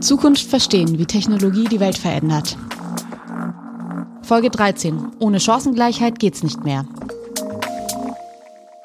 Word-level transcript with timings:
Zukunft 0.00 0.46
verstehen, 0.46 0.98
wie 0.98 1.06
Technologie 1.06 1.64
die 1.64 1.80
Welt 1.80 1.98
verändert. 1.98 2.56
Folge 4.22 4.50
13. 4.50 5.16
Ohne 5.18 5.40
Chancengleichheit 5.40 6.20
geht's 6.20 6.44
nicht 6.44 6.62
mehr. 6.62 6.86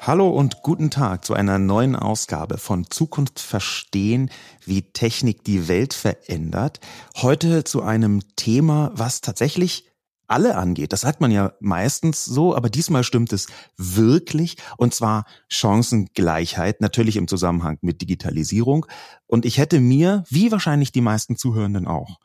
Hallo 0.00 0.28
und 0.30 0.62
guten 0.62 0.90
Tag 0.90 1.24
zu 1.24 1.34
einer 1.34 1.58
neuen 1.58 1.94
Ausgabe 1.94 2.58
von 2.58 2.90
Zukunft 2.90 3.38
verstehen, 3.38 4.30
wie 4.64 4.82
Technik 4.82 5.44
die 5.44 5.68
Welt 5.68 5.94
verändert. 5.94 6.80
Heute 7.16 7.62
zu 7.62 7.82
einem 7.82 8.22
Thema, 8.34 8.90
was 8.94 9.20
tatsächlich 9.20 9.84
alle 10.28 10.56
angeht. 10.56 10.92
Das 10.92 11.00
sagt 11.00 11.20
man 11.20 11.30
ja 11.30 11.52
meistens 11.60 12.24
so, 12.24 12.54
aber 12.54 12.70
diesmal 12.70 13.02
stimmt 13.02 13.32
es 13.32 13.48
wirklich. 13.76 14.56
Und 14.76 14.94
zwar 14.94 15.24
Chancengleichheit, 15.48 16.80
natürlich 16.80 17.16
im 17.16 17.28
Zusammenhang 17.28 17.78
mit 17.80 18.00
Digitalisierung. 18.00 18.86
Und 19.26 19.44
ich 19.44 19.58
hätte 19.58 19.80
mir, 19.80 20.24
wie 20.28 20.52
wahrscheinlich 20.52 20.92
die 20.92 21.00
meisten 21.00 21.36
Zuhörenden 21.36 21.86
auch, 21.86 22.18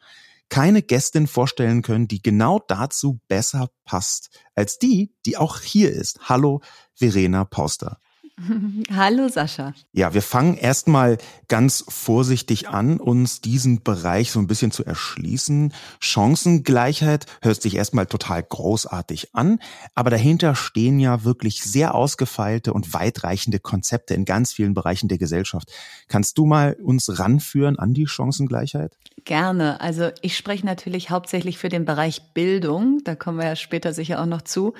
keine 0.49 0.83
Gästin 0.83 1.25
vorstellen 1.25 1.81
können, 1.81 2.07
die 2.07 2.21
genau 2.21 2.59
dazu 2.67 3.19
besser 3.27 3.69
passt 3.85 4.29
als 4.53 4.77
die, 4.77 5.11
die 5.25 5.37
auch 5.37 5.59
hier 5.59 5.91
ist. 5.91 6.29
Hallo, 6.29 6.61
Verena 6.93 7.45
Pauster. 7.45 7.99
Hallo 8.91 9.27
Sascha. 9.27 9.73
Ja, 9.91 10.13
wir 10.13 10.23
fangen 10.23 10.55
erstmal 10.55 11.17
ganz 11.47 11.85
vorsichtig 11.87 12.67
an, 12.69 12.99
uns 12.99 13.41
diesen 13.41 13.83
Bereich 13.83 14.31
so 14.31 14.39
ein 14.39 14.47
bisschen 14.47 14.71
zu 14.71 14.83
erschließen. 14.83 15.71
Chancengleichheit 15.99 17.27
hört 17.41 17.61
sich 17.61 17.75
erstmal 17.75 18.07
total 18.07 18.41
großartig 18.41 19.35
an, 19.35 19.59
aber 19.93 20.09
dahinter 20.09 20.55
stehen 20.55 20.99
ja 20.99 21.23
wirklich 21.23 21.61
sehr 21.61 21.93
ausgefeilte 21.93 22.73
und 22.73 22.93
weitreichende 22.93 23.59
Konzepte 23.59 24.15
in 24.15 24.25
ganz 24.25 24.51
vielen 24.51 24.73
Bereichen 24.73 25.09
der 25.09 25.19
Gesellschaft. 25.19 25.71
Kannst 26.07 26.37
du 26.39 26.45
mal 26.45 26.73
uns 26.73 27.19
ranführen 27.19 27.77
an 27.77 27.93
die 27.93 28.07
Chancengleichheit? 28.07 28.97
Gerne. 29.25 29.79
Also 29.79 30.09
ich 30.21 30.35
spreche 30.35 30.65
natürlich 30.65 31.11
hauptsächlich 31.11 31.59
für 31.59 31.69
den 31.69 31.85
Bereich 31.85 32.33
Bildung, 32.33 33.01
da 33.03 33.15
kommen 33.15 33.37
wir 33.37 33.45
ja 33.45 33.55
später 33.55 33.93
sicher 33.93 34.21
auch 34.21 34.25
noch 34.25 34.41
zu. 34.41 34.73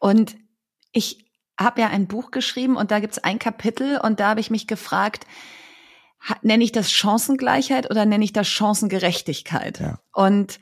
Und 0.00 0.36
ich 0.92 1.31
habe 1.58 1.80
ja 1.80 1.88
ein 1.88 2.06
Buch 2.06 2.30
geschrieben 2.30 2.76
und 2.76 2.90
da 2.90 3.00
gibt's 3.00 3.18
ein 3.18 3.38
Kapitel 3.38 3.98
und 3.98 4.20
da 4.20 4.30
habe 4.30 4.40
ich 4.40 4.50
mich 4.50 4.66
gefragt, 4.66 5.26
nenne 6.42 6.64
ich 6.64 6.72
das 6.72 6.92
Chancengleichheit 6.92 7.90
oder 7.90 8.06
nenne 8.06 8.24
ich 8.24 8.32
das 8.32 8.48
Chancengerechtigkeit? 8.48 9.80
Ja. 9.80 9.98
Und 10.12 10.60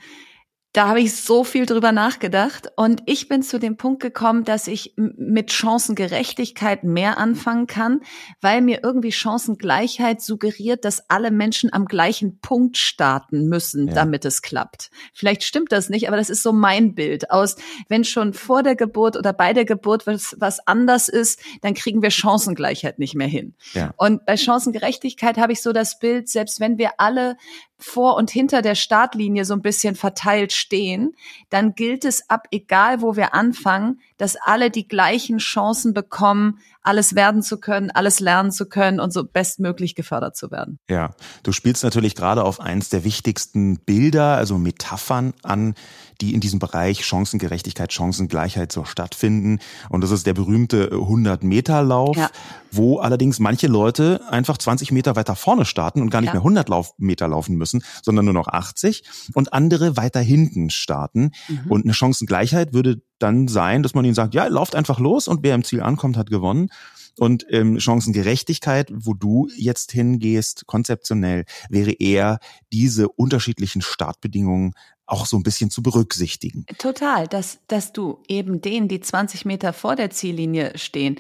da 0.73 0.87
habe 0.87 1.01
ich 1.01 1.17
so 1.17 1.43
viel 1.43 1.67
drüber 1.67 1.91
nachgedacht 1.91 2.69
und 2.77 3.03
ich 3.07 3.29
bin 3.29 3.43
zu 3.43 3.59
dem 3.59 3.77
Punkt 3.77 4.01
gekommen, 4.01 4.45
dass 4.45 4.69
ich 4.69 4.95
mit 4.97 5.53
Chancengerechtigkeit 5.53 6.85
mehr 6.85 7.19
anfangen 7.19 7.67
kann, 7.67 8.03
weil 8.41 8.61
mir 8.61 8.81
irgendwie 8.85 9.11
Chancengleichheit 9.11 10.23
suggeriert, 10.23 10.85
dass 10.85 11.11
alle 11.11 11.33
Menschen 11.33 11.73
am 11.73 11.87
gleichen 11.87 12.39
Punkt 12.39 12.77
starten 12.79 13.49
müssen, 13.49 13.89
ja. 13.89 13.95
damit 13.95 14.25
es 14.25 14.43
klappt. 14.43 14.91
Vielleicht 15.13 15.43
stimmt 15.43 15.73
das 15.73 15.89
nicht, 15.89 16.07
aber 16.07 16.17
das 16.17 16.31
ist 16.31 16.45
so 16.45 16.53
mein 16.53 16.95
Bild 16.95 17.33
aus, 17.33 17.57
wenn 17.89 18.05
schon 18.05 18.33
vor 18.33 18.63
der 18.63 18.77
Geburt 18.77 19.17
oder 19.17 19.33
bei 19.33 19.53
der 19.53 19.65
Geburt 19.65 20.07
was, 20.07 20.37
was 20.39 20.65
anders 20.69 21.09
ist, 21.09 21.41
dann 21.63 21.75
kriegen 21.75 22.01
wir 22.01 22.11
Chancengleichheit 22.11 23.01
nicht 23.01 23.17
mehr 23.17 23.27
hin. 23.27 23.55
Ja. 23.73 23.93
Und 23.97 24.25
bei 24.25 24.37
Chancengerechtigkeit 24.37 25.37
habe 25.37 25.53
ich 25.53 25.63
so 25.63 25.73
das 25.73 25.99
Bild, 25.99 26.29
selbst 26.29 26.61
wenn 26.61 26.79
wir 26.79 26.93
alle 26.99 27.37
vor 27.85 28.17
und 28.17 28.31
hinter 28.31 28.63
der 28.63 28.75
Startlinie 28.75 29.45
so 29.45 29.55
ein 29.55 29.63
bisschen 29.63 29.95
verteilt 29.95 30.53
stehen, 30.53 31.15
dann 31.49 31.75
gilt 31.75 32.05
es 32.05 32.29
ab, 32.29 32.47
egal 32.51 33.03
wo 33.03 33.17
wir 33.17 33.35
anfangen, 33.35 34.01
dass 34.21 34.37
alle 34.37 34.71
die 34.71 34.87
gleichen 34.87 35.39
Chancen 35.39 35.95
bekommen, 35.95 36.59
alles 36.83 37.15
werden 37.15 37.43
zu 37.43 37.59
können, 37.59 37.91
alles 37.91 38.21
lernen 38.21 38.53
zu 38.53 38.67
können 38.67 39.01
und 39.01 39.13
so 39.15 39.25
bestmöglich 39.25 39.95
gefördert 39.95 40.37
zu 40.37 40.51
werden. 40.51 40.79
Ja, 40.91 41.15
du 41.43 41.53
spielst 41.53 41.85
natürlich 41.85 42.15
gerade 42.15 42.45
auf 42.45 42.61
eins 42.61 42.91
der 42.91 43.05
wichtigsten 43.05 43.79
Bilder, 43.79 44.37
also 44.37 44.59
Metaphern 44.59 45.33
an, 45.43 45.75
die 46.21 46.35
in 46.35 46.41
diesem 46.41 46.59
Bereich 46.59 47.05
Chancengerechtigkeit, 47.07 47.93
Chancengleichheit 47.93 48.73
so 48.73 48.85
stattfinden. 48.85 49.59
Und 49.89 50.03
das 50.03 50.11
ist 50.11 50.27
der 50.27 50.35
berühmte 50.35 50.91
100-Meter-Lauf, 50.91 52.17
ja. 52.17 52.31
wo 52.71 52.99
allerdings 52.99 53.39
manche 53.39 53.69
Leute 53.69 54.21
einfach 54.29 54.59
20 54.59 54.93
Meter 54.93 55.17
weiter 55.17 55.35
vorne 55.35 55.65
starten 55.65 56.03
und 56.03 56.11
gar 56.11 56.21
nicht 56.21 56.29
ja. 56.29 56.35
mehr 56.35 56.43
100 56.43 56.69
Lauf 56.69 56.93
Meter 56.99 57.27
laufen 57.27 57.57
müssen, 57.57 57.83
sondern 58.03 58.27
nur 58.27 58.35
noch 58.35 58.49
80 58.49 59.03
und 59.33 59.55
andere 59.55 59.97
weiter 59.97 60.21
hinten 60.21 60.69
starten. 60.69 61.33
Mhm. 61.49 61.71
Und 61.71 61.85
eine 61.85 61.95
Chancengleichheit 61.95 62.75
würde 62.75 63.01
dann 63.19 63.49
sein, 63.49 63.83
dass 63.83 63.95
man 63.95 64.05
ihnen 64.11 64.15
sagt, 64.15 64.35
ja, 64.35 64.47
lauft 64.47 64.75
einfach 64.75 64.99
los 64.99 65.29
und 65.29 65.43
wer 65.43 65.55
im 65.55 65.65
Ziel 65.65 65.81
ankommt, 65.81 66.17
hat 66.17 66.31
gewonnen. 66.31 66.69
Und 67.19 67.45
ähm, 67.51 67.79
Chancengerechtigkeit, 67.79 68.91
wo 68.93 69.15
du 69.15 69.49
jetzt 69.57 69.93
hingehst, 69.93 70.67
konzeptionell, 70.67 71.45
wäre 71.69 71.93
eher 71.93 72.39
diese 72.73 73.09
unterschiedlichen 73.09 73.83
Startbedingungen 73.83 74.73
auch 75.11 75.27
so 75.27 75.37
ein 75.37 75.43
bisschen 75.43 75.71
zu 75.71 75.83
berücksichtigen. 75.83 76.65
Total, 76.79 77.27
dass, 77.27 77.59
dass 77.67 77.93
du 77.93 78.23
eben 78.29 78.61
denen, 78.61 78.89
die 78.89 79.01
20 79.01 79.45
Meter 79.45 79.73
vor 79.73 79.97
der 79.97 80.11
Ziellinie 80.11 80.73
stehen, 80.77 81.17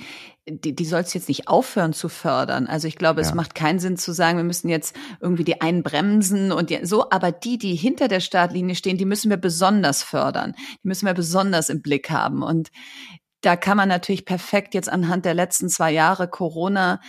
die, 0.48 0.74
die 0.74 0.84
sollst 0.84 1.14
jetzt 1.14 1.28
nicht 1.28 1.48
aufhören 1.48 1.92
zu 1.92 2.08
fördern. 2.08 2.66
Also 2.66 2.88
ich 2.88 2.96
glaube, 2.96 3.20
ja. 3.20 3.26
es 3.26 3.34
macht 3.34 3.54
keinen 3.54 3.78
Sinn 3.78 3.96
zu 3.96 4.12
sagen, 4.12 4.38
wir 4.38 4.44
müssen 4.44 4.68
jetzt 4.68 4.96
irgendwie 5.20 5.44
die 5.44 5.60
einen 5.60 5.82
bremsen 5.82 6.52
und 6.52 6.70
die, 6.70 6.84
so, 6.84 7.10
aber 7.10 7.32
die, 7.32 7.58
die 7.58 7.74
hinter 7.74 8.08
der 8.08 8.20
Startlinie 8.20 8.74
stehen, 8.74 8.96
die 8.96 9.04
müssen 9.04 9.30
wir 9.30 9.36
besonders 9.36 10.02
fördern. 10.02 10.54
Die 10.82 10.88
müssen 10.88 11.06
wir 11.06 11.14
besonders 11.14 11.68
im 11.68 11.82
Blick 11.82 12.10
haben. 12.10 12.42
Und 12.42 12.70
da 13.42 13.56
kann 13.56 13.76
man 13.76 13.88
natürlich 13.88 14.24
perfekt 14.24 14.74
jetzt 14.74 14.88
anhand 14.88 15.24
der 15.24 15.34
letzten 15.34 15.68
zwei 15.68 15.92
Jahre 15.92 16.28
Corona 16.28 17.00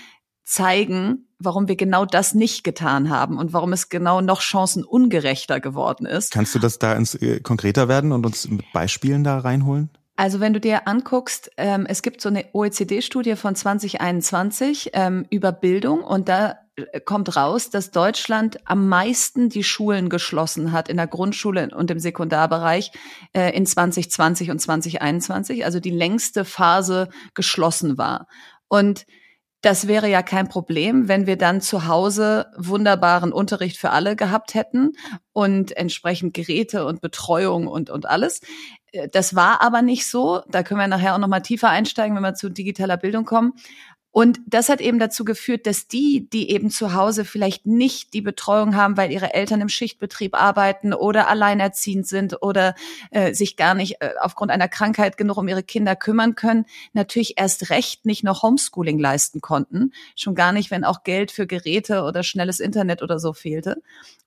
zeigen, 0.52 1.28
warum 1.40 1.68
wir 1.70 1.78
genau 1.78 2.06
das 2.06 2.36
nicht 2.36 2.64
getan 2.64 3.10
haben 3.10 3.38
und 3.38 3.54
warum 3.54 3.72
es 3.72 3.88
genau 3.88 4.20
noch 4.20 4.42
chancenungerechter 4.42 5.62
geworden 5.62 6.06
ist. 6.06 6.32
Kannst 6.32 6.54
du 6.54 6.60
das 6.60 6.78
da 6.78 6.94
ins 6.94 7.16
äh, 7.16 7.40
konkreter 7.40 7.88
werden 7.88 8.12
und 8.12 8.26
uns 8.26 8.48
mit 8.50 8.66
Beispielen 8.74 9.24
da 9.24 9.40
reinholen? 9.40 9.90
Also 10.18 10.42
wenn 10.42 10.54
du 10.54 10.60
dir 10.60 10.88
anguckst, 10.90 11.52
ähm, 11.56 11.86
es 11.88 12.02
gibt 12.02 12.22
so 12.22 12.28
eine 12.28 12.46
OECD-Studie 12.54 13.38
von 13.38 13.56
2021 13.56 14.92
ähm, 14.94 15.26
über 15.30 15.54
Bildung 15.54 16.04
und 16.04 16.28
da 16.28 16.58
äh, 16.76 17.00
kommt 17.00 17.36
raus, 17.38 17.70
dass 17.70 17.92
Deutschland 17.92 18.60
am 18.66 18.90
meisten 18.90 19.48
die 19.48 19.64
Schulen 19.64 20.10
geschlossen 20.10 20.74
hat 20.74 20.90
in 20.90 20.98
der 20.98 21.08
Grundschule 21.08 21.70
und 21.74 21.90
im 21.90 22.00
Sekundarbereich 22.00 22.92
äh, 23.32 23.56
in 23.56 23.66
2020 23.66 24.52
und 24.52 24.60
2021, 24.60 25.64
also 25.64 25.80
die 25.80 25.92
längste 25.92 26.44
Phase 26.44 27.08
geschlossen 27.34 27.98
war. 27.98 28.28
Und 28.68 29.06
das 29.62 29.88
wäre 29.88 30.10
ja 30.10 30.24
kein 30.24 30.50
Problem, 30.50 31.08
wenn 31.08 31.28
wir 31.28 31.38
dann 31.38 31.62
zu 31.62 31.88
Hause 31.88 32.48
wunderbaren 32.58 33.32
Unterricht 33.32 33.78
für 33.78 33.92
alle 33.92 34.16
gehabt 34.16 34.56
hätten 34.56 34.94
und 35.34 35.78
entsprechend 35.78 36.34
Geräte 36.34 36.86
und 36.86 37.02
Betreuung 37.02 37.68
und, 37.68 37.92
und 37.92 38.08
alles. 38.08 38.42
Äh, 38.92 39.08
das 39.10 39.36
war 39.36 39.62
aber 39.62 39.82
nicht 39.82 40.08
so. 40.08 40.42
Da 40.50 40.64
können 40.64 40.80
wir 40.80 40.88
nachher 40.88 41.14
auch 41.14 41.20
noch 41.20 41.28
mal 41.28 41.42
tiefer 41.42 41.70
einsteigen, 41.70 42.16
wenn 42.16 42.24
wir 42.24 42.34
zu 42.34 42.50
digitaler 42.50 42.98
Bildung 42.98 43.26
kommen. 43.26 43.54
Und 44.12 44.40
das 44.46 44.68
hat 44.68 44.82
eben 44.82 45.00
dazu 45.00 45.24
geführt, 45.24 45.66
dass 45.66 45.88
die, 45.88 46.30
die 46.30 46.52
eben 46.52 46.70
zu 46.70 46.94
Hause 46.94 47.24
vielleicht 47.24 47.66
nicht 47.66 48.14
die 48.14 48.22
Betreuung 48.22 48.76
haben, 48.76 48.98
weil 48.98 49.10
ihre 49.10 49.34
Eltern 49.34 49.62
im 49.62 49.70
Schichtbetrieb 49.70 50.36
arbeiten 50.36 50.94
oder 50.94 51.30
alleinerziehend 51.30 52.06
sind 52.06 52.42
oder 52.42 52.76
äh, 53.12 53.34
sich 53.34 53.56
gar 53.56 53.74
nicht 53.74 54.02
äh, 54.02 54.12
aufgrund 54.20 54.52
einer 54.52 54.68
Krankheit 54.68 55.16
genug 55.16 55.38
um 55.38 55.48
ihre 55.48 55.64
Kinder 55.64 55.96
kümmern 55.96 56.36
können, 56.36 56.66
natürlich 56.92 57.36
erst 57.38 57.70
recht 57.70 58.06
nicht 58.06 58.24
noch 58.26 58.44
Homeschooling 58.44 59.00
leisten 59.00 59.40
konnten. 59.40 59.94
Schon 60.18 60.36
gar 60.36 60.52
nicht, 60.52 60.72
wenn 60.72 60.84
auch 60.84 61.04
Geld 61.04 61.32
für 61.32 61.48
Geräte 61.48 62.04
oder 62.04 62.24
schnelles 62.24 62.60
Internet 62.60 63.02
oder 63.02 63.18
so 63.18 63.32
fehlte. 63.32 63.82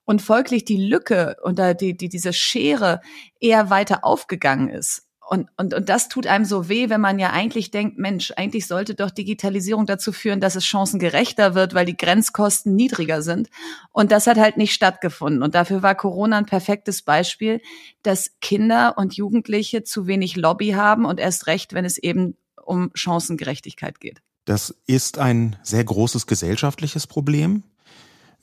Und 0.07 0.23
folglich 0.23 0.65
die 0.65 0.83
Lücke 0.83 1.37
oder 1.43 1.75
die, 1.75 1.97
die, 1.97 2.09
diese 2.09 2.33
Schere 2.33 3.01
eher 3.41 3.69
weiter 3.69 4.05
aufgegangen 4.05 4.71
ist. 4.71 5.04
Und, 5.27 5.49
und, 5.57 5.73
und 5.73 5.89
das 5.89 6.09
tut 6.09 6.27
einem 6.27 6.45
so 6.45 6.69
weh, 6.69 6.91
wenn 6.91 7.01
man 7.01 7.19
ja 7.19 7.31
eigentlich 7.31 7.71
denkt, 7.71 7.99
Mensch, 7.99 8.33
eigentlich 8.37 8.67
sollte 8.67 8.95
doch 8.95 9.11
Digitalisierung 9.11 9.87
dazu 9.87 10.13
führen, 10.13 10.41
dass 10.41 10.55
es 10.55 10.67
chancengerechter 10.67 11.55
wird, 11.55 11.75
weil 11.75 11.87
die 11.87 11.97
Grenzkosten 11.97 12.75
niedriger 12.75 13.23
sind. 13.23 13.49
Und 13.93 14.13
das 14.13 14.27
hat 14.27 14.37
halt 14.37 14.57
nicht 14.57 14.75
stattgefunden. 14.75 15.43
Und 15.43 15.55
dafür 15.55 15.83
war 15.83 15.95
Corona 15.95 16.39
ein 16.39 16.47
perfektes 16.47 17.03
Beispiel, 17.03 17.61
dass 18.03 18.33
Kinder 18.41 18.95
und 18.99 19.17
Jugendliche 19.17 19.83
zu 19.83 20.07
wenig 20.07 20.37
Lobby 20.37 20.71
haben 20.71 21.07
und 21.07 21.19
erst 21.19 21.47
recht, 21.47 21.73
wenn 21.73 21.85
es 21.85 21.97
eben 21.97 22.37
um 22.63 22.91
Chancengerechtigkeit 22.95 24.01
geht. 24.01 24.21
Das 24.45 24.75
ist 24.87 25.19
ein 25.19 25.57
sehr 25.63 25.85
großes 25.85 26.27
gesellschaftliches 26.27 27.07
Problem. 27.07 27.63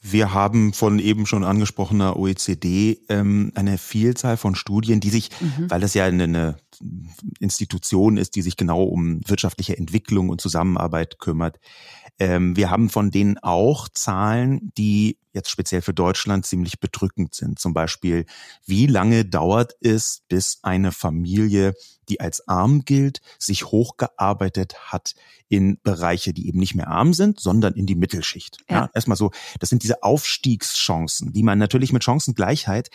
Wir 0.03 0.33
haben 0.33 0.73
von 0.73 0.97
eben 0.97 1.27
schon 1.27 1.43
angesprochener 1.43 2.17
OECD 2.17 2.99
ähm, 3.07 3.51
eine 3.53 3.77
Vielzahl 3.77 4.35
von 4.35 4.55
Studien, 4.55 4.99
die 4.99 5.11
sich, 5.11 5.29
mhm. 5.39 5.69
weil 5.69 5.79
das 5.79 5.93
ja 5.93 6.05
eine, 6.05 6.23
eine 6.23 6.57
Institution 7.39 8.17
ist, 8.17 8.35
die 8.35 8.41
sich 8.41 8.57
genau 8.57 8.83
um 8.83 9.21
wirtschaftliche 9.27 9.77
Entwicklung 9.77 10.29
und 10.29 10.41
Zusammenarbeit 10.41 11.19
kümmert, 11.19 11.59
Ähm, 12.21 12.55
wir 12.55 12.69
haben 12.69 12.91
von 12.91 13.09
denen 13.09 13.39
auch 13.39 13.89
Zahlen, 13.89 14.71
die 14.77 15.17
jetzt 15.33 15.49
speziell 15.49 15.81
für 15.81 15.95
Deutschland 15.95 16.45
ziemlich 16.45 16.79
bedrückend 16.79 17.33
sind. 17.33 17.57
Zum 17.57 17.73
Beispiel, 17.73 18.27
wie 18.63 18.85
lange 18.85 19.25
dauert 19.25 19.75
es, 19.81 20.21
bis 20.27 20.59
eine 20.61 20.91
Familie, 20.91 21.73
die 22.09 22.19
als 22.19 22.47
arm 22.47 22.85
gilt, 22.85 23.21
sich 23.39 23.65
hochgearbeitet 23.65 24.75
hat 24.91 25.15
in 25.47 25.79
Bereiche, 25.81 26.31
die 26.31 26.47
eben 26.47 26.59
nicht 26.59 26.75
mehr 26.75 26.89
arm 26.89 27.15
sind, 27.15 27.39
sondern 27.39 27.73
in 27.73 27.87
die 27.87 27.95
Mittelschicht. 27.95 28.57
Ja. 28.69 28.81
ja 28.81 28.89
erstmal 28.93 29.17
so, 29.17 29.31
das 29.59 29.69
sind 29.69 29.81
diese 29.81 30.03
Aufstiegschancen, 30.03 31.33
die 31.33 31.41
man 31.41 31.57
natürlich 31.57 31.91
mit 31.91 32.03
Chancengleichheit 32.03 32.91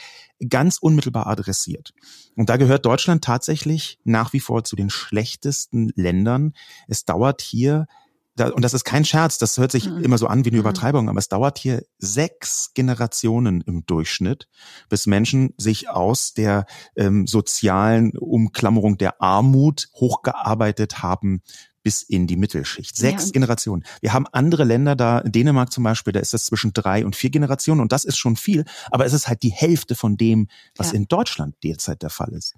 ganz 0.48 0.78
unmittelbar 0.78 1.26
adressiert. 1.26 1.94
Und 2.36 2.48
da 2.48 2.58
gehört 2.58 2.86
Deutschland 2.86 3.24
tatsächlich 3.24 3.98
nach 4.04 4.32
wie 4.32 4.40
vor 4.40 4.62
zu 4.62 4.76
den 4.76 4.88
schlechtesten 4.88 5.90
Ländern. 5.96 6.52
Es 6.86 7.04
dauert 7.04 7.42
hier 7.42 7.88
da, 8.36 8.50
und 8.50 8.62
das 8.62 8.74
ist 8.74 8.84
kein 8.84 9.04
Scherz, 9.04 9.38
das 9.38 9.56
hört 9.56 9.72
sich 9.72 9.88
mhm. 9.88 10.04
immer 10.04 10.18
so 10.18 10.26
an 10.26 10.44
wie 10.44 10.50
eine 10.50 10.58
mhm. 10.58 10.60
Übertreibung, 10.60 11.08
aber 11.08 11.18
es 11.18 11.28
dauert 11.28 11.58
hier 11.58 11.82
sechs 11.98 12.72
Generationen 12.74 13.62
im 13.62 13.84
Durchschnitt, 13.86 14.48
bis 14.88 15.06
Menschen 15.06 15.54
sich 15.56 15.88
aus 15.88 16.34
der 16.34 16.66
ähm, 16.96 17.26
sozialen 17.26 18.16
Umklammerung 18.16 18.98
der 18.98 19.20
Armut 19.20 19.88
hochgearbeitet 19.94 21.02
haben 21.02 21.42
bis 21.86 22.02
in 22.02 22.26
die 22.26 22.36
Mittelschicht. 22.36 22.96
Sechs 22.96 23.26
ja. 23.26 23.30
Generationen. 23.30 23.84
Wir 24.00 24.12
haben 24.12 24.26
andere 24.32 24.64
Länder 24.64 24.96
da, 24.96 25.20
Dänemark 25.20 25.72
zum 25.72 25.84
Beispiel, 25.84 26.12
da 26.12 26.18
ist 26.18 26.34
das 26.34 26.46
zwischen 26.46 26.72
drei 26.72 27.06
und 27.06 27.14
vier 27.14 27.30
Generationen 27.30 27.80
und 27.80 27.92
das 27.92 28.04
ist 28.04 28.16
schon 28.18 28.34
viel, 28.34 28.64
aber 28.90 29.06
es 29.06 29.12
ist 29.12 29.28
halt 29.28 29.44
die 29.44 29.52
Hälfte 29.52 29.94
von 29.94 30.16
dem, 30.16 30.48
was 30.74 30.90
ja. 30.90 30.96
in 30.96 31.06
Deutschland 31.06 31.54
derzeit 31.62 32.02
der 32.02 32.10
Fall 32.10 32.32
ist. 32.32 32.54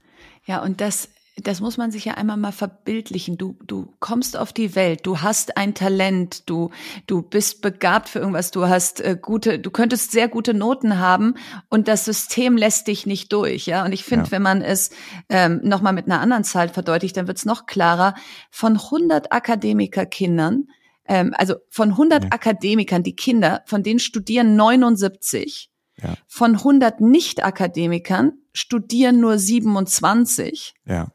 Ja, 0.46 0.62
und 0.62 0.80
das 0.80 1.10
das 1.43 1.61
muss 1.61 1.76
man 1.76 1.90
sich 1.90 2.05
ja 2.05 2.14
einmal 2.14 2.37
mal 2.37 2.52
verbildlichen. 2.52 3.38
Du, 3.38 3.56
du 3.67 3.93
kommst 4.00 4.37
auf 4.37 4.52
die 4.52 4.75
Welt, 4.75 5.00
du 5.05 5.20
hast 5.20 5.56
ein 5.56 5.75
Talent, 5.75 6.49
du, 6.49 6.70
du 7.06 7.23
bist 7.23 7.61
begabt 7.61 8.08
für 8.08 8.19
irgendwas, 8.19 8.50
du 8.50 8.69
hast 8.69 9.00
äh, 9.00 9.17
gute, 9.20 9.58
du 9.58 9.70
könntest 9.70 10.11
sehr 10.11 10.29
gute 10.29 10.55
Noten 10.55 10.99
haben 10.99 11.35
und 11.69 11.88
das 11.88 12.05
System 12.05 12.56
lässt 12.56 12.88
dich 12.88 13.06
nicht 13.06 13.32
durch, 13.32 13.67
ja. 13.67 13.85
Und 13.85 13.93
ich 13.93 14.05
finde, 14.05 14.26
ja. 14.26 14.31
wenn 14.32 14.43
man 14.43 14.62
es 14.62 14.90
ähm, 15.29 15.61
nochmal 15.62 15.93
mit 15.93 16.06
einer 16.06 16.20
anderen 16.20 16.44
Zahl 16.44 16.69
verdeutlicht, 16.69 17.17
dann 17.17 17.26
wird 17.26 17.38
es 17.38 17.44
noch 17.44 17.67
klarer. 17.67 18.14
Von 18.50 18.76
100 18.76 19.32
Akademikerkindern, 19.32 20.69
ähm, 21.06 21.35
also 21.37 21.56
von 21.69 21.90
100 21.90 22.25
ja. 22.25 22.31
Akademikern, 22.32 23.02
die 23.02 23.17
Kinder, 23.17 23.62
von 23.67 23.82
denen 23.82 24.00
studieren 24.00 24.56
79. 24.56 25.70
Ja. 26.00 26.14
Von 26.29 26.55
100 26.55 27.00
Nicht-Akademikern 27.00 28.35
studieren 28.52 29.20
nur 29.20 29.38
27. 29.38 30.75
Ja 30.85 31.08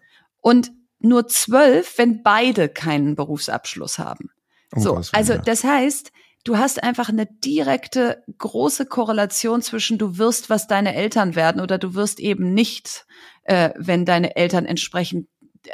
und 0.43 0.71
nur 0.99 1.27
zwölf, 1.27 1.97
wenn 1.97 2.21
beide 2.21 2.69
keinen 2.69 3.15
Berufsabschluss 3.15 3.97
haben. 3.97 4.29
Oh, 4.75 4.79
so, 4.79 5.01
also 5.11 5.37
das 5.37 5.63
heißt, 5.63 6.11
du 6.43 6.57
hast 6.57 6.83
einfach 6.83 7.09
eine 7.09 7.25
direkte 7.25 8.23
große 8.37 8.85
Korrelation 8.85 9.61
zwischen 9.61 9.97
du 9.97 10.17
wirst, 10.17 10.49
was 10.49 10.67
deine 10.67 10.95
Eltern 10.95 11.35
werden 11.35 11.61
oder 11.61 11.77
du 11.77 11.95
wirst 11.95 12.19
eben 12.19 12.53
nicht, 12.53 13.05
äh, 13.43 13.71
wenn 13.77 14.05
deine 14.05 14.35
Eltern 14.35 14.65
entsprechend 14.65 15.27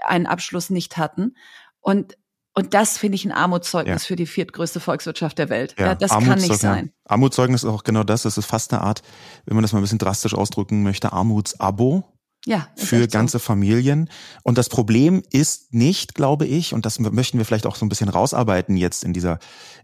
einen 0.04 0.28
Abschluss 0.28 0.70
nicht 0.70 0.98
hatten. 0.98 1.36
Und 1.82 2.16
und 2.56 2.74
das 2.74 2.98
finde 2.98 3.16
ich 3.16 3.24
ein 3.24 3.32
Armutszeugnis 3.32 4.04
ja. 4.04 4.08
für 4.08 4.16
die 4.18 4.26
viertgrößte 4.26 4.82
Volkswirtschaft 4.82 5.38
der 5.38 5.50
Welt. 5.50 5.76
Ja, 5.80 5.96
das 5.96 6.12
kann 6.12 6.40
nicht 6.40 6.60
sein. 6.60 6.92
Armutszeugnis 7.06 7.64
ist 7.64 7.70
auch 7.70 7.84
genau 7.84 8.04
das. 8.04 8.24
Das 8.24 8.38
ist 8.38 8.48
fast 8.48 8.74
eine 8.74 8.82
Art, 8.82 9.02
wenn 9.46 9.56
man 9.56 9.62
das 9.62 9.72
mal 9.72 9.80
ein 9.80 9.84
bisschen 9.84 10.00
drastisch 10.00 10.34
ausdrücken 10.34 10.84
möchte, 10.84 11.14
Armutsabo. 11.14 12.19
Ja, 12.46 12.68
für 12.76 13.08
ganze 13.08 13.34
so. 13.34 13.40
Familien. 13.40 14.10
Und 14.44 14.58
das 14.58 14.70
Problem 14.70 15.24
ist 15.32 15.74
nicht, 15.74 16.16
glaube 16.16 16.46
ich, 16.46 16.74
und 16.74 16.86
das 16.86 17.00
möchten 17.00 17.38
wir 17.38 17.46
vielleicht 17.46 17.66
auch 17.66 17.76
so 17.76 17.86
ein 17.86 17.90
bisschen 17.90 18.10
rausarbeiten 18.10 18.78
jetzt 18.78 19.04
in 19.04 19.14
dieser 19.14 19.40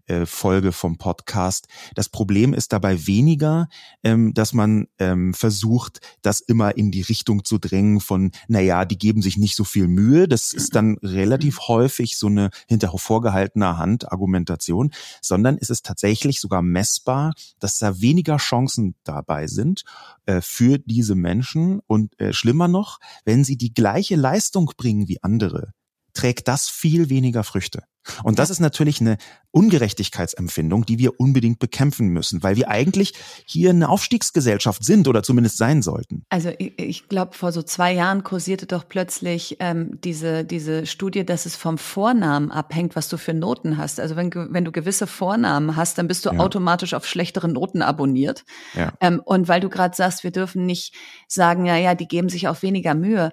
äh, 0.08 0.26
Folge 0.26 0.72
vom 0.72 0.98
Podcast. 0.98 1.68
Das 1.96 2.10
Problem 2.10 2.54
ist 2.54 2.74
dabei 2.74 3.08
weniger, 3.08 3.68
ähm, 4.04 4.34
dass 4.34 4.54
man 4.54 4.88
ähm, 5.00 5.34
versucht, 5.34 6.00
das 6.22 6.42
immer 6.42 6.78
in 6.78 6.92
die 6.92 7.02
Richtung 7.02 7.44
zu 7.44 7.58
drängen 7.58 8.00
von, 8.00 8.32
naja, 8.48 8.86
die 8.86 8.98
geben 8.98 9.22
sich 9.22 9.38
nicht 9.38 9.56
so 9.56 9.64
viel 9.64 9.88
Mühe. 9.88 10.28
Das 10.28 10.54
ist 10.54 10.76
dann 10.76 10.98
relativ 11.02 11.68
häufig 11.68 12.18
so 12.18 12.28
eine 12.28 12.50
hinter 12.68 12.96
vorgehaltener 12.98 13.78
Hand 13.78 14.12
Argumentation, 14.12 14.92
sondern 15.22 15.58
es 15.60 15.70
ist 15.70 15.86
tatsächlich 15.86 16.40
sogar 16.40 16.62
messbar, 16.62 17.34
dass 17.60 17.78
da 17.80 18.00
weniger 18.02 18.38
Chancen 18.38 18.96
dabei 19.04 19.48
sind 19.48 19.84
äh, 20.26 20.42
für 20.42 20.80
diese 20.80 21.16
Menschen 21.16 21.82
und 21.88 22.20
äh, 22.20 22.34
schlimmer 22.34 22.68
noch, 22.68 23.00
wenn 23.26 23.44
sie 23.44 23.58
die 23.58 23.74
gleiche 23.74 24.16
Leistung 24.16 24.72
bringen 24.78 25.08
wie 25.08 25.22
andere, 25.24 25.74
trägt 26.14 26.48
das 26.48 26.70
viel 26.70 27.10
weniger 27.10 27.44
Früchte. 27.44 27.84
Und 28.24 28.40
das 28.40 28.50
ist 28.50 28.60
natürlich 28.60 29.02
eine 29.02 29.18
Ungerechtigkeitsempfindung, 29.52 30.86
die 30.86 31.00
wir 31.00 31.20
unbedingt 31.20 31.60
bekämpfen 31.60 32.10
müssen, 32.10 32.44
weil 32.44 32.56
wir 32.56 32.70
eigentlich 32.70 33.14
hier 33.46 33.70
eine 33.70 33.90
Aufstiegsgesellschaft 33.90 34.84
sind 34.84 35.08
oder 35.08 35.24
zumindest 35.24 35.58
sein 35.58 35.82
sollten. 35.82 36.26
Also 36.30 36.52
ich, 36.58 36.80
ich 36.80 37.08
glaube, 37.08 37.36
vor 37.36 37.52
so 37.52 37.64
zwei 37.64 37.94
Jahren 37.94 38.24
kursierte 38.24 38.66
doch 38.66 38.88
plötzlich 38.88 39.58
ähm, 39.60 40.00
diese, 40.04 40.44
diese 40.44 40.86
Studie, 40.86 41.26
dass 41.26 41.46
es 41.46 41.56
vom 41.56 41.78
Vornamen 41.78 42.52
abhängt, 42.52 42.96
was 42.96 43.10
du 43.10 43.18
für 43.18 43.34
Noten 43.34 43.78
hast. 43.78 44.00
Also 44.00 44.16
wenn, 44.16 44.32
wenn 44.34 44.66
du 44.66 44.72
gewisse 44.72 45.08
Vornamen 45.08 45.76
hast, 45.76 45.98
dann 45.98 46.08
bist 46.08 46.26
du 46.26 46.32
ja. 46.32 46.40
automatisch 46.40 46.94
auf 46.94 47.06
schlechtere 47.06 47.48
Noten 47.48 47.82
abonniert. 47.82 48.44
Ja. 48.74 48.94
Ähm, 49.00 49.22
und 49.24 49.48
weil 49.48 49.62
du 49.62 49.70
gerade 49.70 49.96
sagst, 49.96 50.24
wir 50.24 50.32
dürfen 50.32 50.66
nicht 50.66 50.94
sagen, 51.28 51.66
ja, 51.66 51.78
ja, 51.78 51.96
die 51.96 52.08
geben 52.08 52.30
sich 52.30 52.48
auch 52.48 52.62
weniger 52.62 52.94
Mühe 52.94 53.32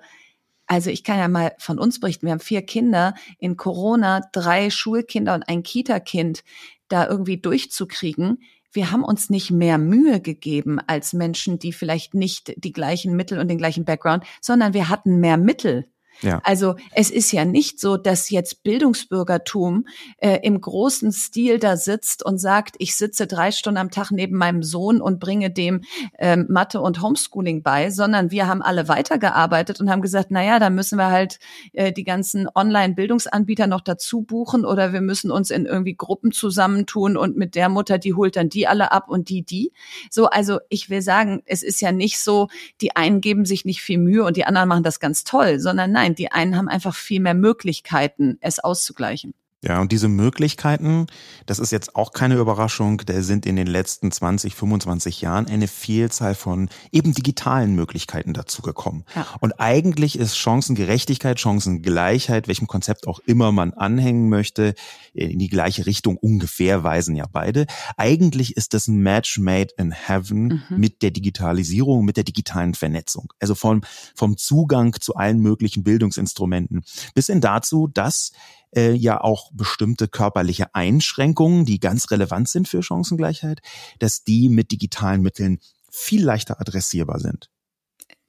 also 0.72 0.88
ich 0.88 1.04
kann 1.04 1.18
ja 1.18 1.28
mal 1.28 1.52
von 1.58 1.78
uns 1.78 2.00
berichten. 2.00 2.24
Wir 2.24 2.32
haben 2.32 2.40
vier 2.40 2.62
Kinder 2.62 3.12
in 3.38 3.58
Corona, 3.58 4.22
drei 4.32 4.70
Schulkinder 4.70 5.34
und 5.34 5.42
ein 5.42 5.62
Kita-Kind 5.62 6.44
da 6.88 7.06
irgendwie 7.06 7.36
durchzukriegen. 7.36 8.42
Wir 8.72 8.90
haben 8.90 9.04
uns 9.04 9.28
nicht 9.28 9.50
mehr 9.50 9.76
Mühe 9.76 10.22
gegeben 10.22 10.80
als 10.86 11.12
Menschen, 11.12 11.58
die 11.58 11.74
vielleicht 11.74 12.14
nicht 12.14 12.54
die 12.56 12.72
gleichen 12.72 13.14
Mittel 13.16 13.38
und 13.38 13.48
den 13.48 13.58
gleichen 13.58 13.84
Background, 13.84 14.24
sondern 14.40 14.72
wir 14.72 14.88
hatten 14.88 15.20
mehr 15.20 15.36
Mittel. 15.36 15.91
Ja. 16.22 16.40
Also 16.44 16.74
es 16.92 17.10
ist 17.10 17.32
ja 17.32 17.44
nicht 17.44 17.78
so, 17.78 17.96
dass 17.96 18.30
jetzt 18.30 18.62
Bildungsbürgertum 18.64 19.86
äh, 20.18 20.38
im 20.42 20.60
großen 20.60 21.12
Stil 21.12 21.58
da 21.58 21.76
sitzt 21.76 22.24
und 22.24 22.38
sagt, 22.38 22.74
ich 22.78 22.96
sitze 22.96 23.26
drei 23.26 23.50
Stunden 23.50 23.78
am 23.78 23.90
Tag 23.90 24.10
neben 24.10 24.36
meinem 24.36 24.62
Sohn 24.62 25.00
und 25.00 25.20
bringe 25.20 25.50
dem 25.50 25.82
ähm, 26.18 26.46
Mathe 26.48 26.80
und 26.80 27.00
Homeschooling 27.00 27.62
bei, 27.62 27.90
sondern 27.90 28.30
wir 28.30 28.46
haben 28.46 28.62
alle 28.62 28.88
weitergearbeitet 28.88 29.80
und 29.80 29.90
haben 29.90 30.02
gesagt, 30.02 30.28
na 30.30 30.44
ja, 30.44 30.58
dann 30.58 30.74
müssen 30.74 30.98
wir 30.98 31.10
halt 31.10 31.38
äh, 31.72 31.92
die 31.92 32.04
ganzen 32.04 32.48
Online-Bildungsanbieter 32.52 33.66
noch 33.66 33.80
dazu 33.80 34.22
buchen 34.22 34.64
oder 34.64 34.92
wir 34.92 35.00
müssen 35.00 35.30
uns 35.30 35.50
in 35.50 35.66
irgendwie 35.66 35.94
Gruppen 35.94 36.32
zusammentun 36.32 37.16
und 37.16 37.36
mit 37.36 37.54
der 37.54 37.68
Mutter, 37.68 37.98
die 37.98 38.14
holt 38.14 38.36
dann 38.36 38.48
die 38.48 38.66
alle 38.66 38.92
ab 38.92 39.08
und 39.08 39.28
die 39.28 39.42
die. 39.42 39.72
So, 40.10 40.26
also 40.26 40.58
ich 40.68 40.90
will 40.90 41.02
sagen, 41.02 41.42
es 41.46 41.62
ist 41.62 41.80
ja 41.80 41.92
nicht 41.92 42.20
so, 42.20 42.48
die 42.80 42.96
einen 42.96 43.20
geben 43.20 43.44
sich 43.44 43.64
nicht 43.64 43.82
viel 43.82 43.98
Mühe 43.98 44.24
und 44.24 44.36
die 44.36 44.44
anderen 44.44 44.68
machen 44.68 44.82
das 44.82 45.00
ganz 45.00 45.24
toll, 45.24 45.58
sondern 45.58 45.92
Nein, 45.92 46.11
die 46.18 46.32
einen 46.32 46.56
haben 46.56 46.68
einfach 46.68 46.94
viel 46.94 47.20
mehr 47.20 47.34
Möglichkeiten, 47.34 48.38
es 48.40 48.58
auszugleichen. 48.58 49.34
Ja, 49.64 49.80
und 49.80 49.92
diese 49.92 50.08
Möglichkeiten, 50.08 51.06
das 51.46 51.60
ist 51.60 51.70
jetzt 51.70 51.94
auch 51.94 52.12
keine 52.12 52.34
Überraschung, 52.34 52.98
da 53.06 53.22
sind 53.22 53.46
in 53.46 53.54
den 53.54 53.68
letzten 53.68 54.10
20, 54.10 54.56
25 54.56 55.20
Jahren 55.20 55.46
eine 55.46 55.68
Vielzahl 55.68 56.34
von 56.34 56.68
eben 56.90 57.14
digitalen 57.14 57.76
Möglichkeiten 57.76 58.34
dazugekommen. 58.34 59.04
Ja. 59.14 59.24
Und 59.40 59.60
eigentlich 59.60 60.18
ist 60.18 60.36
Chancengerechtigkeit, 60.36 61.38
Chancengleichheit, 61.38 62.48
welchem 62.48 62.66
Konzept 62.66 63.06
auch 63.06 63.20
immer 63.20 63.52
man 63.52 63.72
anhängen 63.72 64.28
möchte, 64.28 64.74
in 65.14 65.38
die 65.38 65.48
gleiche 65.48 65.86
Richtung 65.86 66.16
ungefähr 66.16 66.82
weisen 66.82 67.14
ja 67.14 67.26
beide. 67.30 67.66
Eigentlich 67.96 68.56
ist 68.56 68.74
das 68.74 68.88
ein 68.88 68.98
Match 68.98 69.38
made 69.38 69.74
in 69.76 69.92
heaven 69.92 70.64
mhm. 70.68 70.80
mit 70.80 71.02
der 71.02 71.12
Digitalisierung, 71.12 72.04
mit 72.04 72.16
der 72.16 72.24
digitalen 72.24 72.74
Vernetzung. 72.74 73.32
Also 73.38 73.54
vom, 73.54 73.82
vom 74.16 74.36
Zugang 74.36 74.96
zu 75.00 75.14
allen 75.14 75.38
möglichen 75.38 75.84
Bildungsinstrumenten 75.84 76.82
bis 77.14 77.26
hin 77.26 77.40
dazu, 77.40 77.86
dass 77.86 78.32
äh, 78.74 78.92
ja 78.92 79.20
auch 79.20 79.50
bestimmte 79.52 80.08
körperliche 80.08 80.74
Einschränkungen, 80.74 81.64
die 81.64 81.80
ganz 81.80 82.10
relevant 82.10 82.48
sind 82.48 82.68
für 82.68 82.82
Chancengleichheit, 82.82 83.60
dass 83.98 84.24
die 84.24 84.48
mit 84.48 84.70
digitalen 84.70 85.22
Mitteln 85.22 85.58
viel 85.90 86.24
leichter 86.24 86.60
adressierbar 86.60 87.20
sind. 87.20 87.50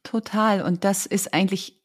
Total. 0.03 0.62
Und 0.62 0.83
das 0.83 1.05
ist 1.05 1.33
eigentlich 1.33 1.82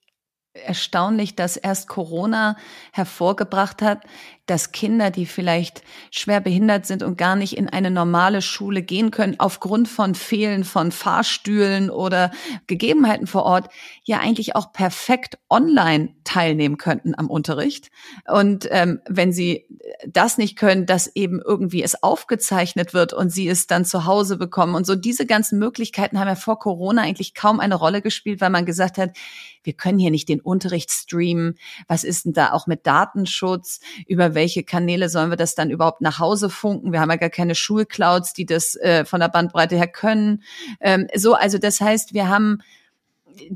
erstaunlich, 0.65 1.35
dass 1.35 1.57
erst 1.57 1.89
Corona 1.89 2.57
hervorgebracht 2.93 3.83
hat, 3.83 4.03
dass 4.49 4.73
Kinder, 4.73 5.11
die 5.11 5.27
vielleicht 5.27 5.83
schwer 6.11 6.41
behindert 6.41 6.87
sind 6.87 7.03
und 7.03 7.19
gar 7.19 7.37
nicht 7.37 7.57
in 7.57 7.69
eine 7.69 7.91
normale 7.91 8.41
Schule 8.41 8.83
gehen 8.83 9.11
können, 9.11 9.39
aufgrund 9.39 9.89
von 9.89 10.15
Fehlen 10.15 10.65
von 10.65 10.91
Fahrstühlen 10.91 11.91
oder 11.91 12.31
Gegebenheiten 12.67 13.27
vor 13.27 13.45
Ort, 13.45 13.69
ja 14.05 14.21
eigentlich 14.21 14.57
auch 14.57 14.73
perfekt 14.73 15.39
online 15.51 16.15
teilnehmen 16.25 16.79
könnten 16.79 17.15
am 17.15 17.29
Unterricht. 17.29 17.91
Und 18.27 18.67
ähm, 18.71 19.01
wenn 19.07 19.33
sie 19.33 19.67
das 20.07 20.39
nicht 20.39 20.57
können, 20.57 20.87
dass 20.87 21.15
eben 21.15 21.41
irgendwie 21.45 21.83
es 21.83 22.03
aufgezeichnet 22.03 22.95
wird 22.95 23.13
und 23.13 23.31
sie 23.31 23.49
es 23.49 23.67
dann 23.67 23.85
zu 23.85 24.07
Hause 24.07 24.37
bekommen. 24.37 24.75
Und 24.75 24.87
so 24.87 24.95
diese 24.95 25.27
ganzen 25.27 25.59
Möglichkeiten 25.59 26.19
haben 26.19 26.29
ja 26.29 26.35
vor 26.35 26.59
Corona 26.59 27.03
eigentlich 27.03 27.35
kaum 27.35 27.61
eine 27.61 27.75
Rolle 27.75 28.01
gespielt, 28.01 28.41
weil 28.41 28.51
man 28.51 28.65
gesagt 28.65 28.99
hat, 28.99 29.11
wir 29.63 29.73
können 29.75 29.99
hier 29.99 30.11
nicht 30.11 30.29
den 30.29 30.41
Unterricht 30.49 30.91
streamen. 30.91 31.59
Was 31.87 32.05
ist 32.05 32.25
denn 32.25 32.33
da 32.33 32.53
auch 32.53 32.67
mit 32.67 32.87
Datenschutz? 32.87 33.81
Über 34.07 34.35
welche 34.35 34.65
Kanäle 34.65 35.09
sollen 35.09 35.31
wir 35.31 35.37
das 35.37 35.55
dann 35.55 35.71
überhaupt 35.71 36.01
nach 36.01 36.19
Hause 36.19 36.51
funken? 36.51 36.93
Wir 36.93 37.01
haben 37.01 37.11
ja 37.11 37.17
gar 37.17 37.31
keine 37.31 37.55
Schulclouds, 37.55 38.33
die 38.33 38.47
das 38.47 38.75
äh, 38.77 39.05
von 39.05 39.21
der 39.21 39.29
Bandbreite 39.29 39.77
her 39.77 39.89
können. 39.89 40.43
Ähm, 40.81 41.07
so, 41.15 41.35
also 41.35 41.59
das 41.59 41.81
heißt, 41.81 42.15
wir 42.15 42.29
haben 42.29 42.59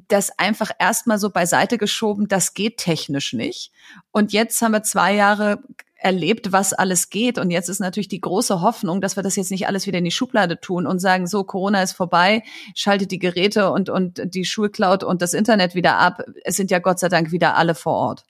das 0.08 0.38
einfach 0.38 0.70
erstmal 0.78 1.18
so 1.18 1.30
beiseite 1.30 1.78
geschoben, 1.78 2.28
das 2.28 2.54
geht 2.54 2.76
technisch 2.76 3.32
nicht. 3.32 3.72
Und 4.10 4.32
jetzt 4.32 4.60
haben 4.62 4.72
wir 4.72 4.82
zwei 4.82 5.14
Jahre 5.14 5.62
erlebt, 6.02 6.52
was 6.52 6.72
alles 6.72 7.10
geht. 7.10 7.38
Und 7.38 7.50
jetzt 7.50 7.68
ist 7.68 7.80
natürlich 7.80 8.08
die 8.08 8.20
große 8.20 8.60
Hoffnung, 8.60 9.00
dass 9.00 9.16
wir 9.16 9.22
das 9.22 9.36
jetzt 9.36 9.50
nicht 9.50 9.66
alles 9.66 9.86
wieder 9.86 9.98
in 9.98 10.04
die 10.04 10.10
Schublade 10.10 10.60
tun 10.60 10.86
und 10.86 10.98
sagen, 10.98 11.26
so, 11.26 11.44
Corona 11.44 11.82
ist 11.82 11.92
vorbei, 11.92 12.42
schaltet 12.74 13.10
die 13.10 13.18
Geräte 13.18 13.70
und, 13.70 13.88
und 13.88 14.20
die 14.24 14.44
Schulcloud 14.44 15.04
und 15.04 15.22
das 15.22 15.34
Internet 15.34 15.74
wieder 15.74 15.98
ab. 15.98 16.22
Es 16.44 16.56
sind 16.56 16.70
ja 16.70 16.78
Gott 16.78 16.98
sei 16.98 17.08
Dank 17.08 17.32
wieder 17.32 17.56
alle 17.56 17.74
vor 17.74 17.94
Ort. 17.94 18.24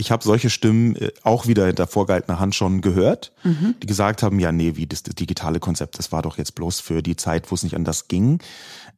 Ich 0.00 0.12
habe 0.12 0.22
solche 0.22 0.48
Stimmen 0.48 0.94
äh, 0.94 1.10
auch 1.24 1.48
wieder 1.48 1.66
hinter 1.66 1.88
vorgehaltener 1.88 2.38
Hand 2.38 2.54
schon 2.54 2.80
gehört, 2.80 3.32
mhm. 3.42 3.74
die 3.82 3.86
gesagt 3.86 4.22
haben, 4.22 4.38
ja, 4.38 4.52
nee, 4.52 4.76
wie 4.76 4.86
das, 4.86 5.02
das, 5.02 5.16
digitale 5.16 5.58
Konzept, 5.58 5.98
das 5.98 6.12
war 6.12 6.22
doch 6.22 6.38
jetzt 6.38 6.54
bloß 6.54 6.78
für 6.78 7.02
die 7.02 7.16
Zeit, 7.16 7.50
wo 7.50 7.56
es 7.56 7.64
nicht 7.64 7.74
anders 7.74 8.06
ging. 8.06 8.38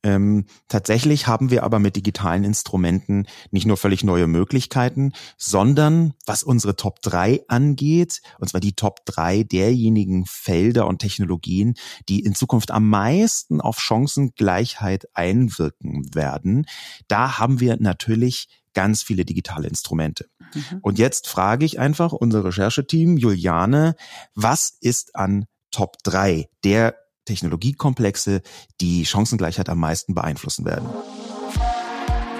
Ähm, 0.02 0.46
tatsächlich 0.68 1.26
haben 1.26 1.50
wir 1.50 1.62
aber 1.62 1.78
mit 1.78 1.96
digitalen 1.96 2.44
Instrumenten 2.44 3.26
nicht 3.50 3.66
nur 3.66 3.76
völlig 3.76 4.02
neue 4.02 4.26
Möglichkeiten, 4.26 5.12
sondern 5.36 6.14
was 6.26 6.42
unsere 6.42 6.74
Top 6.74 7.02
3 7.02 7.44
angeht, 7.48 8.22
und 8.38 8.48
zwar 8.48 8.60
die 8.60 8.72
Top 8.72 9.04
3 9.04 9.42
derjenigen 9.42 10.24
Felder 10.26 10.86
und 10.86 11.00
Technologien, 11.00 11.74
die 12.08 12.20
in 12.20 12.34
Zukunft 12.34 12.70
am 12.70 12.88
meisten 12.88 13.60
auf 13.60 13.78
Chancengleichheit 13.78 15.06
einwirken 15.12 16.14
werden, 16.14 16.66
da 17.08 17.38
haben 17.38 17.60
wir 17.60 17.76
natürlich 17.78 18.48
ganz 18.72 19.02
viele 19.02 19.24
digitale 19.24 19.68
Instrumente. 19.68 20.26
Mhm. 20.54 20.78
Und 20.80 20.98
jetzt 20.98 21.28
frage 21.28 21.66
ich 21.66 21.78
einfach 21.78 22.12
unser 22.12 22.44
Rechercheteam, 22.44 23.16
Juliane, 23.16 23.96
was 24.34 24.76
ist 24.80 25.16
an 25.16 25.46
Top 25.70 25.96
3 26.04 26.48
der 26.64 26.94
Technologiekomplexe, 27.24 28.42
die 28.80 29.04
Chancengleichheit 29.04 29.68
am 29.68 29.78
meisten 29.78 30.14
beeinflussen 30.14 30.64
werden? 30.64 30.88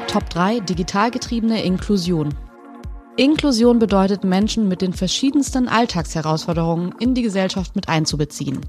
Top 0.07 0.29
3 0.31 0.61
digital 0.61 1.11
getriebene 1.11 1.63
Inklusion. 1.63 2.35
Inklusion 3.17 3.79
bedeutet, 3.79 4.25
Menschen 4.25 4.67
mit 4.67 4.83
den 4.83 4.93
verschiedensten 4.93 5.69
Alltagsherausforderungen 5.69 6.95
in 7.01 7.15
die 7.15 7.23
Gesellschaft 7.23 7.77
mit 7.77 7.89
einzubeziehen. 7.89 8.61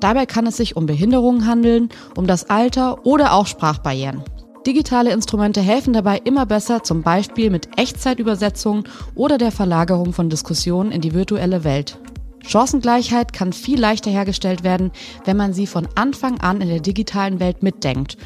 Dabei 0.00 0.26
kann 0.26 0.46
es 0.46 0.56
sich 0.56 0.76
um 0.76 0.86
Behinderungen 0.86 1.46
handeln, 1.46 1.90
um 2.16 2.26
das 2.26 2.50
Alter 2.50 3.06
oder 3.06 3.32
auch 3.34 3.46
Sprachbarrieren. 3.46 4.24
Digitale 4.66 5.12
Instrumente 5.12 5.62
helfen 5.62 5.94
dabei 5.94 6.18
immer 6.18 6.44
besser, 6.44 6.82
zum 6.82 7.02
Beispiel 7.02 7.50
mit 7.50 7.78
Echtzeitübersetzung 7.78 8.84
oder 9.14 9.38
der 9.38 9.52
Verlagerung 9.52 10.12
von 10.12 10.28
Diskussionen 10.28 10.92
in 10.92 11.00
die 11.00 11.14
virtuelle 11.14 11.64
Welt. 11.64 11.98
Chancengleichheit 12.46 13.32
kann 13.32 13.52
viel 13.52 13.78
leichter 13.78 14.10
hergestellt 14.10 14.64
werden, 14.64 14.90
wenn 15.24 15.36
man 15.36 15.52
sie 15.52 15.66
von 15.66 15.88
Anfang 15.94 16.40
an 16.40 16.60
in 16.60 16.68
der 16.68 16.80
digitalen 16.80 17.40
Welt 17.40 17.62
mitdenkt, 17.62 18.16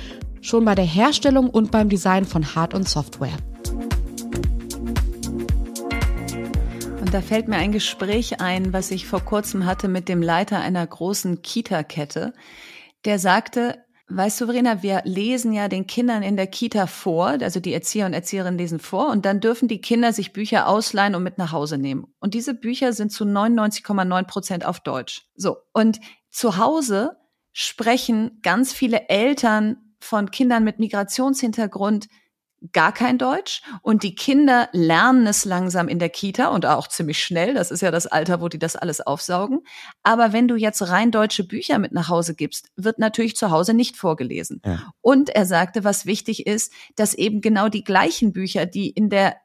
schon 0.40 0.64
bei 0.64 0.74
der 0.74 0.84
Herstellung 0.84 1.50
und 1.50 1.70
beim 1.70 1.88
Design 1.88 2.24
von 2.24 2.54
Hard- 2.54 2.74
und 2.74 2.88
Software. 2.88 3.36
Und 7.00 7.12
da 7.12 7.20
fällt 7.20 7.48
mir 7.48 7.56
ein 7.56 7.72
Gespräch 7.72 8.40
ein, 8.40 8.72
was 8.72 8.90
ich 8.90 9.06
vor 9.06 9.20
kurzem 9.20 9.66
hatte 9.66 9.88
mit 9.88 10.08
dem 10.08 10.22
Leiter 10.22 10.60
einer 10.60 10.86
großen 10.86 11.42
Kita-Kette. 11.42 12.32
Der 13.04 13.18
sagte, 13.18 13.83
Weißt 14.08 14.40
du, 14.40 14.46
Verena, 14.46 14.82
wir 14.82 15.00
lesen 15.04 15.54
ja 15.54 15.68
den 15.68 15.86
Kindern 15.86 16.22
in 16.22 16.36
der 16.36 16.46
Kita 16.46 16.86
vor, 16.86 17.38
also 17.40 17.58
die 17.58 17.72
Erzieher 17.72 18.04
und 18.04 18.12
Erzieherinnen 18.12 18.58
lesen 18.58 18.78
vor 18.78 19.08
und 19.08 19.24
dann 19.24 19.40
dürfen 19.40 19.66
die 19.66 19.80
Kinder 19.80 20.12
sich 20.12 20.34
Bücher 20.34 20.68
ausleihen 20.68 21.14
und 21.14 21.22
mit 21.22 21.38
nach 21.38 21.52
Hause 21.52 21.78
nehmen. 21.78 22.12
Und 22.20 22.34
diese 22.34 22.52
Bücher 22.52 22.92
sind 22.92 23.12
zu 23.12 23.24
99,9 23.24 24.24
Prozent 24.24 24.66
auf 24.66 24.80
Deutsch. 24.80 25.22
So. 25.36 25.56
Und 25.72 26.00
zu 26.30 26.58
Hause 26.58 27.16
sprechen 27.52 28.40
ganz 28.42 28.74
viele 28.74 29.08
Eltern 29.08 29.94
von 30.00 30.30
Kindern 30.30 30.64
mit 30.64 30.78
Migrationshintergrund 30.78 32.08
gar 32.72 32.92
kein 32.92 33.18
Deutsch 33.18 33.62
und 33.82 34.02
die 34.02 34.14
Kinder 34.14 34.68
lernen 34.72 35.26
es 35.26 35.44
langsam 35.44 35.88
in 35.88 35.98
der 35.98 36.08
Kita 36.08 36.48
und 36.48 36.66
auch 36.66 36.88
ziemlich 36.88 37.22
schnell. 37.22 37.54
Das 37.54 37.70
ist 37.70 37.80
ja 37.80 37.90
das 37.90 38.06
Alter, 38.06 38.40
wo 38.40 38.48
die 38.48 38.58
das 38.58 38.76
alles 38.76 39.00
aufsaugen. 39.00 39.60
Aber 40.02 40.32
wenn 40.32 40.48
du 40.48 40.56
jetzt 40.56 40.88
rein 40.88 41.10
deutsche 41.10 41.44
Bücher 41.44 41.78
mit 41.78 41.92
nach 41.92 42.08
Hause 42.08 42.34
gibst, 42.34 42.70
wird 42.76 42.98
natürlich 42.98 43.36
zu 43.36 43.50
Hause 43.50 43.74
nicht 43.74 43.96
vorgelesen. 43.96 44.62
Ja. 44.64 44.92
Und 45.00 45.30
er 45.30 45.46
sagte, 45.46 45.84
was 45.84 46.06
wichtig 46.06 46.46
ist, 46.46 46.72
dass 46.96 47.14
eben 47.14 47.40
genau 47.40 47.68
die 47.68 47.84
gleichen 47.84 48.32
Bücher, 48.32 48.66
die 48.66 48.90
in 48.90 49.10
der 49.10 49.36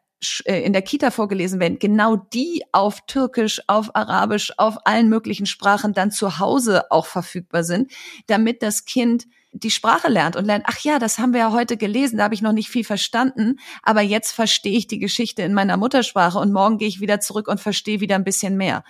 äh, 0.46 0.62
in 0.62 0.74
der 0.74 0.82
Kita 0.82 1.12
vorgelesen 1.12 1.60
werden, 1.60 1.80
genau 1.80 2.18
die 2.18 2.64
auf 2.72 3.06
Türkisch, 3.08 3.62
auf 3.68 3.96
Arabisch, 3.96 4.52
auf 4.58 4.86
allen 4.86 5.10
möglichen 5.10 5.46
Sprachen 5.46 5.94
dann 5.94 6.12
zu 6.12 6.40
Hause 6.40 6.92
auch 6.92 7.06
verfügbar 7.06 7.64
sind, 7.64 7.92
damit 8.28 8.62
das 8.62 8.86
Kind 8.86 9.26
die 9.52 9.72
Sprache 9.72 10.10
lernt 10.10 10.36
und 10.36 10.46
lernt, 10.46 10.66
ach 10.68 10.80
ja, 10.80 11.00
das 11.00 11.18
haben 11.18 11.34
wir 11.34 11.40
ja 11.40 11.52
heute 11.52 11.76
gelesen, 11.76 12.18
da 12.18 12.26
habe 12.26 12.36
ich 12.36 12.42
noch 12.42 12.52
nicht 12.52 12.70
viel 12.70 12.84
verstanden, 12.84 13.60
aber 13.82 14.02
jetzt 14.02 14.32
verstehe 14.32 14.78
ich 14.78 14.88
die 14.88 15.00
Geschichte 15.00 15.42
in 15.42 15.54
meiner 15.54 15.78
Muttersprache 15.78 16.38
und 16.38 16.52
morgen 16.52 16.78
gehe 16.78 16.88
ich 16.88 17.02
wieder 17.02 17.20
zurück 17.20 17.48
und 17.48 17.60
verstehe 17.60 18.00
wieder 18.00 18.16
ein 18.16 18.24
bisschen 18.24 18.58
mehr. 18.58 18.84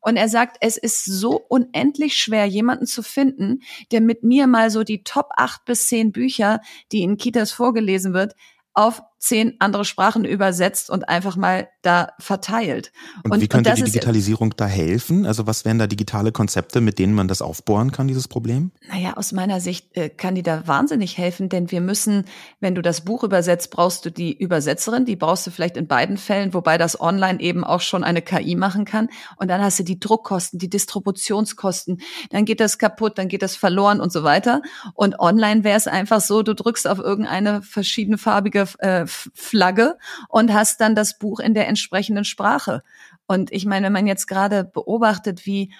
Und 0.00 0.16
er 0.16 0.28
sagt, 0.28 0.56
es 0.60 0.76
ist 0.76 1.04
so 1.04 1.40
unendlich 1.48 2.16
schwer, 2.16 2.46
jemanden 2.46 2.86
zu 2.86 3.02
finden, 3.02 3.62
der 3.90 4.00
mit 4.00 4.22
mir 4.22 4.46
mal 4.46 4.70
so 4.70 4.84
die 4.84 5.02
Top 5.02 5.30
acht 5.36 5.64
bis 5.64 5.88
zehn 5.88 6.12
Bücher, 6.12 6.60
die 6.92 7.02
in 7.02 7.16
Kitas 7.16 7.52
vorgelesen 7.52 8.14
wird, 8.14 8.34
auf 8.72 9.02
zehn 9.18 9.56
andere 9.60 9.84
Sprachen 9.84 10.24
übersetzt 10.24 10.90
und 10.90 11.08
einfach 11.08 11.36
mal 11.36 11.68
da 11.84 12.12
verteilt. 12.18 12.92
Und, 13.22 13.32
und 13.32 13.40
wie 13.40 13.48
könnte 13.48 13.70
und 13.70 13.78
die 13.78 13.84
Digitalisierung 13.84 14.50
ist, 14.50 14.60
da 14.60 14.66
helfen? 14.66 15.26
Also 15.26 15.46
was 15.46 15.64
wären 15.64 15.78
da 15.78 15.86
digitale 15.86 16.32
Konzepte, 16.32 16.80
mit 16.80 16.98
denen 16.98 17.14
man 17.14 17.28
das 17.28 17.42
aufbohren 17.42 17.92
kann, 17.92 18.08
dieses 18.08 18.28
Problem? 18.28 18.72
Naja, 18.88 19.14
aus 19.16 19.32
meiner 19.32 19.60
Sicht 19.60 19.96
äh, 19.96 20.08
kann 20.08 20.34
die 20.34 20.42
da 20.42 20.66
wahnsinnig 20.66 21.18
helfen, 21.18 21.48
denn 21.48 21.70
wir 21.70 21.80
müssen, 21.80 22.24
wenn 22.60 22.74
du 22.74 22.82
das 22.82 23.02
Buch 23.02 23.24
übersetzt, 23.24 23.70
brauchst 23.70 24.04
du 24.04 24.10
die 24.10 24.36
Übersetzerin, 24.36 25.04
die 25.04 25.16
brauchst 25.16 25.46
du 25.46 25.50
vielleicht 25.50 25.76
in 25.76 25.86
beiden 25.86 26.16
Fällen, 26.16 26.54
wobei 26.54 26.78
das 26.78 27.00
online 27.00 27.40
eben 27.40 27.64
auch 27.64 27.80
schon 27.80 28.04
eine 28.04 28.22
KI 28.22 28.56
machen 28.56 28.84
kann. 28.84 29.08
Und 29.36 29.48
dann 29.48 29.62
hast 29.62 29.78
du 29.78 29.82
die 29.82 30.00
Druckkosten, 30.00 30.58
die 30.58 30.70
Distributionskosten, 30.70 32.00
dann 32.30 32.44
geht 32.44 32.60
das 32.60 32.78
kaputt, 32.78 33.18
dann 33.18 33.28
geht 33.28 33.42
das 33.42 33.56
verloren 33.56 34.00
und 34.00 34.12
so 34.12 34.22
weiter. 34.24 34.62
Und 34.94 35.18
online 35.18 35.64
wäre 35.64 35.76
es 35.76 35.86
einfach 35.86 36.20
so, 36.20 36.42
du 36.42 36.54
drückst 36.54 36.88
auf 36.88 36.98
irgendeine 36.98 37.62
verschiedenfarbige 37.62 38.66
äh, 38.78 39.06
Flagge 39.06 39.96
und 40.28 40.52
hast 40.52 40.80
dann 40.80 40.94
das 40.94 41.18
Buch 41.18 41.40
in 41.40 41.54
der 41.54 41.68
entsprechenden 41.74 42.24
Sprache. 42.24 42.82
Und 43.26 43.52
ich 43.52 43.66
meine, 43.66 43.86
wenn 43.86 43.92
man 43.92 44.06
jetzt 44.06 44.26
gerade 44.26 44.64
beobachtet, 44.64 45.44
wie 45.44 45.72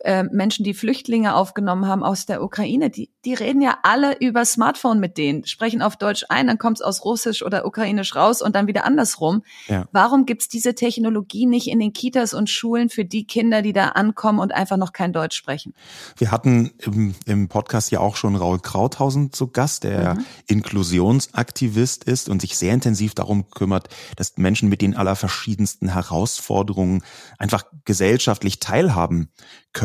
äh, 0.00 0.24
Menschen, 0.24 0.64
die 0.64 0.74
Flüchtlinge 0.74 1.34
aufgenommen 1.34 1.86
haben 1.86 2.02
aus 2.02 2.26
der 2.26 2.42
Ukraine, 2.42 2.90
die, 2.90 3.10
die 3.24 3.34
reden 3.34 3.60
ja 3.62 3.78
alle 3.82 4.16
über 4.18 4.44
Smartphone 4.44 5.00
mit 5.00 5.18
denen, 5.18 5.46
sprechen 5.46 5.82
auf 5.82 5.96
Deutsch 5.96 6.24
ein, 6.28 6.46
dann 6.46 6.58
kommt 6.58 6.78
es 6.78 6.82
aus 6.82 7.04
Russisch 7.04 7.42
oder 7.42 7.66
Ukrainisch 7.66 8.16
raus 8.16 8.42
und 8.42 8.56
dann 8.56 8.66
wieder 8.66 8.84
andersrum. 8.84 9.42
Ja. 9.68 9.86
Warum 9.92 10.26
gibt's 10.26 10.48
diese 10.48 10.74
Technologie 10.74 11.46
nicht 11.46 11.68
in 11.68 11.78
den 11.78 11.92
Kitas 11.92 12.34
und 12.34 12.48
Schulen 12.50 12.88
für 12.88 13.04
die 13.04 13.26
Kinder, 13.26 13.62
die 13.62 13.72
da 13.72 13.88
ankommen 13.88 14.38
und 14.38 14.52
einfach 14.52 14.76
noch 14.76 14.92
kein 14.92 15.12
Deutsch 15.12 15.36
sprechen? 15.36 15.74
Wir 16.16 16.30
hatten 16.30 16.72
im, 16.78 17.14
im 17.26 17.48
Podcast 17.48 17.90
ja 17.90 18.00
auch 18.00 18.16
schon 18.16 18.36
Raul 18.36 18.60
Krauthausen 18.60 19.32
zu 19.32 19.48
Gast, 19.48 19.84
der 19.84 20.14
mhm. 20.14 20.24
Inklusionsaktivist 20.46 22.04
ist 22.04 22.28
und 22.28 22.40
sich 22.40 22.56
sehr 22.56 22.72
intensiv 22.72 23.14
darum 23.14 23.50
kümmert, 23.50 23.88
dass 24.16 24.36
Menschen 24.36 24.68
mit 24.68 24.80
den 24.80 24.96
allerverschiedensten 24.96 25.88
Herausforderungen 25.88 27.02
einfach 27.38 27.64
gesellschaftlich 27.84 28.58
teilhaben 28.58 29.28
können. 29.72 29.81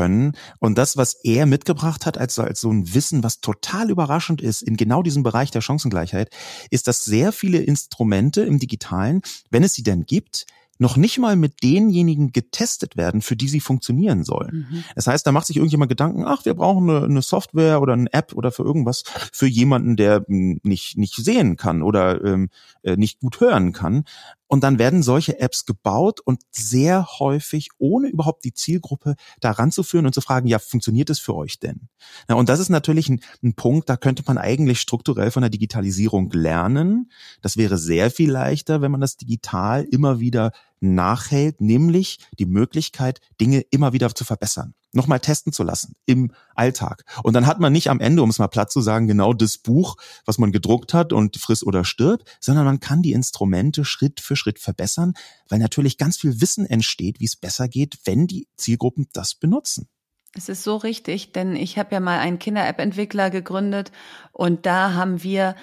Und 0.59 0.77
das, 0.77 0.97
was 0.97 1.13
er 1.23 1.45
mitgebracht 1.45 2.05
hat, 2.05 2.17
als, 2.17 2.37
als 2.39 2.61
so 2.61 2.71
ein 2.71 2.93
Wissen, 2.93 3.23
was 3.23 3.41
total 3.41 3.89
überraschend 3.89 4.41
ist, 4.41 4.61
in 4.61 4.77
genau 4.77 5.03
diesem 5.03 5.23
Bereich 5.23 5.51
der 5.51 5.61
Chancengleichheit, 5.61 6.29
ist, 6.69 6.87
dass 6.87 7.03
sehr 7.03 7.31
viele 7.31 7.59
Instrumente 7.59 8.41
im 8.41 8.59
Digitalen, 8.59 9.21
wenn 9.49 9.63
es 9.63 9.73
sie 9.73 9.83
denn 9.83 10.05
gibt, 10.05 10.45
noch 10.79 10.97
nicht 10.97 11.17
mal 11.17 11.35
mit 11.35 11.63
denjenigen 11.63 12.31
getestet 12.31 12.97
werden, 12.97 13.21
für 13.21 13.35
die 13.35 13.47
sie 13.47 13.59
funktionieren 13.59 14.23
sollen. 14.23 14.67
Mhm. 14.69 14.83
Das 14.95 15.07
heißt, 15.07 15.25
da 15.25 15.31
macht 15.31 15.47
sich 15.47 15.57
irgendjemand 15.57 15.89
Gedanken, 15.89 16.23
ach, 16.25 16.45
wir 16.45 16.53
brauchen 16.53 16.89
eine, 16.89 17.05
eine, 17.05 17.21
Software 17.21 17.81
oder 17.81 17.93
eine 17.93 18.11
App 18.13 18.33
oder 18.33 18.51
für 18.51 18.63
irgendwas 18.63 19.03
für 19.31 19.47
jemanden, 19.47 19.95
der 19.95 20.23
hm, 20.27 20.59
nicht, 20.63 20.97
nicht 20.97 21.15
sehen 21.15 21.57
kann 21.57 21.81
oder 21.81 22.23
ähm, 22.23 22.49
äh, 22.83 22.95
nicht 22.95 23.19
gut 23.19 23.39
hören 23.39 23.73
kann. 23.73 24.03
Und 24.47 24.63
dann 24.63 24.79
werden 24.79 25.03
solche 25.03 25.39
Apps 25.39 25.65
gebaut 25.65 26.21
und 26.21 26.41
sehr 26.51 27.05
häufig, 27.19 27.69
ohne 27.77 28.07
überhaupt 28.07 28.45
die 28.45 28.53
Zielgruppe 28.53 29.15
daran 29.41 29.71
zu 29.71 29.83
führen 29.83 30.05
und 30.05 30.13
zu 30.13 30.21
fragen, 30.21 30.47
ja, 30.47 30.59
funktioniert 30.59 31.09
es 31.09 31.19
für 31.19 31.35
euch 31.35 31.59
denn? 31.59 31.89
Ja, 32.29 32.35
und 32.35 32.47
das 32.47 32.59
ist 32.59 32.69
natürlich 32.69 33.09
ein, 33.09 33.21
ein, 33.43 33.55
Punkt, 33.55 33.89
da 33.89 33.97
könnte 33.97 34.23
man 34.25 34.37
eigentlich 34.37 34.79
strukturell 34.79 35.31
von 35.31 35.41
der 35.41 35.49
Digitalisierung 35.49 36.31
lernen. 36.31 37.11
Das 37.41 37.57
wäre 37.57 37.77
sehr 37.77 38.09
viel 38.09 38.31
leichter, 38.31 38.81
wenn 38.81 38.91
man 38.91 39.01
das 39.01 39.17
digital 39.17 39.83
immer 39.83 40.19
wieder 40.19 40.51
nachhält, 40.79 41.61
nämlich 41.61 42.19
die 42.39 42.45
Möglichkeit, 42.45 43.19
Dinge 43.39 43.61
immer 43.71 43.93
wieder 43.93 44.13
zu 44.13 44.25
verbessern 44.25 44.73
nochmal 44.93 45.19
testen 45.19 45.53
zu 45.53 45.63
lassen 45.63 45.95
im 46.05 46.31
Alltag. 46.55 47.05
Und 47.23 47.33
dann 47.33 47.45
hat 47.45 47.59
man 47.59 47.71
nicht 47.71 47.89
am 47.89 48.01
Ende, 48.01 48.21
um 48.23 48.29
es 48.29 48.39
mal 48.39 48.47
platt 48.47 48.71
zu 48.71 48.81
sagen, 48.81 49.07
genau 49.07 49.33
das 49.33 49.57
Buch, 49.57 49.95
was 50.25 50.37
man 50.37 50.51
gedruckt 50.51 50.93
hat 50.93 51.13
und 51.13 51.37
friss 51.37 51.65
oder 51.65 51.85
stirb, 51.85 52.23
sondern 52.41 52.65
man 52.65 52.81
kann 52.81 53.01
die 53.01 53.13
Instrumente 53.13 53.85
Schritt 53.85 54.19
für 54.19 54.35
Schritt 54.35 54.59
verbessern, 54.59 55.13
weil 55.47 55.59
natürlich 55.59 55.97
ganz 55.97 56.17
viel 56.17 56.41
Wissen 56.41 56.65
entsteht, 56.65 57.19
wie 57.19 57.25
es 57.25 57.35
besser 57.35 57.67
geht, 57.67 57.99
wenn 58.05 58.27
die 58.27 58.47
Zielgruppen 58.57 59.07
das 59.13 59.35
benutzen. 59.35 59.87
Es 60.33 60.49
ist 60.49 60.63
so 60.63 60.75
richtig, 60.75 61.31
denn 61.31 61.55
ich 61.55 61.77
habe 61.77 61.93
ja 61.93 61.99
mal 61.99 62.19
einen 62.19 62.37
Kinder-App-Entwickler 62.37 63.29
gegründet 63.29 63.91
und 64.33 64.65
da 64.65 64.93
haben 64.93 65.23
wir 65.23 65.55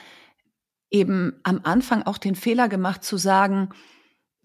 eben 0.91 1.35
am 1.43 1.61
Anfang 1.65 2.03
auch 2.03 2.19
den 2.19 2.35
Fehler 2.35 2.69
gemacht 2.69 3.05
zu 3.05 3.17
sagen, 3.17 3.71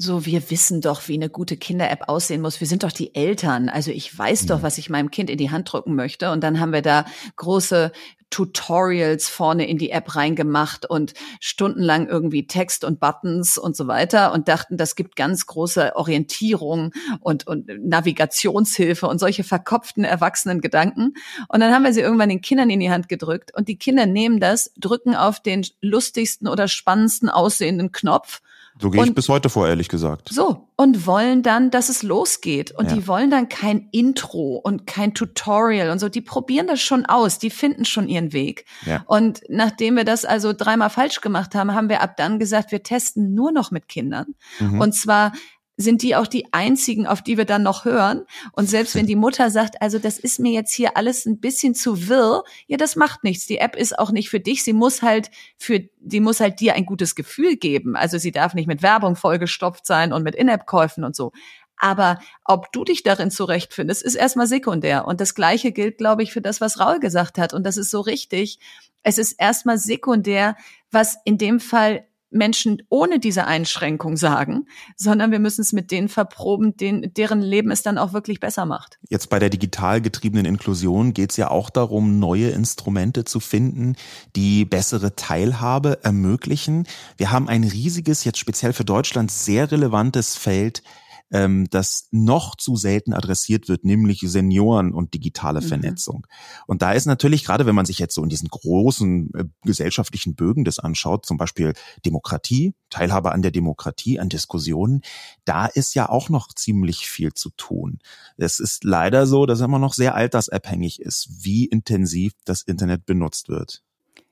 so, 0.01 0.25
wir 0.25 0.49
wissen 0.49 0.79
doch, 0.79 1.09
wie 1.09 1.15
eine 1.15 1.29
gute 1.29 1.57
Kinder-App 1.57 2.07
aussehen 2.07 2.41
muss. 2.41 2.61
Wir 2.61 2.67
sind 2.67 2.83
doch 2.83 2.91
die 2.93 3.13
Eltern. 3.15 3.67
Also 3.67 3.91
ich 3.91 4.17
weiß 4.17 4.45
doch, 4.45 4.63
was 4.63 4.77
ich 4.77 4.89
meinem 4.89 5.11
Kind 5.11 5.29
in 5.29 5.37
die 5.37 5.51
Hand 5.51 5.71
drücken 5.71 5.93
möchte. 5.93 6.31
Und 6.31 6.41
dann 6.41 6.61
haben 6.61 6.71
wir 6.71 6.81
da 6.81 7.03
große 7.35 7.91
Tutorials 8.29 9.27
vorne 9.27 9.67
in 9.67 9.77
die 9.77 9.89
App 9.89 10.15
reingemacht 10.15 10.85
und 10.85 11.15
stundenlang 11.41 12.07
irgendwie 12.07 12.47
Text 12.47 12.85
und 12.85 13.01
Buttons 13.01 13.57
und 13.57 13.75
so 13.75 13.87
weiter 13.87 14.31
und 14.31 14.47
dachten, 14.47 14.77
das 14.77 14.95
gibt 14.95 15.17
ganz 15.17 15.47
große 15.47 15.97
Orientierung 15.97 16.93
und, 17.19 17.45
und 17.45 17.67
Navigationshilfe 17.67 19.05
und 19.05 19.19
solche 19.19 19.43
verkopften 19.43 20.05
erwachsenen 20.05 20.61
Gedanken. 20.61 21.15
Und 21.49 21.59
dann 21.59 21.73
haben 21.73 21.83
wir 21.83 21.91
sie 21.91 22.01
irgendwann 22.01 22.29
den 22.29 22.39
Kindern 22.39 22.69
in 22.69 22.79
die 22.79 22.91
Hand 22.91 23.09
gedrückt 23.09 23.53
und 23.53 23.67
die 23.67 23.77
Kinder 23.77 24.05
nehmen 24.05 24.39
das, 24.39 24.71
drücken 24.77 25.13
auf 25.13 25.41
den 25.41 25.65
lustigsten 25.81 26.47
oder 26.47 26.69
spannendsten 26.69 27.27
aussehenden 27.27 27.91
Knopf 27.91 28.41
so 28.81 28.89
gehe 28.89 29.03
ich 29.03 29.13
bis 29.13 29.27
heute 29.27 29.49
vor, 29.49 29.67
ehrlich 29.67 29.89
gesagt. 29.89 30.29
So, 30.31 30.69
und 30.77 31.05
wollen 31.05 31.43
dann, 31.43 31.69
dass 31.69 31.89
es 31.89 32.01
losgeht. 32.01 32.71
Und 32.71 32.89
ja. 32.89 32.95
die 32.95 33.07
wollen 33.07 33.29
dann 33.29 33.49
kein 33.49 33.89
Intro 33.91 34.55
und 34.55 34.87
kein 34.87 35.13
Tutorial 35.13 35.89
und 35.89 35.99
so. 35.99 36.07
Die 36.07 36.21
probieren 36.21 36.67
das 36.67 36.79
schon 36.79 37.05
aus, 37.05 37.39
die 37.39 37.49
finden 37.49 37.83
schon 37.83 38.07
ihren 38.07 38.31
Weg. 38.31 38.65
Ja. 38.85 39.03
Und 39.05 39.41
nachdem 39.49 39.97
wir 39.97 40.05
das 40.05 40.23
also 40.23 40.53
dreimal 40.53 40.89
falsch 40.89 41.19
gemacht 41.19 41.55
haben, 41.55 41.73
haben 41.73 41.89
wir 41.89 42.01
ab 42.01 42.15
dann 42.15 42.39
gesagt, 42.39 42.71
wir 42.71 42.81
testen 42.81 43.33
nur 43.33 43.51
noch 43.51 43.71
mit 43.71 43.89
Kindern. 43.89 44.35
Mhm. 44.59 44.79
Und 44.79 44.93
zwar 44.93 45.33
sind 45.81 46.01
die 46.01 46.15
auch 46.17 46.27
die 46.27 46.51
einzigen, 46.51 47.07
auf 47.07 47.21
die 47.21 47.37
wir 47.37 47.45
dann 47.45 47.63
noch 47.63 47.85
hören. 47.85 48.25
Und 48.51 48.69
selbst 48.69 48.95
wenn 48.95 49.07
die 49.07 49.15
Mutter 49.15 49.49
sagt, 49.49 49.81
also 49.81 49.97
das 49.97 50.19
ist 50.19 50.37
mir 50.37 50.51
jetzt 50.51 50.73
hier 50.73 50.97
alles 50.97 51.25
ein 51.25 51.39
bisschen 51.39 51.73
zu 51.73 52.09
wirr, 52.09 52.43
ja, 52.67 52.75
das 52.75 52.97
macht 52.97 53.23
nichts. 53.23 53.47
Die 53.47 53.59
App 53.59 53.77
ist 53.77 53.97
auch 53.97 54.11
nicht 54.11 54.29
für 54.29 54.41
dich. 54.41 54.65
Sie 54.65 54.73
muss 54.73 55.01
halt 55.01 55.31
für, 55.57 55.79
die 56.01 56.19
muss 56.19 56.41
halt 56.41 56.59
dir 56.59 56.75
ein 56.75 56.85
gutes 56.85 57.15
Gefühl 57.15 57.55
geben. 57.55 57.95
Also 57.95 58.17
sie 58.17 58.31
darf 58.31 58.53
nicht 58.55 58.67
mit 58.67 58.81
Werbung 58.81 59.15
vollgestopft 59.15 59.85
sein 59.85 60.11
und 60.11 60.23
mit 60.23 60.35
In-App-Käufen 60.35 61.05
und 61.05 61.15
so. 61.15 61.31
Aber 61.77 62.19
ob 62.43 62.73
du 62.73 62.83
dich 62.83 63.03
darin 63.03 63.31
zurechtfindest, 63.31 64.03
ist 64.03 64.15
erstmal 64.15 64.47
sekundär. 64.47 65.07
Und 65.07 65.21
das 65.21 65.33
Gleiche 65.33 65.71
gilt, 65.71 65.97
glaube 65.97 66.23
ich, 66.23 66.33
für 66.33 66.41
das, 66.41 66.59
was 66.59 66.77
Raul 66.77 66.99
gesagt 66.99 67.37
hat. 67.37 67.53
Und 67.53 67.63
das 67.63 67.77
ist 67.77 67.89
so 67.89 68.01
richtig. 68.01 68.59
Es 69.01 69.17
ist 69.17 69.31
erstmal 69.39 69.77
sekundär, 69.77 70.57
was 70.91 71.15
in 71.23 71.37
dem 71.37 71.61
Fall 71.61 72.05
Menschen 72.31 72.81
ohne 72.89 73.19
diese 73.19 73.45
Einschränkung 73.45 74.17
sagen, 74.17 74.67
sondern 74.95 75.31
wir 75.31 75.39
müssen 75.39 75.61
es 75.61 75.73
mit 75.73 75.91
denen 75.91 76.09
verproben, 76.09 76.77
denen, 76.77 77.13
deren 77.13 77.41
Leben 77.41 77.71
es 77.71 77.83
dann 77.83 77.97
auch 77.97 78.13
wirklich 78.13 78.39
besser 78.39 78.65
macht. 78.65 78.99
Jetzt 79.09 79.29
bei 79.29 79.39
der 79.39 79.49
digital 79.49 80.01
getriebenen 80.01 80.45
Inklusion 80.45 81.13
geht 81.13 81.31
es 81.31 81.37
ja 81.37 81.49
auch 81.49 81.69
darum, 81.69 82.19
neue 82.19 82.49
Instrumente 82.49 83.25
zu 83.25 83.39
finden, 83.39 83.95
die 84.35 84.65
bessere 84.65 85.15
Teilhabe 85.15 85.99
ermöglichen. 86.03 86.87
Wir 87.17 87.31
haben 87.31 87.49
ein 87.49 87.63
riesiges, 87.63 88.23
jetzt 88.23 88.39
speziell 88.39 88.73
für 88.73 88.85
Deutschland 88.85 89.31
sehr 89.31 89.71
relevantes 89.71 90.35
Feld 90.35 90.83
ähm, 91.31 91.67
das 91.69 92.07
noch 92.11 92.55
zu 92.55 92.75
selten 92.75 93.13
adressiert 93.13 93.67
wird, 93.67 93.83
nämlich 93.83 94.21
Senioren 94.21 94.93
und 94.93 95.13
digitale 95.13 95.61
mhm. 95.61 95.65
Vernetzung. 95.65 96.27
Und 96.67 96.81
da 96.81 96.93
ist 96.93 97.05
natürlich, 97.05 97.45
gerade 97.45 97.65
wenn 97.65 97.75
man 97.75 97.85
sich 97.85 97.99
jetzt 97.99 98.15
so 98.15 98.23
in 98.23 98.29
diesen 98.29 98.49
großen 98.49 99.31
äh, 99.35 99.45
gesellschaftlichen 99.63 100.35
Bögen 100.35 100.65
das 100.65 100.79
anschaut, 100.79 101.25
zum 101.25 101.37
Beispiel 101.37 101.73
Demokratie, 102.05 102.73
Teilhabe 102.89 103.31
an 103.31 103.41
der 103.41 103.51
Demokratie, 103.51 104.19
an 104.19 104.29
Diskussionen, 104.29 105.01
da 105.45 105.65
ist 105.65 105.93
ja 105.95 106.09
auch 106.09 106.29
noch 106.29 106.53
ziemlich 106.53 107.07
viel 107.07 107.33
zu 107.33 107.49
tun. 107.51 107.99
Es 108.37 108.59
ist 108.59 108.83
leider 108.83 109.27
so, 109.27 109.45
dass 109.45 109.61
immer 109.61 109.79
noch 109.79 109.93
sehr 109.93 110.15
altersabhängig 110.15 111.01
ist, 111.01 111.29
wie 111.43 111.65
intensiv 111.65 112.33
das 112.45 112.61
Internet 112.61 113.05
benutzt 113.05 113.49
wird. 113.49 113.83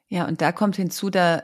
Ja, 0.10 0.26
und 0.26 0.42
da 0.42 0.52
kommt 0.52 0.78
hinzu, 0.78 1.10
da 1.10 1.44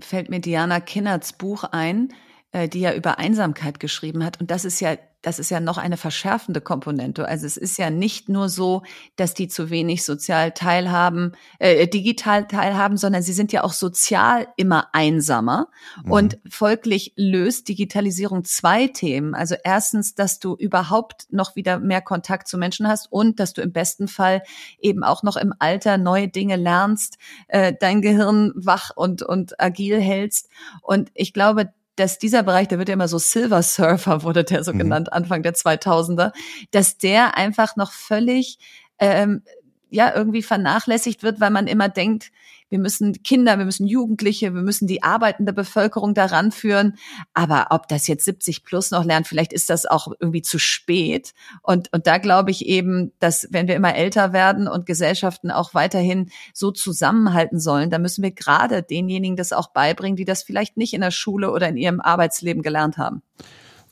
fällt 0.00 0.30
mir 0.30 0.40
Diana 0.40 0.80
Kinnerts 0.80 1.32
Buch 1.32 1.64
ein, 1.64 2.12
die 2.52 2.80
ja 2.80 2.94
über 2.94 3.18
Einsamkeit 3.18 3.80
geschrieben 3.80 4.24
hat. 4.24 4.40
Und 4.40 4.50
das 4.50 4.64
ist 4.64 4.80
ja, 4.80 4.96
das 5.22 5.38
ist 5.40 5.50
ja 5.50 5.58
noch 5.58 5.76
eine 5.76 5.96
verschärfende 5.96 6.60
Komponente. 6.60 7.26
Also 7.26 7.46
es 7.46 7.56
ist 7.56 7.78
ja 7.78 7.90
nicht 7.90 8.28
nur 8.28 8.48
so, 8.48 8.82
dass 9.16 9.34
die 9.34 9.48
zu 9.48 9.70
wenig 9.70 10.04
sozial 10.04 10.52
teilhaben, 10.52 11.32
äh, 11.58 11.88
digital 11.88 12.46
teilhaben, 12.46 12.96
sondern 12.96 13.22
sie 13.22 13.32
sind 13.32 13.52
ja 13.52 13.64
auch 13.64 13.72
sozial 13.72 14.46
immer 14.56 14.88
einsamer. 14.92 15.68
Mhm. 16.04 16.12
Und 16.12 16.38
folglich 16.48 17.12
löst 17.16 17.68
Digitalisierung 17.68 18.44
zwei 18.44 18.86
Themen. 18.86 19.34
Also 19.34 19.56
erstens, 19.64 20.14
dass 20.14 20.38
du 20.38 20.54
überhaupt 20.54 21.26
noch 21.30 21.56
wieder 21.56 21.80
mehr 21.80 22.02
Kontakt 22.02 22.46
zu 22.46 22.56
Menschen 22.56 22.86
hast 22.86 23.10
und 23.10 23.40
dass 23.40 23.52
du 23.52 23.62
im 23.62 23.72
besten 23.72 24.06
Fall 24.06 24.42
eben 24.78 25.02
auch 25.02 25.24
noch 25.24 25.36
im 25.36 25.52
Alter 25.58 25.98
neue 25.98 26.28
Dinge 26.28 26.56
lernst, 26.56 27.18
äh, 27.48 27.74
dein 27.78 28.00
Gehirn 28.00 28.52
wach 28.54 28.90
und, 28.94 29.22
und 29.22 29.60
agil 29.60 30.00
hältst. 30.00 30.48
Und 30.82 31.10
ich 31.14 31.32
glaube, 31.32 31.72
dass 31.96 32.18
dieser 32.18 32.42
Bereich, 32.42 32.68
der 32.68 32.78
wird 32.78 32.88
ja 32.88 32.94
immer 32.94 33.08
so 33.08 33.18
Silver 33.18 33.62
Surfer, 33.62 34.22
wurde 34.22 34.44
der 34.44 34.64
so 34.64 34.72
mhm. 34.72 34.78
genannt, 34.78 35.12
Anfang 35.12 35.42
der 35.42 35.54
2000er, 35.54 36.32
dass 36.70 36.98
der 36.98 37.36
einfach 37.36 37.76
noch 37.76 37.92
völlig 37.92 38.58
ähm, 38.98 39.42
ja 39.90 40.14
irgendwie 40.14 40.42
vernachlässigt 40.42 41.22
wird, 41.22 41.40
weil 41.40 41.50
man 41.50 41.66
immer 41.66 41.88
denkt, 41.88 42.30
wir 42.68 42.78
müssen 42.78 43.22
Kinder, 43.22 43.58
wir 43.58 43.64
müssen 43.64 43.86
Jugendliche, 43.86 44.54
wir 44.54 44.62
müssen 44.62 44.86
die 44.86 45.02
arbeitende 45.02 45.52
Bevölkerung 45.52 46.14
daran 46.14 46.50
führen. 46.50 46.96
Aber 47.34 47.68
ob 47.70 47.88
das 47.88 48.06
jetzt 48.06 48.24
70 48.24 48.64
plus 48.64 48.90
noch 48.90 49.04
lernt, 49.04 49.28
vielleicht 49.28 49.52
ist 49.52 49.70
das 49.70 49.86
auch 49.86 50.08
irgendwie 50.18 50.42
zu 50.42 50.58
spät. 50.58 51.32
Und, 51.62 51.92
und 51.92 52.06
da 52.06 52.18
glaube 52.18 52.50
ich 52.50 52.66
eben, 52.66 53.12
dass 53.18 53.46
wenn 53.50 53.68
wir 53.68 53.76
immer 53.76 53.94
älter 53.94 54.32
werden 54.32 54.68
und 54.68 54.86
Gesellschaften 54.86 55.50
auch 55.50 55.74
weiterhin 55.74 56.30
so 56.52 56.70
zusammenhalten 56.70 57.60
sollen, 57.60 57.90
dann 57.90 58.02
müssen 58.02 58.22
wir 58.22 58.32
gerade 58.32 58.82
denjenigen 58.82 59.36
das 59.36 59.52
auch 59.52 59.68
beibringen, 59.68 60.16
die 60.16 60.24
das 60.24 60.42
vielleicht 60.42 60.76
nicht 60.76 60.94
in 60.94 61.00
der 61.00 61.10
Schule 61.10 61.52
oder 61.52 61.68
in 61.68 61.76
ihrem 61.76 62.00
Arbeitsleben 62.00 62.62
gelernt 62.62 62.98
haben. 62.98 63.22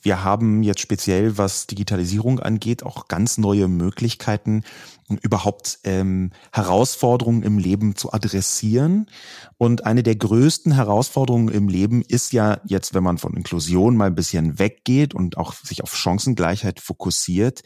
Wir 0.04 0.22
haben 0.22 0.62
jetzt 0.62 0.80
speziell, 0.80 1.38
was 1.38 1.66
Digitalisierung 1.66 2.38
angeht, 2.38 2.82
auch 2.82 3.08
ganz 3.08 3.38
neue 3.38 3.68
Möglichkeiten, 3.68 4.62
überhaupt 5.22 5.78
ähm, 5.84 6.30
Herausforderungen 6.52 7.42
im 7.42 7.56
Leben 7.56 7.96
zu 7.96 8.12
adressieren. 8.12 9.06
Und 9.56 9.86
eine 9.86 10.02
der 10.02 10.16
größten 10.16 10.72
Herausforderungen 10.72 11.48
im 11.48 11.68
Leben 11.68 12.02
ist 12.02 12.34
ja 12.34 12.60
jetzt, 12.66 12.92
wenn 12.92 13.02
man 13.02 13.16
von 13.16 13.32
Inklusion 13.32 13.96
mal 13.96 14.08
ein 14.08 14.14
bisschen 14.14 14.58
weggeht 14.58 15.14
und 15.14 15.38
auch 15.38 15.54
sich 15.54 15.82
auf 15.82 15.96
Chancengleichheit 15.96 16.80
fokussiert, 16.80 17.62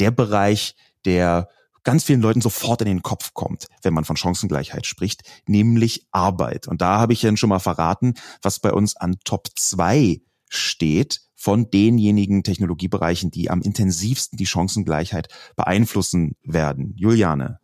der 0.00 0.10
Bereich, 0.10 0.76
der 1.06 1.48
ganz 1.82 2.04
vielen 2.04 2.20
Leuten 2.20 2.42
sofort 2.42 2.82
in 2.82 2.88
den 2.88 3.02
Kopf 3.02 3.32
kommt, 3.32 3.68
wenn 3.82 3.94
man 3.94 4.04
von 4.04 4.18
Chancengleichheit 4.18 4.84
spricht, 4.84 5.22
nämlich 5.46 6.06
Arbeit. 6.10 6.68
Und 6.68 6.82
da 6.82 6.98
habe 6.98 7.14
ich 7.14 7.22
ja 7.22 7.34
schon 7.38 7.48
mal 7.48 7.58
verraten, 7.58 8.16
was 8.42 8.60
bei 8.60 8.70
uns 8.70 8.98
an 8.98 9.16
Top 9.24 9.48
2 9.56 10.20
steht 10.50 11.22
von 11.40 11.70
denjenigen 11.70 12.42
Technologiebereichen, 12.42 13.30
die 13.30 13.50
am 13.50 13.62
intensivsten 13.62 14.36
die 14.36 14.46
Chancengleichheit 14.46 15.28
beeinflussen 15.56 16.36
werden. 16.42 16.92
Juliane. 16.96 17.58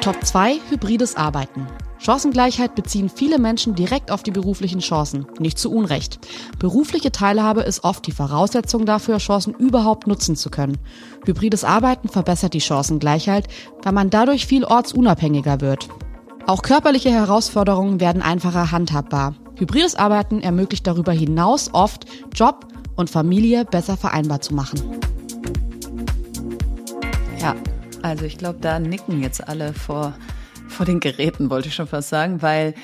Top 0.00 0.24
2 0.24 0.60
Hybrides 0.70 1.16
Arbeiten. 1.16 1.66
Chancengleichheit 1.98 2.76
beziehen 2.76 3.08
viele 3.08 3.40
Menschen 3.40 3.74
direkt 3.74 4.12
auf 4.12 4.22
die 4.22 4.30
beruflichen 4.30 4.78
Chancen, 4.78 5.26
nicht 5.40 5.58
zu 5.58 5.72
Unrecht. 5.72 6.20
Berufliche 6.60 7.10
Teilhabe 7.10 7.62
ist 7.62 7.82
oft 7.82 8.06
die 8.06 8.12
Voraussetzung 8.12 8.86
dafür, 8.86 9.18
Chancen 9.18 9.52
überhaupt 9.54 10.06
nutzen 10.06 10.36
zu 10.36 10.50
können. 10.50 10.78
Hybrides 11.26 11.64
Arbeiten 11.64 12.08
verbessert 12.08 12.54
die 12.54 12.60
Chancengleichheit, 12.60 13.48
weil 13.82 13.92
man 13.92 14.08
dadurch 14.08 14.46
viel 14.46 14.64
ortsunabhängiger 14.64 15.60
wird. 15.60 15.88
Auch 16.46 16.62
körperliche 16.62 17.10
Herausforderungen 17.10 17.98
werden 17.98 18.22
einfacher 18.22 18.70
handhabbar. 18.70 19.34
Hybrides 19.58 19.96
Arbeiten 19.96 20.40
ermöglicht 20.40 20.86
darüber 20.86 21.12
hinaus 21.12 21.70
oft, 21.72 22.06
Job 22.32 22.68
und 22.94 23.10
Familie 23.10 23.64
besser 23.64 23.96
vereinbar 23.96 24.40
zu 24.40 24.54
machen. 24.54 25.00
Ja, 27.40 27.56
also 28.02 28.24
ich 28.24 28.38
glaube, 28.38 28.60
da 28.60 28.78
nicken 28.78 29.20
jetzt 29.20 29.48
alle 29.48 29.74
vor, 29.74 30.16
vor 30.68 30.86
den 30.86 31.00
Geräten, 31.00 31.50
wollte 31.50 31.68
ich 31.68 31.74
schon 31.74 31.88
fast 31.88 32.08
sagen, 32.08 32.40
weil 32.40 32.74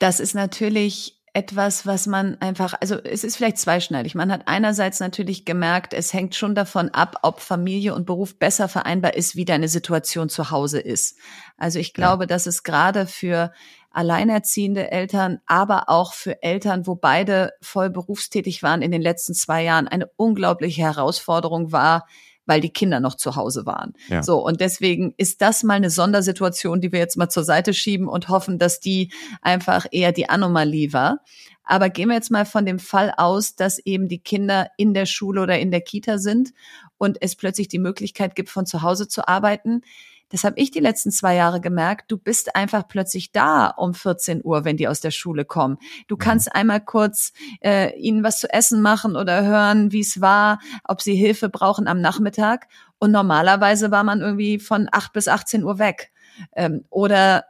das 0.00 0.18
ist 0.18 0.34
natürlich 0.34 1.20
etwas, 1.34 1.86
was 1.86 2.06
man 2.06 2.36
einfach, 2.40 2.74
also 2.80 2.96
es 2.96 3.24
ist 3.24 3.36
vielleicht 3.36 3.58
zweischneidig. 3.58 4.14
Man 4.14 4.30
hat 4.30 4.42
einerseits 4.46 5.00
natürlich 5.00 5.44
gemerkt, 5.44 5.94
es 5.94 6.12
hängt 6.12 6.34
schon 6.34 6.54
davon 6.54 6.90
ab, 6.90 7.20
ob 7.22 7.40
Familie 7.40 7.94
und 7.94 8.06
Beruf 8.06 8.38
besser 8.38 8.68
vereinbar 8.68 9.14
ist, 9.14 9.34
wie 9.36 9.44
deine 9.44 9.68
Situation 9.68 10.28
zu 10.28 10.50
Hause 10.50 10.80
ist. 10.80 11.16
Also 11.56 11.78
ich 11.78 11.94
glaube, 11.94 12.24
ja. 12.24 12.26
dass 12.26 12.46
es 12.46 12.64
gerade 12.64 13.06
für 13.06 13.52
alleinerziehende 13.92 14.90
Eltern, 14.90 15.40
aber 15.46 15.88
auch 15.88 16.14
für 16.14 16.42
Eltern, 16.42 16.86
wo 16.86 16.94
beide 16.94 17.52
voll 17.60 17.90
berufstätig 17.90 18.62
waren 18.62 18.82
in 18.82 18.90
den 18.90 19.02
letzten 19.02 19.34
zwei 19.34 19.62
Jahren, 19.62 19.88
eine 19.88 20.10
unglaubliche 20.16 20.82
Herausforderung 20.82 21.72
war, 21.72 22.06
weil 22.46 22.60
die 22.60 22.72
Kinder 22.72 23.00
noch 23.00 23.14
zu 23.14 23.36
Hause 23.36 23.66
waren. 23.66 23.92
Ja. 24.08 24.22
So, 24.22 24.44
und 24.44 24.60
deswegen 24.60 25.14
ist 25.16 25.42
das 25.42 25.62
mal 25.62 25.74
eine 25.74 25.90
Sondersituation, 25.90 26.80
die 26.80 26.92
wir 26.92 26.98
jetzt 26.98 27.16
mal 27.16 27.28
zur 27.28 27.44
Seite 27.44 27.72
schieben 27.72 28.08
und 28.08 28.28
hoffen, 28.28 28.58
dass 28.58 28.80
die 28.80 29.12
einfach 29.42 29.86
eher 29.90 30.12
die 30.12 30.28
Anomalie 30.28 30.92
war. 30.92 31.20
Aber 31.64 31.88
gehen 31.90 32.08
wir 32.08 32.16
jetzt 32.16 32.30
mal 32.30 32.44
von 32.44 32.66
dem 32.66 32.80
Fall 32.80 33.12
aus, 33.16 33.54
dass 33.54 33.78
eben 33.78 34.08
die 34.08 34.18
Kinder 34.18 34.68
in 34.76 34.94
der 34.94 35.06
Schule 35.06 35.42
oder 35.42 35.58
in 35.60 35.70
der 35.70 35.80
Kita 35.80 36.18
sind 36.18 36.52
und 36.98 37.18
es 37.20 37.36
plötzlich 37.36 37.68
die 37.68 37.78
Möglichkeit 37.78 38.34
gibt, 38.34 38.50
von 38.50 38.66
zu 38.66 38.82
Hause 38.82 39.06
zu 39.06 39.28
arbeiten 39.28 39.82
das 40.32 40.44
habe 40.44 40.58
ich 40.58 40.70
die 40.70 40.80
letzten 40.80 41.10
zwei 41.10 41.34
Jahre 41.34 41.60
gemerkt. 41.60 42.10
Du 42.10 42.16
bist 42.16 42.56
einfach 42.56 42.88
plötzlich 42.88 43.32
da 43.32 43.66
um 43.68 43.92
14 43.92 44.40
Uhr, 44.42 44.64
wenn 44.64 44.78
die 44.78 44.88
aus 44.88 45.00
der 45.00 45.10
Schule 45.10 45.44
kommen. 45.44 45.76
Du 46.08 46.14
mhm. 46.14 46.18
kannst 46.18 46.54
einmal 46.54 46.80
kurz 46.80 47.32
äh, 47.60 47.94
ihnen 47.98 48.24
was 48.24 48.40
zu 48.40 48.50
essen 48.50 48.80
machen 48.80 49.14
oder 49.14 49.44
hören, 49.44 49.92
wie 49.92 50.00
es 50.00 50.22
war, 50.22 50.58
ob 50.84 51.02
sie 51.02 51.14
Hilfe 51.14 51.50
brauchen 51.50 51.86
am 51.86 52.00
Nachmittag. 52.00 52.66
Und 52.98 53.10
normalerweise 53.10 53.90
war 53.90 54.04
man 54.04 54.22
irgendwie 54.22 54.58
von 54.58 54.88
8 54.90 55.12
bis 55.12 55.28
18 55.28 55.64
Uhr 55.64 55.78
weg. 55.78 56.12
Ähm, 56.56 56.86
oder 56.88 57.44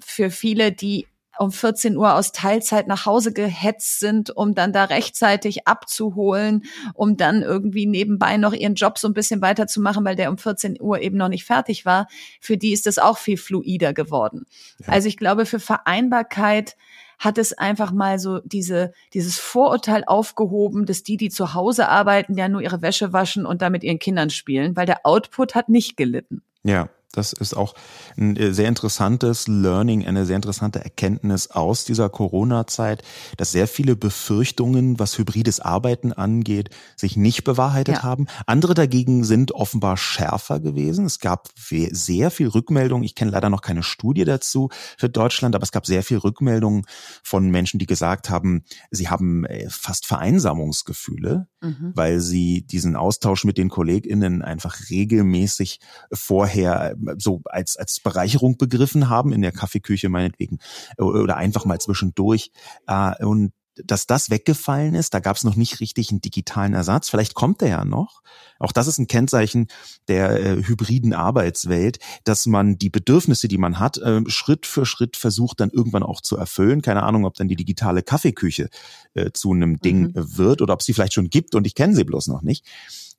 für 0.00 0.30
viele, 0.30 0.72
die 0.72 1.06
um 1.40 1.52
14 1.52 1.96
Uhr 1.96 2.14
aus 2.14 2.32
Teilzeit 2.32 2.86
nach 2.86 3.06
Hause 3.06 3.32
gehetzt 3.32 4.00
sind, 4.00 4.30
um 4.30 4.54
dann 4.54 4.72
da 4.72 4.84
rechtzeitig 4.84 5.66
abzuholen, 5.66 6.64
um 6.94 7.16
dann 7.16 7.42
irgendwie 7.42 7.86
nebenbei 7.86 8.36
noch 8.36 8.52
ihren 8.52 8.74
Job 8.74 8.98
so 8.98 9.08
ein 9.08 9.14
bisschen 9.14 9.40
weiterzumachen, 9.40 10.04
weil 10.04 10.16
der 10.16 10.30
um 10.30 10.38
14 10.38 10.80
Uhr 10.80 11.00
eben 11.00 11.16
noch 11.16 11.28
nicht 11.28 11.44
fertig 11.44 11.86
war. 11.86 12.08
Für 12.40 12.56
die 12.56 12.72
ist 12.72 12.86
das 12.86 12.98
auch 12.98 13.18
viel 13.18 13.36
fluider 13.36 13.92
geworden. 13.92 14.46
Ja. 14.80 14.92
Also 14.94 15.08
ich 15.08 15.16
glaube, 15.16 15.46
für 15.46 15.60
Vereinbarkeit 15.60 16.76
hat 17.18 17.36
es 17.36 17.52
einfach 17.52 17.90
mal 17.90 18.18
so 18.18 18.40
diese, 18.44 18.92
dieses 19.12 19.38
Vorurteil 19.38 20.04
aufgehoben, 20.06 20.86
dass 20.86 21.02
die, 21.02 21.16
die 21.16 21.30
zu 21.30 21.54
Hause 21.54 21.88
arbeiten, 21.88 22.34
ja 22.34 22.48
nur 22.48 22.62
ihre 22.62 22.80
Wäsche 22.80 23.12
waschen 23.12 23.44
und 23.44 23.60
da 23.60 23.70
mit 23.70 23.82
ihren 23.82 23.98
Kindern 23.98 24.30
spielen, 24.30 24.76
weil 24.76 24.86
der 24.86 25.04
Output 25.04 25.54
hat 25.54 25.68
nicht 25.68 25.96
gelitten. 25.96 26.42
Ja, 26.62 26.88
das 27.12 27.32
ist 27.32 27.56
auch 27.56 27.74
ein 28.16 28.36
äh, 28.36 28.52
sehr 28.52 28.68
interessantes 28.68 29.48
Learning, 29.48 30.06
eine 30.06 30.26
sehr 30.26 30.36
interessante 30.36 30.82
Erkenntnis 30.82 31.50
aus 31.50 31.84
dieser 31.84 32.10
Corona-Zeit, 32.10 33.02
dass 33.38 33.50
sehr 33.50 33.66
viele 33.66 33.96
Befürchtungen, 33.96 34.98
was 34.98 35.16
hybrides 35.16 35.60
Arbeiten 35.60 36.12
angeht, 36.12 36.70
sich 36.96 37.16
nicht 37.16 37.44
bewahrheitet 37.44 37.96
ja. 37.96 38.02
haben. 38.02 38.26
Andere 38.46 38.74
dagegen 38.74 39.24
sind 39.24 39.52
offenbar 39.52 39.96
schärfer 39.96 40.60
gewesen. 40.60 41.06
Es 41.06 41.18
gab 41.18 41.48
sehr 41.56 42.30
viel 42.30 42.48
Rückmeldungen. 42.48 43.04
Ich 43.04 43.14
kenne 43.14 43.30
leider 43.30 43.48
noch 43.48 43.62
keine 43.62 43.82
Studie 43.82 44.24
dazu 44.24 44.68
für 44.98 45.08
Deutschland, 45.08 45.54
aber 45.54 45.62
es 45.62 45.72
gab 45.72 45.86
sehr 45.86 46.02
viel 46.02 46.18
Rückmeldungen 46.18 46.84
von 47.22 47.50
Menschen, 47.50 47.78
die 47.78 47.86
gesagt 47.86 48.28
haben, 48.28 48.64
sie 48.90 49.08
haben 49.08 49.46
äh, 49.46 49.68
fast 49.70 50.06
Vereinsamungsgefühle, 50.06 51.48
mhm. 51.60 51.92
weil 51.94 52.20
sie 52.20 52.62
diesen 52.62 52.96
Austausch 52.96 53.44
mit 53.44 53.58
den 53.58 53.68
KollegInnen 53.68 54.42
einfach 54.42 54.76
regelmäßig 54.90 55.80
vorher 56.12 56.96
so 57.16 57.42
als, 57.44 57.76
als 57.76 58.00
Bereicherung 58.00 58.56
begriffen 58.56 59.08
haben, 59.08 59.32
in 59.32 59.42
der 59.42 59.52
Kaffeeküche 59.52 60.08
meinetwegen, 60.08 60.58
oder 60.96 61.36
einfach 61.36 61.64
mal 61.64 61.80
zwischendurch. 61.80 62.50
Äh, 62.86 63.24
und 63.24 63.52
dass 63.84 64.06
das 64.06 64.30
weggefallen 64.30 64.94
ist, 64.94 65.14
da 65.14 65.20
gab 65.20 65.36
es 65.36 65.44
noch 65.44 65.56
nicht 65.56 65.80
richtig 65.80 66.10
einen 66.10 66.20
digitalen 66.20 66.74
Ersatz. 66.74 67.08
Vielleicht 67.08 67.34
kommt 67.34 67.60
der 67.60 67.68
ja 67.68 67.84
noch. 67.84 68.22
Auch 68.58 68.72
das 68.72 68.86
ist 68.86 68.98
ein 68.98 69.06
Kennzeichen 69.06 69.68
der 70.08 70.40
äh, 70.40 70.62
hybriden 70.64 71.12
Arbeitswelt, 71.12 71.98
dass 72.24 72.46
man 72.46 72.78
die 72.78 72.90
Bedürfnisse, 72.90 73.48
die 73.48 73.58
man 73.58 73.78
hat, 73.78 73.98
äh, 73.98 74.22
Schritt 74.26 74.66
für 74.66 74.86
Schritt 74.86 75.16
versucht 75.16 75.60
dann 75.60 75.70
irgendwann 75.70 76.02
auch 76.02 76.20
zu 76.20 76.36
erfüllen. 76.36 76.82
Keine 76.82 77.02
Ahnung, 77.02 77.24
ob 77.24 77.34
dann 77.34 77.48
die 77.48 77.56
digitale 77.56 78.02
Kaffeeküche 78.02 78.68
äh, 79.14 79.30
zu 79.32 79.52
einem 79.52 79.78
Ding 79.78 80.12
mhm. 80.14 80.36
wird 80.36 80.62
oder 80.62 80.74
ob 80.74 80.80
es 80.80 80.86
sie 80.86 80.94
vielleicht 80.94 81.14
schon 81.14 81.30
gibt 81.30 81.54
und 81.54 81.66
ich 81.66 81.74
kenne 81.74 81.94
sie 81.94 82.04
bloß 82.04 82.26
noch 82.28 82.42
nicht. 82.42 82.66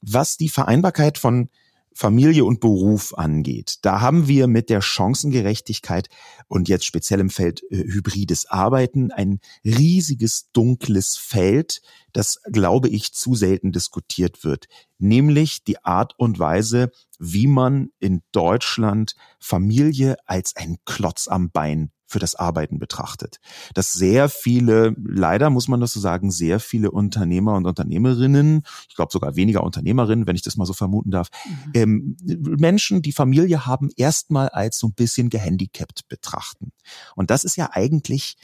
Was 0.01 0.37
die 0.37 0.49
Vereinbarkeit 0.49 1.17
von 1.17 1.49
Familie 1.93 2.45
und 2.45 2.59
Beruf 2.59 3.13
angeht, 3.17 3.79
da 3.81 4.01
haben 4.01 4.27
wir 4.27 4.47
mit 4.47 4.69
der 4.69 4.81
Chancengerechtigkeit 4.81 6.07
und 6.47 6.69
jetzt 6.69 6.85
speziell 6.85 7.19
im 7.19 7.29
Feld 7.29 7.61
äh, 7.69 7.77
hybrides 7.77 8.45
Arbeiten 8.45 9.11
ein 9.11 9.39
riesiges 9.65 10.51
dunkles 10.51 11.17
Feld, 11.17 11.81
das, 12.13 12.41
glaube 12.51 12.89
ich, 12.89 13.13
zu 13.13 13.35
selten 13.35 13.71
diskutiert 13.71 14.43
wird, 14.43 14.67
nämlich 14.97 15.63
die 15.63 15.83
Art 15.83 16.13
und 16.17 16.39
Weise, 16.39 16.91
wie 17.19 17.47
man 17.47 17.89
in 17.99 18.21
Deutschland 18.31 19.15
Familie 19.39 20.17
als 20.25 20.55
ein 20.55 20.77
Klotz 20.85 21.27
am 21.27 21.51
Bein 21.51 21.91
für 22.09 22.19
das 22.19 22.35
Arbeiten 22.35 22.79
betrachtet. 22.79 23.39
Dass 23.73 23.93
sehr 23.93 24.29
viele, 24.29 24.95
leider 24.97 25.49
muss 25.49 25.67
man 25.67 25.79
das 25.79 25.93
so 25.93 25.99
sagen, 25.99 26.31
sehr 26.31 26.59
viele 26.59 26.91
Unternehmer 26.91 27.53
und 27.53 27.65
Unternehmerinnen, 27.65 28.63
ich 28.89 28.95
glaube 28.95 29.11
sogar 29.13 29.35
weniger 29.35 29.63
Unternehmerinnen, 29.63 30.25
wenn 30.25 30.35
ich 30.35 30.41
das 30.41 30.57
mal 30.57 30.65
so 30.65 30.73
vermuten 30.73 31.11
darf, 31.11 31.29
mhm. 31.45 31.71
ähm, 31.75 32.17
Menschen, 32.57 33.01
die 33.03 33.11
Familie 33.11 33.67
haben, 33.67 33.91
erstmal 33.95 34.49
als 34.49 34.79
so 34.79 34.87
ein 34.87 34.93
bisschen 34.93 35.29
gehandicapt 35.29 36.07
betrachten. 36.09 36.71
Und 37.15 37.29
das 37.29 37.43
ist 37.43 37.55
ja 37.55 37.69
eigentlich 37.71 38.37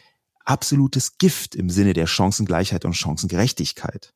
absolutes 0.45 1.17
Gift 1.17 1.55
im 1.55 1.71
Sinne 1.71 1.93
der 1.93 2.05
Chancengleichheit 2.05 2.85
und 2.85 2.93
Chancengerechtigkeit. 2.93 4.13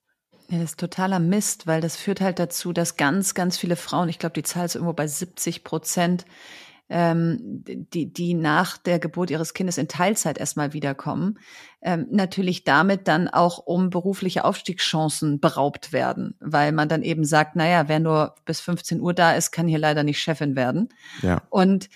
Ja, 0.50 0.58
das 0.60 0.72
ist 0.72 0.80
totaler 0.80 1.20
Mist, 1.20 1.68
weil 1.68 1.82
das 1.82 1.96
führt 1.96 2.22
halt 2.22 2.40
dazu, 2.40 2.72
dass 2.74 2.98
ganz, 2.98 3.34
ganz 3.34 3.58
viele 3.58 3.76
Frauen, 3.76 4.10
ich 4.10 4.20
glaube, 4.20 4.34
die 4.34 4.44
Zahl 4.44 4.66
ist 4.66 4.76
irgendwo 4.76 4.94
bei 4.94 5.08
70 5.08 5.64
Prozent, 5.64 6.26
ähm, 6.90 7.64
die, 7.94 8.12
die 8.12 8.34
nach 8.34 8.78
der 8.78 9.00
Geburt 9.00 9.30
ihres 9.30 9.54
Kindes 9.54 9.78
in 9.78 9.88
Teilzeit 9.88 10.38
erstmal 10.38 10.74
wiederkommen, 10.74 11.40
ähm, 11.82 12.08
natürlich 12.10 12.64
damit 12.64 13.08
dann 13.08 13.28
auch 13.28 13.60
um 13.60 13.90
berufliche 13.90 14.44
Aufstiegschancen 14.44 15.40
beraubt 15.40 15.94
werden, 15.94 16.36
weil 16.40 16.72
man 16.72 16.90
dann 16.90 17.04
eben 17.04 17.24
sagt, 17.24 17.56
naja, 17.56 17.88
wer 17.88 18.00
nur 18.00 18.36
bis 18.46 18.60
15 18.60 19.00
Uhr 19.00 19.14
da 19.14 19.34
ist, 19.34 19.52
kann 19.52 19.68
hier 19.68 19.80
leider 19.80 20.04
nicht 20.04 20.20
Chefin 20.20 20.56
werden. 20.56 20.90
Ja. 21.22 21.44
Und 21.50 21.90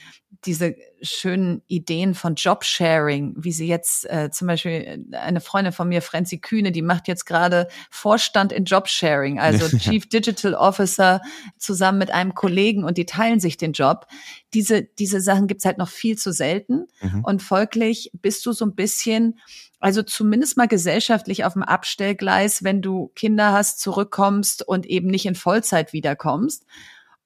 diese 0.45 0.75
schönen 1.01 1.61
Ideen 1.67 2.15
von 2.15 2.35
Jobsharing, 2.35 3.35
wie 3.37 3.51
sie 3.51 3.67
jetzt 3.67 4.09
äh, 4.09 4.29
zum 4.31 4.47
Beispiel 4.47 5.05
eine 5.11 5.41
Freundin 5.41 5.73
von 5.73 5.89
mir, 5.89 6.01
Franzi 6.01 6.39
Kühne, 6.39 6.71
die 6.71 6.81
macht 6.81 7.07
jetzt 7.07 7.25
gerade 7.25 7.67
Vorstand 7.89 8.51
in 8.51 8.65
Jobsharing, 8.65 9.39
also 9.39 9.67
Chief 9.77 10.07
Digital 10.07 10.53
Officer 10.53 11.21
zusammen 11.57 11.97
mit 11.97 12.11
einem 12.11 12.33
Kollegen 12.33 12.83
und 12.83 12.97
die 12.97 13.05
teilen 13.05 13.39
sich 13.39 13.57
den 13.57 13.73
Job. 13.73 14.07
Diese, 14.53 14.83
diese 14.83 15.21
Sachen 15.21 15.47
gibt's 15.47 15.65
halt 15.65 15.77
noch 15.77 15.89
viel 15.89 16.17
zu 16.17 16.31
selten 16.31 16.87
mhm. 17.01 17.23
und 17.23 17.41
folglich 17.41 18.11
bist 18.13 18.45
du 18.45 18.51
so 18.51 18.65
ein 18.65 18.75
bisschen 18.75 19.39
also 19.83 20.01
zumindest 20.01 20.55
mal 20.55 20.69
gesellschaftlich 20.69 21.43
auf 21.43 21.53
dem 21.53 21.63
Abstellgleis, 21.63 22.63
wenn 22.63 22.81
du 22.81 23.11
Kinder 23.15 23.51
hast, 23.51 23.81
zurückkommst 23.81 24.65
und 24.65 24.85
eben 24.85 25.09
nicht 25.09 25.25
in 25.25 25.35
Vollzeit 25.35 25.91
wiederkommst. 25.91 26.65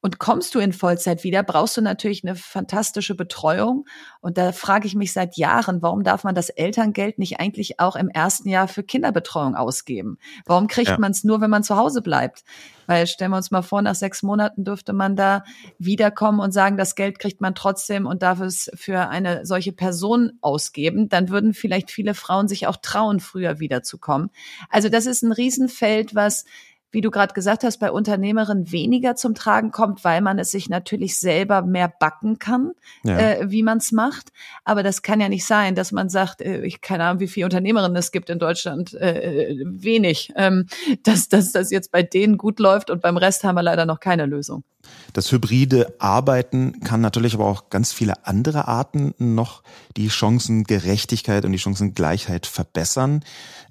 Und 0.00 0.18
kommst 0.18 0.54
du 0.54 0.60
in 0.60 0.72
Vollzeit 0.72 1.24
wieder, 1.24 1.42
brauchst 1.42 1.76
du 1.76 1.80
natürlich 1.80 2.22
eine 2.22 2.36
fantastische 2.36 3.16
Betreuung. 3.16 3.84
Und 4.20 4.38
da 4.38 4.52
frage 4.52 4.86
ich 4.86 4.94
mich 4.94 5.12
seit 5.12 5.36
Jahren, 5.36 5.82
warum 5.82 6.04
darf 6.04 6.22
man 6.22 6.36
das 6.36 6.50
Elterngeld 6.50 7.18
nicht 7.18 7.40
eigentlich 7.40 7.80
auch 7.80 7.96
im 7.96 8.08
ersten 8.08 8.48
Jahr 8.48 8.68
für 8.68 8.84
Kinderbetreuung 8.84 9.56
ausgeben? 9.56 10.18
Warum 10.46 10.68
kriegt 10.68 10.88
ja. 10.88 10.98
man 10.98 11.10
es 11.10 11.24
nur, 11.24 11.40
wenn 11.40 11.50
man 11.50 11.64
zu 11.64 11.76
Hause 11.76 12.00
bleibt? 12.00 12.44
Weil 12.86 13.06
stellen 13.06 13.32
wir 13.32 13.36
uns 13.36 13.50
mal 13.50 13.62
vor, 13.62 13.82
nach 13.82 13.96
sechs 13.96 14.22
Monaten 14.22 14.64
dürfte 14.64 14.92
man 14.92 15.16
da 15.16 15.42
wiederkommen 15.78 16.38
und 16.38 16.52
sagen, 16.52 16.76
das 16.76 16.94
Geld 16.94 17.18
kriegt 17.18 17.40
man 17.40 17.56
trotzdem 17.56 18.06
und 18.06 18.22
darf 18.22 18.40
es 18.40 18.70
für 18.74 19.08
eine 19.08 19.44
solche 19.44 19.72
Person 19.72 20.38
ausgeben. 20.40 21.08
Dann 21.08 21.28
würden 21.28 21.54
vielleicht 21.54 21.90
viele 21.90 22.14
Frauen 22.14 22.46
sich 22.46 22.68
auch 22.68 22.76
trauen, 22.76 23.18
früher 23.18 23.58
wiederzukommen. 23.58 24.30
Also 24.70 24.88
das 24.88 25.06
ist 25.06 25.22
ein 25.22 25.32
Riesenfeld, 25.32 26.14
was 26.14 26.44
wie 26.90 27.00
du 27.00 27.10
gerade 27.10 27.34
gesagt 27.34 27.64
hast, 27.64 27.78
bei 27.78 27.90
Unternehmerinnen 27.90 28.72
weniger 28.72 29.14
zum 29.14 29.34
Tragen 29.34 29.70
kommt, 29.70 30.04
weil 30.04 30.20
man 30.20 30.38
es 30.38 30.50
sich 30.50 30.68
natürlich 30.68 31.18
selber 31.18 31.62
mehr 31.62 31.92
backen 32.00 32.38
kann, 32.38 32.72
ja. 33.04 33.18
äh, 33.18 33.50
wie 33.50 33.62
man 33.62 33.78
es 33.78 33.92
macht. 33.92 34.32
Aber 34.64 34.82
das 34.82 35.02
kann 35.02 35.20
ja 35.20 35.28
nicht 35.28 35.44
sein, 35.44 35.74
dass 35.74 35.92
man 35.92 36.08
sagt, 36.08 36.40
äh, 36.40 36.62
ich 36.62 36.80
keine 36.80 37.04
Ahnung, 37.04 37.20
wie 37.20 37.28
viele 37.28 37.46
Unternehmerinnen 37.46 37.96
es 37.96 38.12
gibt 38.12 38.30
in 38.30 38.38
Deutschland, 38.38 38.94
äh, 38.94 39.56
wenig, 39.64 40.32
ähm, 40.36 40.66
dass, 41.02 41.28
dass 41.28 41.52
das 41.52 41.70
jetzt 41.70 41.92
bei 41.92 42.02
denen 42.02 42.38
gut 42.38 42.58
läuft 42.58 42.90
und 42.90 43.02
beim 43.02 43.16
Rest 43.16 43.44
haben 43.44 43.56
wir 43.56 43.62
leider 43.62 43.86
noch 43.86 44.00
keine 44.00 44.26
Lösung. 44.26 44.64
Das 45.12 45.32
hybride 45.32 45.94
Arbeiten 45.98 46.80
kann 46.80 47.00
natürlich 47.00 47.34
aber 47.34 47.46
auch 47.46 47.70
ganz 47.70 47.92
viele 47.92 48.26
andere 48.26 48.68
Arten 48.68 49.14
noch 49.18 49.62
die 49.96 50.10
Chancengerechtigkeit 50.10 51.44
und 51.44 51.52
die 51.52 51.58
Chancengleichheit 51.58 52.46
verbessern. 52.46 53.24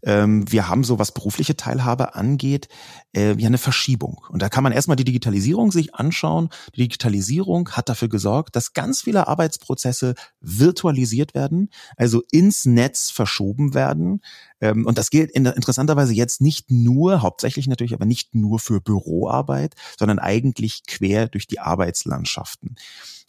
Ähm, 0.03 0.51
wir 0.51 0.67
haben 0.67 0.83
so, 0.83 0.99
was 0.99 1.11
berufliche 1.11 1.55
Teilhabe 1.55 2.15
angeht, 2.15 2.67
äh, 3.15 3.35
ja 3.37 3.47
eine 3.47 3.57
Verschiebung. 3.57 4.21
Und 4.29 4.41
da 4.41 4.49
kann 4.49 4.63
man 4.63 4.73
erstmal 4.73 4.97
die 4.97 5.03
Digitalisierung 5.03 5.71
sich 5.71 5.95
anschauen. 5.95 6.49
Die 6.75 6.81
Digitalisierung 6.81 7.69
hat 7.71 7.89
dafür 7.89 8.09
gesorgt, 8.09 8.55
dass 8.55 8.73
ganz 8.73 9.01
viele 9.01 9.27
Arbeitsprozesse 9.27 10.15
virtualisiert 10.41 11.33
werden, 11.33 11.69
also 11.95 12.23
ins 12.31 12.65
Netz 12.65 13.09
verschoben 13.09 13.73
werden. 13.73 14.21
Ähm, 14.61 14.85
und 14.85 14.97
das 14.97 15.09
gilt 15.09 15.31
interessanterweise 15.31 16.13
jetzt 16.13 16.41
nicht 16.41 16.71
nur, 16.71 17.21
hauptsächlich 17.21 17.67
natürlich, 17.67 17.93
aber 17.93 18.05
nicht 18.05 18.35
nur 18.35 18.59
für 18.59 18.81
Büroarbeit, 18.81 19.75
sondern 19.97 20.19
eigentlich 20.19 20.83
quer 20.87 21.27
durch 21.27 21.47
die 21.47 21.59
Arbeitslandschaften. 21.59 22.75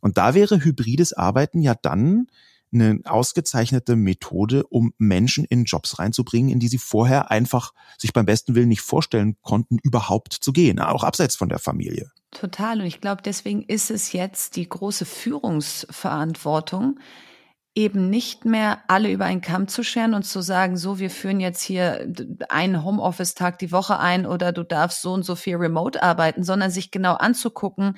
Und 0.01 0.17
da 0.19 0.35
wäre 0.35 0.65
hybrides 0.65 1.13
Arbeiten 1.13 1.61
ja 1.61 1.75
dann 1.75 2.29
eine 2.73 3.01
ausgezeichnete 3.05 3.97
Methode, 3.97 4.65
um 4.67 4.93
Menschen 4.99 5.45
in 5.45 5.65
Jobs 5.65 5.99
reinzubringen, 5.99 6.51
in 6.51 6.61
die 6.61 6.69
sie 6.69 6.79
vorher 6.79 7.31
einfach 7.31 7.73
sich 7.97 8.13
beim 8.13 8.27
besten 8.27 8.55
Willen 8.55 8.69
nicht 8.69 8.83
vorstellen 8.83 9.37
konnten, 9.43 9.79
überhaupt 9.83 10.35
zu 10.35 10.53
gehen, 10.53 10.79
auch 10.79 11.03
abseits 11.03 11.35
von 11.35 11.49
der 11.49 11.59
Familie. 11.59 12.11
Total. 12.31 12.81
Und 12.81 12.87
ich 12.87 13.01
glaube, 13.01 13.23
deswegen 13.23 13.63
ist 13.63 13.91
es 13.91 14.13
jetzt 14.13 14.57
die 14.57 14.69
große 14.69 15.07
Führungsverantwortung, 15.07 17.01
eben 17.79 18.11
nicht 18.11 18.45
mehr 18.45 18.83
alle 18.89 19.09
über 19.09 19.27
einen 19.27 19.41
Kamm 19.41 19.69
zu 19.69 19.85
scheren 19.85 20.15
und 20.15 20.25
zu 20.25 20.41
sagen, 20.41 20.77
so, 20.77 20.99
wir 20.99 21.11
führen 21.11 21.39
jetzt 21.39 21.63
hier 21.63 22.13
einen 22.49 22.83
Homeoffice-Tag 22.83 23.57
die 23.61 23.71
Woche 23.71 24.01
ein 24.01 24.27
oder 24.27 24.51
du 24.51 24.65
darfst 24.65 25.01
so 25.01 25.13
und 25.13 25.23
so 25.23 25.37
viel 25.37 25.55
remote 25.55 26.03
arbeiten, 26.03 26.43
sondern 26.43 26.73
sich 26.73 26.91
genau 26.91 27.15
anzugucken, 27.15 27.97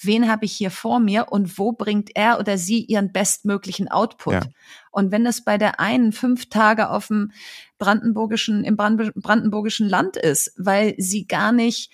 wen 0.00 0.28
habe 0.28 0.46
ich 0.46 0.52
hier 0.52 0.72
vor 0.72 0.98
mir 0.98 1.28
und 1.30 1.60
wo 1.60 1.70
bringt 1.70 2.10
er 2.16 2.40
oder 2.40 2.58
sie 2.58 2.80
ihren 2.82 3.12
bestmöglichen 3.12 3.88
Output. 3.88 4.34
Ja. 4.34 4.42
Und 4.90 5.12
wenn 5.12 5.24
es 5.24 5.44
bei 5.44 5.58
der 5.58 5.78
einen 5.78 6.10
fünf 6.10 6.48
Tage 6.48 6.90
auf 6.90 7.06
dem 7.06 7.30
brandenburgischen, 7.78 8.64
im 8.64 8.76
brandenburgischen 8.76 9.88
Land 9.88 10.16
ist, 10.16 10.54
weil 10.56 10.96
sie 10.98 11.28
gar 11.28 11.52
nicht 11.52 11.92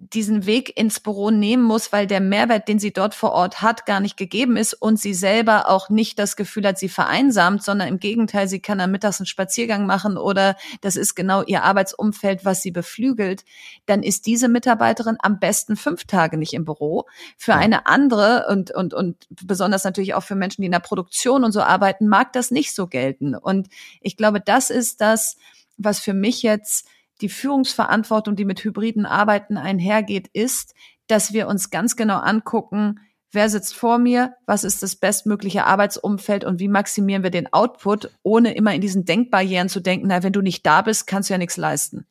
diesen 0.00 0.46
Weg 0.46 0.78
ins 0.78 0.98
Büro 0.98 1.30
nehmen 1.30 1.62
muss, 1.62 1.92
weil 1.92 2.06
der 2.06 2.20
Mehrwert, 2.20 2.68
den 2.68 2.78
sie 2.78 2.90
dort 2.90 3.14
vor 3.14 3.32
Ort 3.32 3.60
hat, 3.60 3.84
gar 3.84 4.00
nicht 4.00 4.16
gegeben 4.16 4.56
ist 4.56 4.72
und 4.72 4.98
sie 4.98 5.12
selber 5.12 5.68
auch 5.68 5.90
nicht 5.90 6.18
das 6.18 6.36
Gefühl 6.36 6.66
hat, 6.66 6.78
sie 6.78 6.88
vereinsamt, 6.88 7.62
sondern 7.62 7.86
im 7.86 8.00
Gegenteil, 8.00 8.48
sie 8.48 8.60
kann 8.60 8.78
dann 8.78 8.90
mittags 8.90 9.20
einen 9.20 9.26
Spaziergang 9.26 9.84
machen 9.84 10.16
oder 10.16 10.56
das 10.80 10.96
ist 10.96 11.14
genau 11.14 11.42
ihr 11.42 11.64
Arbeitsumfeld, 11.64 12.46
was 12.46 12.62
sie 12.62 12.70
beflügelt, 12.70 13.44
dann 13.84 14.02
ist 14.02 14.24
diese 14.24 14.48
Mitarbeiterin 14.48 15.18
am 15.20 15.38
besten 15.38 15.76
fünf 15.76 16.04
Tage 16.04 16.38
nicht 16.38 16.54
im 16.54 16.64
Büro. 16.64 17.06
Für 17.36 17.54
eine 17.54 17.86
andere 17.86 18.46
und, 18.48 18.70
und, 18.70 18.94
und 18.94 19.26
besonders 19.42 19.84
natürlich 19.84 20.14
auch 20.14 20.24
für 20.24 20.34
Menschen, 20.34 20.62
die 20.62 20.66
in 20.66 20.72
der 20.72 20.78
Produktion 20.78 21.44
und 21.44 21.52
so 21.52 21.60
arbeiten, 21.60 22.08
mag 22.08 22.32
das 22.32 22.50
nicht 22.50 22.74
so 22.74 22.86
gelten. 22.86 23.34
Und 23.34 23.68
ich 24.00 24.16
glaube, 24.16 24.40
das 24.40 24.70
ist 24.70 25.02
das, 25.02 25.36
was 25.76 26.00
für 26.00 26.14
mich 26.14 26.42
jetzt 26.42 26.86
die 27.20 27.28
Führungsverantwortung, 27.28 28.36
die 28.36 28.44
mit 28.44 28.62
hybriden 28.64 29.06
Arbeiten 29.06 29.56
einhergeht, 29.56 30.28
ist, 30.32 30.74
dass 31.06 31.32
wir 31.32 31.48
uns 31.48 31.70
ganz 31.70 31.96
genau 31.96 32.18
angucken, 32.18 33.00
wer 33.32 33.48
sitzt 33.48 33.74
vor 33.74 33.98
mir, 33.98 34.34
was 34.46 34.64
ist 34.64 34.82
das 34.82 34.96
bestmögliche 34.96 35.64
Arbeitsumfeld 35.64 36.44
und 36.44 36.58
wie 36.58 36.68
maximieren 36.68 37.22
wir 37.22 37.30
den 37.30 37.52
Output, 37.52 38.10
ohne 38.22 38.54
immer 38.54 38.74
in 38.74 38.80
diesen 38.80 39.04
Denkbarrieren 39.04 39.68
zu 39.68 39.80
denken, 39.80 40.08
na, 40.08 40.22
wenn 40.22 40.32
du 40.32 40.40
nicht 40.40 40.66
da 40.66 40.82
bist, 40.82 41.06
kannst 41.06 41.30
du 41.30 41.34
ja 41.34 41.38
nichts 41.38 41.56
leisten. 41.56 42.06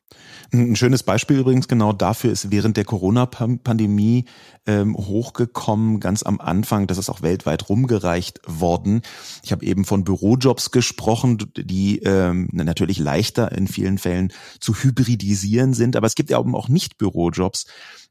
Ein 0.52 0.74
schönes 0.74 1.02
Beispiel 1.02 1.38
übrigens 1.38 1.68
genau 1.68 1.92
dafür 1.92 2.32
ist 2.32 2.50
während 2.50 2.76
der 2.76 2.84
Corona-Pandemie 2.84 4.24
ähm, 4.66 4.96
hochgekommen, 4.96 6.00
ganz 6.00 6.22
am 6.22 6.40
Anfang, 6.40 6.86
das 6.86 6.98
ist 6.98 7.10
auch 7.10 7.22
weltweit 7.22 7.68
rumgereicht 7.68 8.40
worden. 8.46 9.02
Ich 9.42 9.52
habe 9.52 9.64
eben 9.64 9.84
von 9.84 10.04
Bürojobs 10.04 10.70
gesprochen, 10.70 11.38
die 11.56 12.00
ähm, 12.00 12.48
natürlich 12.52 12.98
leichter 12.98 13.52
in 13.52 13.68
vielen 13.68 13.98
Fällen 13.98 14.32
zu 14.58 14.74
hybridisieren 14.74 15.74
sind, 15.74 15.96
aber 15.96 16.06
es 16.06 16.14
gibt 16.14 16.30
ja 16.30 16.38
auch 16.38 16.68
nicht 16.68 16.98
Bürojobs, 16.98 17.66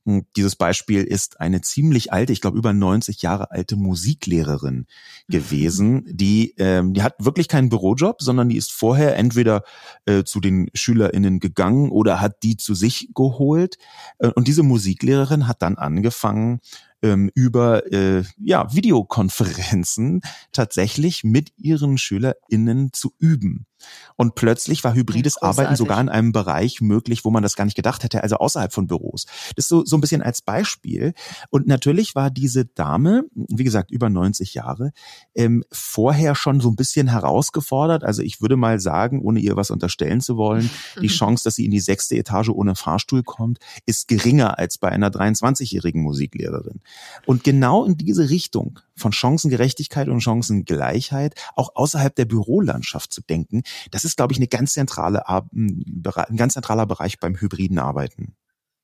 dieses 0.05 0.55
Beispiel 0.55 1.03
ist 1.03 1.39
eine 1.39 1.61
ziemlich 1.61 2.11
alte, 2.11 2.33
ich 2.33 2.41
glaube 2.41 2.57
über 2.57 2.73
90 2.73 3.21
Jahre 3.21 3.51
alte 3.51 3.75
Musiklehrerin 3.75 4.87
gewesen, 5.27 6.05
die 6.07 6.55
ähm, 6.57 6.93
die 6.93 7.03
hat 7.03 7.15
wirklich 7.19 7.47
keinen 7.47 7.69
Bürojob, 7.69 8.21
sondern 8.21 8.49
die 8.49 8.57
ist 8.57 8.71
vorher 8.71 9.17
entweder 9.17 9.63
äh, 10.05 10.23
zu 10.23 10.39
den 10.39 10.69
SchülerInnen 10.73 11.39
gegangen 11.39 11.91
oder 11.91 12.21
hat 12.21 12.43
die 12.43 12.57
zu 12.57 12.73
sich 12.73 13.09
geholt. 13.13 13.77
Äh, 14.19 14.29
und 14.29 14.47
diese 14.47 14.63
Musiklehrerin 14.63 15.47
hat 15.47 15.61
dann 15.61 15.77
angefangen, 15.77 16.59
ähm, 17.01 17.31
über 17.33 17.91
äh, 17.91 18.23
ja, 18.37 18.73
Videokonferenzen 18.73 20.21
tatsächlich 20.51 21.23
mit 21.23 21.53
ihren 21.57 21.97
SchülerInnen 21.97 22.91
zu 22.93 23.13
üben. 23.19 23.65
Und 24.15 24.35
plötzlich 24.35 24.83
war 24.83 24.93
hybrides 24.93 25.37
ja, 25.41 25.47
Arbeiten 25.47 25.75
sogar 25.75 25.99
in 26.01 26.09
einem 26.09 26.31
Bereich 26.31 26.81
möglich, 26.81 27.25
wo 27.25 27.31
man 27.31 27.43
das 27.43 27.55
gar 27.55 27.65
nicht 27.65 27.75
gedacht 27.75 28.03
hätte, 28.03 28.23
also 28.23 28.37
außerhalb 28.37 28.73
von 28.73 28.87
Büros. 28.87 29.25
Das 29.55 29.65
ist 29.65 29.69
so, 29.69 29.85
so 29.85 29.97
ein 29.97 30.01
bisschen 30.01 30.21
als 30.21 30.41
Beispiel. 30.41 31.13
Und 31.49 31.67
natürlich 31.67 32.15
war 32.15 32.29
diese 32.29 32.65
Dame, 32.65 33.23
wie 33.33 33.63
gesagt, 33.63 33.91
über 33.91 34.09
90 34.09 34.53
Jahre, 34.53 34.91
ähm, 35.35 35.63
vorher 35.71 36.35
schon 36.35 36.59
so 36.59 36.69
ein 36.69 36.75
bisschen 36.75 37.07
herausgefordert. 37.07 38.03
Also 38.03 38.21
ich 38.21 38.41
würde 38.41 38.55
mal 38.55 38.79
sagen, 38.79 39.21
ohne 39.21 39.39
ihr 39.39 39.55
was 39.55 39.71
unterstellen 39.71 40.21
zu 40.21 40.37
wollen, 40.37 40.69
die 41.01 41.07
Chance, 41.07 41.43
dass 41.43 41.55
sie 41.55 41.65
in 41.65 41.71
die 41.71 41.79
sechste 41.79 42.15
Etage 42.15 42.49
ohne 42.49 42.75
Fahrstuhl 42.75 43.23
kommt, 43.23 43.59
ist 43.85 44.07
geringer 44.07 44.57
als 44.57 44.77
bei 44.77 44.89
einer 44.89 45.09
23-jährigen 45.09 46.01
Musiklehrerin. 46.01 46.81
Und 47.25 47.43
genau 47.43 47.85
in 47.85 47.97
diese 47.97 48.29
Richtung 48.29 48.79
von 48.95 49.13
Chancengerechtigkeit 49.13 50.09
und 50.09 50.21
Chancengleichheit 50.21 51.35
auch 51.55 51.75
außerhalb 51.75 52.15
der 52.15 52.25
Bürolandschaft 52.25 53.11
zu 53.13 53.21
denken, 53.21 53.63
das 53.91 54.05
ist, 54.05 54.17
glaube 54.17 54.33
ich, 54.33 54.39
eine 54.39 54.47
ganz 54.47 54.73
zentrale, 54.73 55.27
ein 55.27 56.37
ganz 56.37 56.53
zentraler 56.53 56.85
Bereich 56.85 57.19
beim 57.19 57.39
hybriden 57.39 57.79
Arbeiten. 57.79 58.35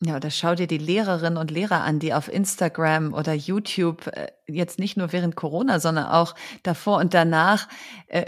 Ja, 0.03 0.17
oder 0.17 0.29
schau 0.29 0.55
dir 0.55 0.67
die 0.67 0.77
Lehrerinnen 0.77 1.37
und 1.37 1.51
Lehrer 1.51 1.81
an, 1.81 1.99
die 1.99 2.13
auf 2.13 2.31
Instagram 2.31 3.13
oder 3.13 3.33
YouTube 3.33 4.07
äh, 4.07 4.27
jetzt 4.45 4.77
nicht 4.77 4.97
nur 4.97 5.13
während 5.13 5.37
Corona, 5.37 5.79
sondern 5.79 6.07
auch 6.07 6.35
davor 6.63 6.97
und 6.99 7.13
danach 7.13 7.69
äh, 8.07 8.25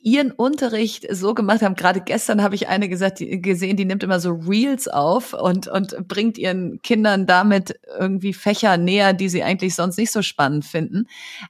ihren 0.00 0.30
Unterricht 0.30 1.04
so 1.10 1.34
gemacht 1.34 1.62
haben. 1.62 1.74
Gerade 1.74 2.00
gestern 2.00 2.40
habe 2.40 2.54
ich 2.54 2.68
eine 2.68 2.88
gesagt, 2.88 3.18
die, 3.18 3.42
gesehen, 3.42 3.76
die 3.76 3.84
nimmt 3.84 4.04
immer 4.04 4.20
so 4.20 4.30
Reels 4.30 4.86
auf 4.86 5.34
und 5.34 5.66
und 5.66 6.06
bringt 6.06 6.38
ihren 6.38 6.80
Kindern 6.82 7.26
damit 7.26 7.80
irgendwie 7.98 8.32
Fächer 8.32 8.76
näher, 8.76 9.12
die 9.12 9.28
sie 9.28 9.42
eigentlich 9.42 9.74
sonst 9.74 9.98
nicht 9.98 10.12
so 10.12 10.22
spannend 10.22 10.64
finden. 10.64 11.08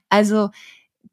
Also 0.09 0.49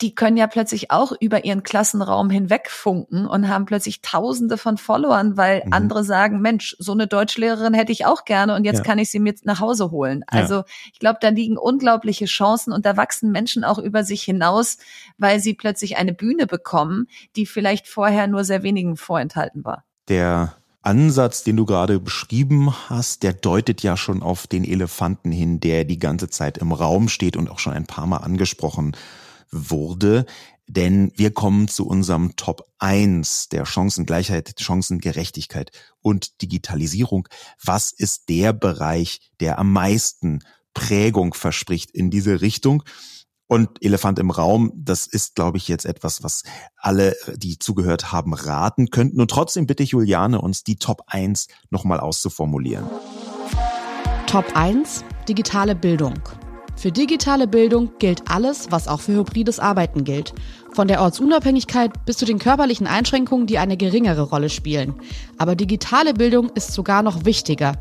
die 0.00 0.14
können 0.14 0.36
ja 0.36 0.46
plötzlich 0.46 0.90
auch 0.90 1.12
über 1.20 1.44
ihren 1.44 1.62
Klassenraum 1.62 2.30
hinwegfunken 2.30 3.26
und 3.26 3.48
haben 3.48 3.66
plötzlich 3.66 4.00
Tausende 4.00 4.56
von 4.56 4.78
Followern, 4.78 5.36
weil 5.36 5.62
mhm. 5.64 5.72
andere 5.72 6.04
sagen, 6.04 6.40
Mensch, 6.40 6.74
so 6.78 6.92
eine 6.92 7.06
Deutschlehrerin 7.06 7.74
hätte 7.74 7.92
ich 7.92 8.06
auch 8.06 8.24
gerne 8.24 8.54
und 8.54 8.64
jetzt 8.64 8.78
ja. 8.78 8.84
kann 8.84 8.98
ich 8.98 9.10
sie 9.10 9.20
mir 9.20 9.34
nach 9.44 9.60
Hause 9.60 9.90
holen. 9.90 10.24
Also 10.26 10.54
ja. 10.54 10.64
ich 10.92 10.98
glaube, 10.98 11.18
da 11.20 11.28
liegen 11.28 11.58
unglaubliche 11.58 12.24
Chancen 12.24 12.72
und 12.72 12.86
da 12.86 12.96
wachsen 12.96 13.30
Menschen 13.30 13.62
auch 13.62 13.78
über 13.78 14.04
sich 14.04 14.22
hinaus, 14.22 14.78
weil 15.18 15.38
sie 15.40 15.54
plötzlich 15.54 15.98
eine 15.98 16.14
Bühne 16.14 16.46
bekommen, 16.46 17.06
die 17.36 17.44
vielleicht 17.44 17.86
vorher 17.86 18.26
nur 18.26 18.44
sehr 18.44 18.62
wenigen 18.62 18.96
vorenthalten 18.96 19.64
war. 19.64 19.84
Der 20.08 20.54
Ansatz, 20.82 21.44
den 21.44 21.56
du 21.56 21.66
gerade 21.66 22.00
beschrieben 22.00 22.74
hast, 22.88 23.22
der 23.22 23.34
deutet 23.34 23.82
ja 23.82 23.98
schon 23.98 24.22
auf 24.22 24.46
den 24.46 24.64
Elefanten 24.64 25.30
hin, 25.30 25.60
der 25.60 25.84
die 25.84 25.98
ganze 25.98 26.30
Zeit 26.30 26.56
im 26.56 26.72
Raum 26.72 27.10
steht 27.10 27.36
und 27.36 27.50
auch 27.50 27.58
schon 27.58 27.74
ein 27.74 27.86
paar 27.86 28.06
Mal 28.06 28.18
angesprochen 28.18 28.96
wurde. 29.50 30.26
Denn 30.66 31.10
wir 31.16 31.32
kommen 31.32 31.66
zu 31.66 31.86
unserem 31.86 32.36
Top 32.36 32.62
1 32.78 33.48
der 33.48 33.66
Chancengleichheit, 33.66 34.54
Chancengerechtigkeit 34.60 35.72
und 36.00 36.42
Digitalisierung. 36.42 37.28
Was 37.64 37.90
ist 37.90 38.28
der 38.28 38.52
Bereich, 38.52 39.32
der 39.40 39.58
am 39.58 39.72
meisten 39.72 40.40
Prägung 40.72 41.34
verspricht 41.34 41.90
in 41.90 42.10
diese 42.10 42.40
Richtung? 42.40 42.84
Und 43.48 43.84
Elefant 43.84 44.20
im 44.20 44.30
Raum, 44.30 44.70
das 44.76 45.08
ist, 45.08 45.34
glaube 45.34 45.58
ich, 45.58 45.66
jetzt 45.66 45.84
etwas, 45.84 46.22
was 46.22 46.44
alle, 46.76 47.16
die 47.34 47.58
zugehört 47.58 48.12
haben, 48.12 48.32
raten 48.32 48.90
könnten. 48.90 49.20
Und 49.20 49.28
trotzdem 49.28 49.66
bitte 49.66 49.82
ich 49.82 49.90
Juliane, 49.90 50.40
uns 50.40 50.62
die 50.62 50.76
Top 50.76 51.02
1 51.08 51.48
nochmal 51.68 51.98
auszuformulieren. 51.98 52.86
Top 54.28 54.46
1, 54.54 55.02
digitale 55.26 55.74
Bildung. 55.74 56.14
Für 56.80 56.90
digitale 56.90 57.46
Bildung 57.46 57.90
gilt 57.98 58.30
alles, 58.30 58.68
was 58.70 58.88
auch 58.88 59.00
für 59.00 59.12
hybrides 59.12 59.60
Arbeiten 59.60 60.02
gilt. 60.02 60.32
Von 60.72 60.86
der 60.86 61.02
Ortsunabhängigkeit 61.02 62.04
bis 62.06 62.16
zu 62.16 62.24
den 62.24 62.38
körperlichen 62.38 62.86
Einschränkungen, 62.86 63.46
die 63.46 63.58
eine 63.58 63.76
geringere 63.76 64.22
Rolle 64.22 64.48
spielen. 64.48 64.94
Aber 65.36 65.56
digitale 65.56 66.14
Bildung 66.14 66.50
ist 66.50 66.72
sogar 66.72 67.02
noch 67.02 67.24
wichtiger, 67.24 67.76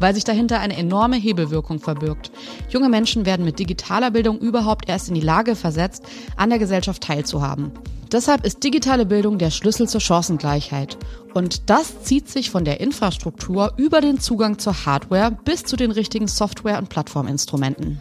weil 0.00 0.14
sich 0.14 0.24
dahinter 0.24 0.58
eine 0.58 0.76
enorme 0.76 1.16
Hebelwirkung 1.16 1.80
verbirgt. 1.80 2.30
Junge 2.70 2.88
Menschen 2.88 3.26
werden 3.26 3.44
mit 3.44 3.58
digitaler 3.58 4.10
Bildung 4.10 4.38
überhaupt 4.38 4.88
erst 4.88 5.08
in 5.08 5.14
die 5.14 5.20
Lage 5.20 5.54
versetzt, 5.54 6.04
an 6.36 6.48
der 6.50 6.58
Gesellschaft 6.58 7.02
teilzuhaben. 7.02 7.72
Deshalb 8.10 8.44
ist 8.44 8.64
digitale 8.64 9.06
Bildung 9.06 9.38
der 9.38 9.50
Schlüssel 9.50 9.86
zur 9.86 10.00
Chancengleichheit. 10.00 10.98
Und 11.32 11.70
das 11.70 12.02
zieht 12.02 12.28
sich 12.28 12.50
von 12.50 12.64
der 12.64 12.80
Infrastruktur 12.80 13.72
über 13.76 14.00
den 14.00 14.18
Zugang 14.18 14.58
zur 14.58 14.84
Hardware 14.84 15.36
bis 15.44 15.62
zu 15.62 15.76
den 15.76 15.92
richtigen 15.92 16.26
Software- 16.26 16.78
und 16.78 16.88
Plattforminstrumenten. 16.88 18.00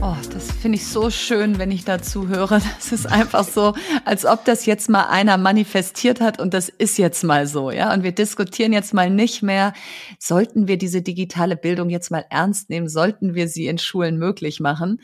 Oh, 0.00 0.14
das 0.32 0.52
finde 0.52 0.76
ich 0.76 0.86
so 0.86 1.10
schön, 1.10 1.58
wenn 1.58 1.72
ich 1.72 1.84
dazu 1.84 2.28
höre. 2.28 2.60
Das 2.78 2.92
ist 2.92 3.06
einfach 3.06 3.44
so, 3.44 3.74
als 4.04 4.24
ob 4.24 4.44
das 4.44 4.64
jetzt 4.64 4.88
mal 4.88 5.08
einer 5.08 5.36
manifestiert 5.36 6.20
hat 6.20 6.40
und 6.40 6.54
das 6.54 6.68
ist 6.68 6.96
jetzt 6.98 7.24
mal 7.24 7.46
so, 7.46 7.70
ja. 7.72 7.92
Und 7.92 8.04
wir 8.04 8.12
diskutieren 8.12 8.72
jetzt 8.72 8.94
mal 8.94 9.10
nicht 9.10 9.42
mehr, 9.42 9.72
sollten 10.20 10.68
wir 10.68 10.78
diese 10.78 11.02
digitale 11.02 11.56
Bildung 11.56 11.90
jetzt 11.90 12.10
mal 12.10 12.24
ernst 12.30 12.70
nehmen, 12.70 12.88
sollten 12.88 13.34
wir 13.34 13.48
sie 13.48 13.66
in 13.66 13.78
Schulen 13.78 14.18
möglich 14.18 14.60
machen? 14.60 15.00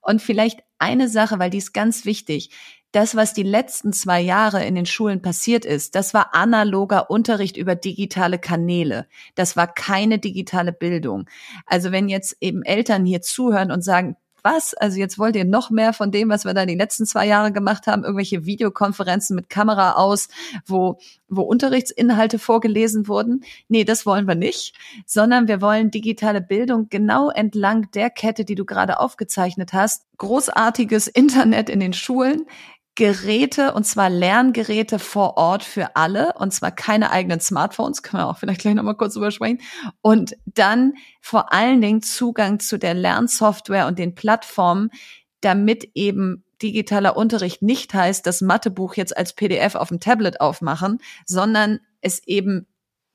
Und 0.00 0.22
vielleicht 0.22 0.60
eine 0.78 1.08
Sache, 1.08 1.38
weil 1.38 1.50
die 1.50 1.58
ist 1.58 1.74
ganz 1.74 2.06
wichtig 2.06 2.50
das, 2.92 3.14
was 3.14 3.34
die 3.34 3.42
letzten 3.42 3.92
zwei 3.92 4.20
Jahre 4.20 4.64
in 4.64 4.74
den 4.74 4.86
Schulen 4.86 5.20
passiert 5.20 5.66
ist, 5.66 5.94
das 5.94 6.14
war 6.14 6.34
analoger 6.34 7.10
Unterricht 7.10 7.56
über 7.58 7.74
digitale 7.74 8.38
Kanäle. 8.38 9.06
Das 9.34 9.56
war 9.56 9.66
keine 9.66 10.18
digitale 10.18 10.72
Bildung. 10.72 11.28
Also 11.66 11.92
wenn 11.92 12.08
jetzt 12.08 12.36
eben 12.40 12.62
Eltern 12.62 13.04
hier 13.04 13.20
zuhören 13.20 13.70
und 13.70 13.84
sagen, 13.84 14.16
was? 14.42 14.74
Also 14.74 14.98
jetzt 14.98 15.18
wollt 15.18 15.36
ihr 15.36 15.44
noch 15.44 15.70
mehr 15.70 15.92
von 15.92 16.10
dem, 16.10 16.28
was 16.28 16.44
wir 16.44 16.54
da 16.54 16.66
die 16.66 16.74
letzten 16.74 17.06
zwei 17.06 17.26
Jahre 17.26 17.52
gemacht 17.52 17.86
haben, 17.86 18.04
irgendwelche 18.04 18.44
Videokonferenzen 18.44 19.36
mit 19.36 19.48
Kamera 19.50 19.92
aus, 19.92 20.28
wo, 20.66 20.98
wo 21.28 21.42
Unterrichtsinhalte 21.42 22.38
vorgelesen 22.38 23.08
wurden. 23.08 23.44
Nee, 23.68 23.84
das 23.84 24.06
wollen 24.06 24.26
wir 24.26 24.34
nicht, 24.34 24.74
sondern 25.06 25.48
wir 25.48 25.60
wollen 25.60 25.90
digitale 25.90 26.40
Bildung 26.40 26.88
genau 26.88 27.30
entlang 27.30 27.90
der 27.92 28.10
Kette, 28.10 28.44
die 28.44 28.54
du 28.54 28.64
gerade 28.64 29.00
aufgezeichnet 29.00 29.72
hast. 29.72 30.04
Großartiges 30.18 31.06
Internet 31.06 31.70
in 31.70 31.80
den 31.80 31.92
Schulen, 31.92 32.46
Geräte, 32.98 33.74
und 33.74 33.84
zwar 33.84 34.10
Lerngeräte 34.10 34.98
vor 34.98 35.36
Ort 35.36 35.62
für 35.62 35.94
alle, 35.94 36.32
und 36.32 36.52
zwar 36.52 36.72
keine 36.72 37.12
eigenen 37.12 37.38
Smartphones, 37.38 38.02
können 38.02 38.24
wir 38.24 38.26
auch 38.26 38.38
vielleicht 38.38 38.62
gleich 38.62 38.74
nochmal 38.74 38.96
kurz 38.96 39.14
übersprechen. 39.14 39.60
Und 40.00 40.36
dann 40.46 40.94
vor 41.20 41.52
allen 41.52 41.80
Dingen 41.80 42.02
Zugang 42.02 42.58
zu 42.58 42.76
der 42.76 42.94
Lernsoftware 42.94 43.86
und 43.86 44.00
den 44.00 44.16
Plattformen, 44.16 44.90
damit 45.42 45.92
eben 45.94 46.42
digitaler 46.60 47.16
Unterricht 47.16 47.62
nicht 47.62 47.94
heißt, 47.94 48.26
das 48.26 48.40
Mathebuch 48.40 48.94
jetzt 48.94 49.16
als 49.16 49.32
PDF 49.32 49.76
auf 49.76 49.90
dem 49.90 50.00
Tablet 50.00 50.40
aufmachen, 50.40 50.98
sondern 51.24 51.78
es 52.00 52.26
eben 52.26 52.66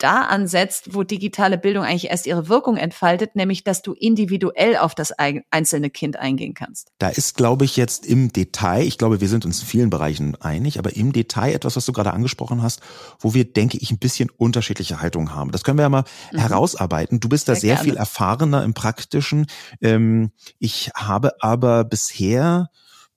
da 0.03 0.23
ansetzt, 0.23 0.93
wo 0.93 1.03
digitale 1.03 1.57
Bildung 1.57 1.85
eigentlich 1.85 2.09
erst 2.09 2.27
ihre 2.27 2.49
Wirkung 2.49 2.75
entfaltet, 2.75 3.35
nämlich 3.35 3.63
dass 3.63 3.81
du 3.81 3.93
individuell 3.93 4.75
auf 4.75 4.95
das 4.95 5.13
einzelne 5.13 5.89
Kind 5.89 6.17
eingehen 6.17 6.53
kannst. 6.53 6.91
Da 6.99 7.07
ist, 7.07 7.35
glaube 7.35 7.63
ich, 7.63 7.77
jetzt 7.77 8.05
im 8.05 8.33
Detail, 8.33 8.83
ich 8.85 8.97
glaube, 8.97 9.21
wir 9.21 9.29
sind 9.29 9.45
uns 9.45 9.61
in 9.61 9.65
vielen 9.65 9.89
Bereichen 9.89 10.35
einig, 10.41 10.77
aber 10.77 10.95
im 10.95 11.13
Detail 11.13 11.53
etwas, 11.53 11.77
was 11.77 11.85
du 11.85 11.93
gerade 11.93 12.11
angesprochen 12.11 12.61
hast, 12.61 12.81
wo 13.19 13.33
wir, 13.33 13.45
denke 13.45 13.77
ich, 13.77 13.91
ein 13.91 13.97
bisschen 13.97 14.29
unterschiedliche 14.29 15.01
Haltungen 15.01 15.33
haben. 15.33 15.51
Das 15.51 15.63
können 15.63 15.77
wir 15.77 15.83
ja 15.83 15.89
mal 15.89 16.03
mhm. 16.31 16.37
herausarbeiten. 16.37 17.21
Du 17.21 17.29
bist 17.29 17.47
da 17.47 17.55
sehr, 17.55 17.77
sehr 17.77 17.85
viel 17.85 17.95
erfahrener 17.95 18.63
im 18.63 18.73
Praktischen. 18.73 19.45
Ähm, 19.81 20.31
ich 20.59 20.91
habe 20.95 21.31
aber 21.41 21.85
bisher 21.85 22.69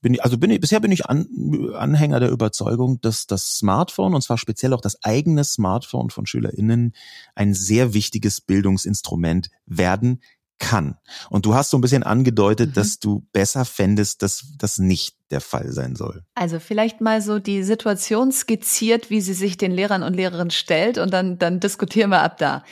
bin 0.06 0.14
ich, 0.14 0.22
also 0.22 0.38
bin 0.38 0.52
ich, 0.52 0.60
bisher 0.60 0.78
bin 0.78 0.92
ich 0.92 1.06
an, 1.06 1.26
Anhänger 1.74 2.20
der 2.20 2.30
Überzeugung, 2.30 3.00
dass 3.00 3.26
das 3.26 3.56
Smartphone, 3.56 4.14
und 4.14 4.22
zwar 4.22 4.38
speziell 4.38 4.72
auch 4.72 4.80
das 4.80 5.02
eigene 5.02 5.42
Smartphone 5.42 6.10
von 6.10 6.26
SchülerInnen, 6.26 6.94
ein 7.34 7.54
sehr 7.54 7.92
wichtiges 7.92 8.40
Bildungsinstrument 8.40 9.50
werden 9.66 10.22
kann. 10.60 10.94
Und 11.28 11.44
du 11.44 11.56
hast 11.56 11.70
so 11.70 11.76
ein 11.76 11.80
bisschen 11.80 12.04
angedeutet, 12.04 12.68
mhm. 12.70 12.74
dass 12.74 13.00
du 13.00 13.26
besser 13.32 13.64
fändest, 13.64 14.22
dass 14.22 14.52
das 14.58 14.78
nicht 14.78 15.16
der 15.30 15.40
Fall 15.40 15.72
sein 15.72 15.96
soll. 15.96 16.22
Also 16.34 16.60
vielleicht 16.60 17.00
mal 17.00 17.20
so 17.20 17.40
die 17.40 17.64
Situation 17.64 18.30
skizziert, 18.30 19.10
wie 19.10 19.20
sie 19.20 19.34
sich 19.34 19.56
den 19.56 19.72
Lehrern 19.72 20.04
und 20.04 20.14
Lehrerinnen 20.14 20.52
stellt 20.52 20.98
und 20.98 21.12
dann, 21.12 21.38
dann 21.38 21.58
diskutieren 21.58 22.10
wir 22.10 22.22
ab 22.22 22.38
da. 22.38 22.62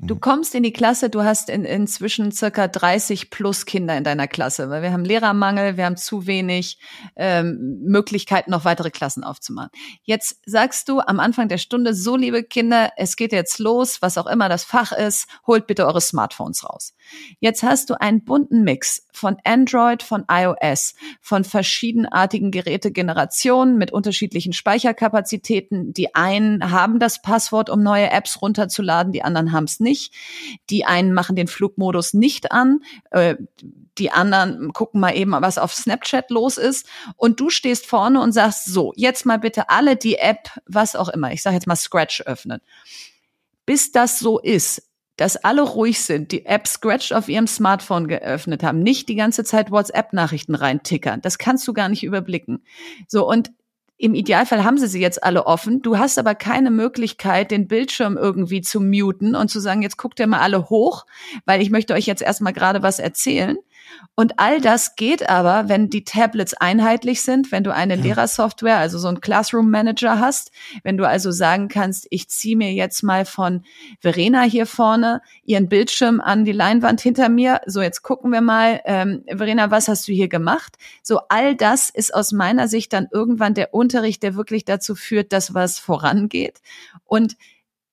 Du 0.00 0.14
mhm. 0.14 0.20
kommst 0.20 0.54
in 0.54 0.62
die 0.62 0.72
Klasse, 0.72 1.10
du 1.10 1.22
hast 1.22 1.50
in, 1.50 1.64
inzwischen 1.64 2.30
circa 2.30 2.68
30 2.68 3.30
plus 3.30 3.66
Kinder 3.66 3.96
in 3.96 4.04
deiner 4.04 4.28
Klasse, 4.28 4.70
weil 4.70 4.82
wir 4.82 4.92
haben 4.92 5.04
Lehrermangel, 5.04 5.76
wir 5.76 5.86
haben 5.86 5.96
zu 5.96 6.26
wenig 6.26 6.78
ähm, 7.16 7.80
Möglichkeiten, 7.84 8.50
noch 8.50 8.64
weitere 8.64 8.90
Klassen 8.90 9.24
aufzumachen. 9.24 9.70
Jetzt 10.02 10.40
sagst 10.46 10.88
du 10.88 11.00
am 11.00 11.18
Anfang 11.18 11.48
der 11.48 11.58
Stunde, 11.58 11.94
so 11.94 12.16
liebe 12.16 12.44
Kinder, 12.44 12.92
es 12.96 13.16
geht 13.16 13.32
jetzt 13.32 13.58
los, 13.58 14.02
was 14.02 14.18
auch 14.18 14.26
immer 14.26 14.48
das 14.48 14.62
Fach 14.62 14.92
ist, 14.92 15.26
holt 15.46 15.66
bitte 15.66 15.86
eure 15.86 16.00
Smartphones 16.00 16.64
raus. 16.64 16.94
Jetzt 17.40 17.62
hast 17.62 17.90
du 17.90 18.00
einen 18.00 18.24
bunten 18.24 18.62
Mix 18.62 19.06
von 19.12 19.36
Android, 19.44 20.02
von 20.02 20.24
iOS, 20.30 20.94
von 21.20 21.44
verschiedenen 21.44 22.03
verschiedenartigen 22.04 22.50
Gerätegenerationen 22.50 23.78
mit 23.78 23.92
unterschiedlichen 23.92 24.52
Speicherkapazitäten. 24.52 25.92
Die 25.92 26.14
einen 26.14 26.70
haben 26.70 26.98
das 26.98 27.22
Passwort, 27.22 27.70
um 27.70 27.82
neue 27.82 28.10
Apps 28.10 28.40
runterzuladen, 28.42 29.12
die 29.12 29.22
anderen 29.22 29.52
haben 29.52 29.64
es 29.64 29.80
nicht. 29.80 30.12
Die 30.70 30.84
einen 30.84 31.12
machen 31.12 31.36
den 31.36 31.48
Flugmodus 31.48 32.14
nicht 32.14 32.52
an. 32.52 32.80
Äh, 33.10 33.36
die 33.98 34.10
anderen 34.10 34.72
gucken 34.72 35.00
mal 35.00 35.16
eben, 35.16 35.32
was 35.32 35.58
auf 35.58 35.72
Snapchat 35.72 36.30
los 36.30 36.58
ist. 36.58 36.86
Und 37.16 37.40
du 37.40 37.50
stehst 37.50 37.86
vorne 37.86 38.20
und 38.20 38.32
sagst, 38.32 38.66
so, 38.66 38.92
jetzt 38.96 39.24
mal 39.24 39.38
bitte 39.38 39.70
alle 39.70 39.96
die 39.96 40.16
App, 40.16 40.50
was 40.66 40.96
auch 40.96 41.08
immer, 41.08 41.32
ich 41.32 41.42
sage 41.42 41.54
jetzt 41.54 41.66
mal 41.66 41.76
Scratch 41.76 42.22
öffnen. 42.22 42.60
Bis 43.66 43.92
das 43.92 44.18
so 44.18 44.38
ist, 44.38 44.82
dass 45.16 45.36
alle 45.36 45.62
ruhig 45.62 46.00
sind, 46.00 46.32
die 46.32 46.46
App 46.46 46.66
Scratch 46.66 47.12
auf 47.12 47.28
ihrem 47.28 47.46
Smartphone 47.46 48.08
geöffnet 48.08 48.62
haben, 48.62 48.80
nicht 48.80 49.08
die 49.08 49.14
ganze 49.14 49.44
Zeit 49.44 49.70
WhatsApp-Nachrichten 49.70 50.54
reintickern. 50.54 51.20
Das 51.20 51.38
kannst 51.38 51.66
du 51.68 51.72
gar 51.72 51.88
nicht 51.88 52.02
überblicken. 52.02 52.64
So, 53.06 53.28
und 53.28 53.50
im 53.96 54.14
Idealfall 54.14 54.64
haben 54.64 54.76
sie 54.76 54.88
sie 54.88 55.00
jetzt 55.00 55.22
alle 55.22 55.46
offen. 55.46 55.80
Du 55.80 55.98
hast 55.98 56.18
aber 56.18 56.34
keine 56.34 56.70
Möglichkeit, 56.70 57.52
den 57.52 57.68
Bildschirm 57.68 58.16
irgendwie 58.16 58.60
zu 58.60 58.80
muten 58.80 59.36
und 59.36 59.50
zu 59.50 59.60
sagen, 59.60 59.82
jetzt 59.82 59.98
guckt 59.98 60.18
ihr 60.18 60.26
mal 60.26 60.40
alle 60.40 60.68
hoch, 60.68 61.06
weil 61.44 61.62
ich 61.62 61.70
möchte 61.70 61.94
euch 61.94 62.06
jetzt 62.06 62.22
erstmal 62.22 62.52
gerade 62.52 62.82
was 62.82 62.98
erzählen. 62.98 63.56
Und 64.14 64.38
all 64.38 64.60
das 64.60 64.96
geht 64.96 65.28
aber, 65.28 65.68
wenn 65.68 65.90
die 65.90 66.04
Tablets 66.04 66.54
einheitlich 66.54 67.22
sind, 67.22 67.50
wenn 67.50 67.64
du 67.64 67.74
eine 67.74 67.96
ja. 67.96 68.02
Lehrersoftware, 68.02 68.78
also 68.78 68.98
so 68.98 69.08
ein 69.08 69.20
Classroom 69.20 69.70
Manager 69.70 70.20
hast, 70.20 70.52
wenn 70.82 70.96
du 70.96 71.06
also 71.06 71.30
sagen 71.30 71.68
kannst, 71.68 72.06
ich 72.10 72.28
ziehe 72.28 72.56
mir 72.56 72.72
jetzt 72.72 73.02
mal 73.02 73.24
von 73.24 73.64
Verena 74.00 74.42
hier 74.42 74.66
vorne 74.66 75.20
ihren 75.44 75.68
Bildschirm 75.68 76.20
an 76.20 76.44
die 76.44 76.52
Leinwand 76.52 77.00
hinter 77.00 77.28
mir. 77.28 77.60
So, 77.66 77.82
jetzt 77.82 78.02
gucken 78.02 78.30
wir 78.30 78.40
mal, 78.40 78.80
ähm, 78.84 79.24
Verena, 79.26 79.70
was 79.70 79.88
hast 79.88 80.06
du 80.06 80.12
hier 80.12 80.28
gemacht? 80.28 80.76
So, 81.02 81.20
all 81.28 81.56
das 81.56 81.90
ist 81.90 82.14
aus 82.14 82.32
meiner 82.32 82.68
Sicht 82.68 82.92
dann 82.92 83.08
irgendwann 83.10 83.54
der 83.54 83.74
Unterricht, 83.74 84.22
der 84.22 84.36
wirklich 84.36 84.64
dazu 84.64 84.94
führt, 84.94 85.32
dass 85.32 85.54
was 85.54 85.78
vorangeht. 85.78 86.60
Und 87.04 87.36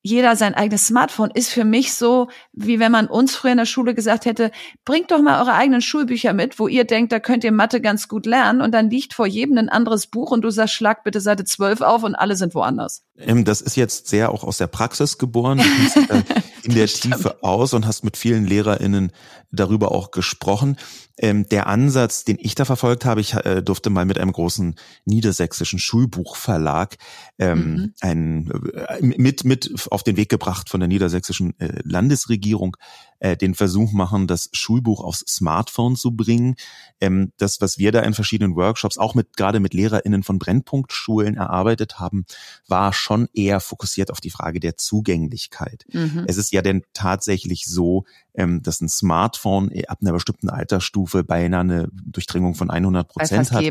jeder 0.01 0.35
sein 0.35 0.55
eigenes 0.55 0.87
Smartphone 0.87 1.31
ist 1.31 1.49
für 1.49 1.63
mich 1.63 1.93
so, 1.93 2.29
wie 2.53 2.79
wenn 2.79 2.91
man 2.91 3.07
uns 3.07 3.35
früher 3.35 3.51
in 3.51 3.57
der 3.57 3.65
Schule 3.65 3.93
gesagt 3.93 4.25
hätte, 4.25 4.51
bringt 4.83 5.11
doch 5.11 5.21
mal 5.21 5.39
eure 5.39 5.53
eigenen 5.53 5.81
Schulbücher 5.81 6.33
mit, 6.33 6.59
wo 6.59 6.67
ihr 6.67 6.85
denkt, 6.85 7.11
da 7.11 7.19
könnt 7.19 7.43
ihr 7.43 7.51
Mathe 7.51 7.81
ganz 7.81 8.07
gut 8.07 8.25
lernen 8.25 8.61
und 8.61 8.71
dann 8.71 8.89
liegt 8.89 9.13
vor 9.13 9.27
jedem 9.27 9.57
ein 9.57 9.69
anderes 9.69 10.07
Buch 10.07 10.31
und 10.31 10.41
du 10.41 10.49
sagst, 10.49 10.73
schlag 10.73 11.03
bitte 11.03 11.21
Seite 11.21 11.45
12 11.45 11.81
auf 11.81 12.03
und 12.03 12.15
alle 12.15 12.35
sind 12.35 12.55
woanders. 12.55 13.03
Ähm, 13.17 13.45
das 13.45 13.61
ist 13.61 13.75
jetzt 13.75 14.07
sehr 14.07 14.31
auch 14.31 14.43
aus 14.43 14.57
der 14.57 14.67
Praxis 14.67 15.17
geboren. 15.17 15.59
Du 15.59 15.83
bist 15.83 16.09
äh, 16.09 16.23
in 16.63 16.75
der 16.75 16.87
Tiefe 16.87 17.43
aus 17.43 17.73
und 17.73 17.85
hast 17.85 18.03
mit 18.03 18.17
vielen 18.17 18.45
LehrerInnen 18.45 19.11
darüber 19.51 19.91
auch 19.91 20.11
gesprochen. 20.11 20.77
Ähm, 21.17 21.47
der 21.49 21.67
Ansatz, 21.67 22.23
den 22.23 22.37
ich 22.39 22.55
da 22.55 22.65
verfolgt 22.65 23.05
habe, 23.05 23.21
ich 23.21 23.33
äh, 23.33 23.61
durfte 23.61 23.89
mal 23.89 24.05
mit 24.05 24.17
einem 24.17 24.31
großen 24.31 24.75
niedersächsischen 25.05 25.79
Schulbuchverlag 25.79 26.97
ähm, 27.37 27.59
mhm. 27.59 27.93
ein, 27.99 28.51
äh, 28.73 29.01
mit, 29.01 29.43
mit 29.43 29.73
auf 29.91 30.03
den 30.03 30.17
Weg 30.17 30.29
gebracht 30.29 30.69
von 30.69 30.79
der 30.79 30.87
niedersächsischen 30.87 31.53
Landesregierung 31.83 32.77
äh, 33.21 33.37
den 33.37 33.53
Versuch 33.53 33.91
machen, 33.91 34.25
das 34.25 34.49
Schulbuch 34.51 35.03
aufs 35.03 35.23
Smartphone 35.27 35.95
zu 35.95 36.11
bringen. 36.15 36.55
Ähm, 36.99 37.31
das, 37.37 37.61
was 37.61 37.77
wir 37.77 37.91
da 37.91 38.01
in 38.01 38.15
verschiedenen 38.15 38.55
Workshops, 38.55 38.97
auch 38.97 39.13
mit 39.13 39.37
gerade 39.37 39.59
mit 39.59 39.75
LehrerInnen 39.75 40.23
von 40.23 40.39
Brennpunktschulen 40.39 41.37
erarbeitet 41.37 41.99
haben, 41.99 42.25
war 42.67 42.93
schon 42.93 43.27
eher 43.33 43.59
fokussiert 43.59 44.11
auf 44.11 44.21
die 44.21 44.31
Frage 44.31 44.59
der 44.59 44.75
Zugänglichkeit. 44.75 45.85
Mhm. 45.93 46.25
Es 46.27 46.37
ist 46.37 46.51
ja 46.51 46.63
denn 46.63 46.81
tatsächlich 46.93 47.65
so, 47.67 48.05
ähm, 48.33 48.63
dass 48.63 48.81
ein 48.81 48.89
Smartphone 48.89 49.71
ab 49.87 49.99
einer 50.01 50.13
bestimmten 50.13 50.49
Altersstufe 50.49 51.23
beinahe 51.23 51.61
eine 51.61 51.89
Durchdringung 51.91 52.55
von 52.55 52.69
100 52.69 53.07
Prozent 53.07 53.51
hat. 53.51 53.61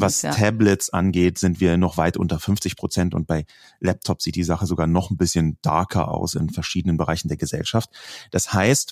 Was 0.00 0.16
ist, 0.16 0.22
ja. 0.22 0.30
Tablets 0.30 0.90
angeht, 0.90 1.38
sind 1.38 1.60
wir 1.60 1.76
noch 1.78 1.96
weit 1.96 2.16
unter 2.16 2.38
50 2.38 2.76
Prozent 2.76 3.14
und 3.14 3.26
bei 3.26 3.44
Laptops 3.80 4.24
sieht 4.24 4.36
die 4.36 4.44
Sache 4.44 4.66
sogar 4.66 4.86
noch 4.86 5.10
ein 5.10 5.16
bisschen 5.16 5.58
darker 5.62 6.08
aus 6.08 6.34
in 6.34 6.50
verschiedenen 6.50 6.96
Bereichen 6.96 7.28
der 7.28 7.36
Gesellschaft. 7.36 7.90
Das 8.30 8.52
heißt, 8.52 8.83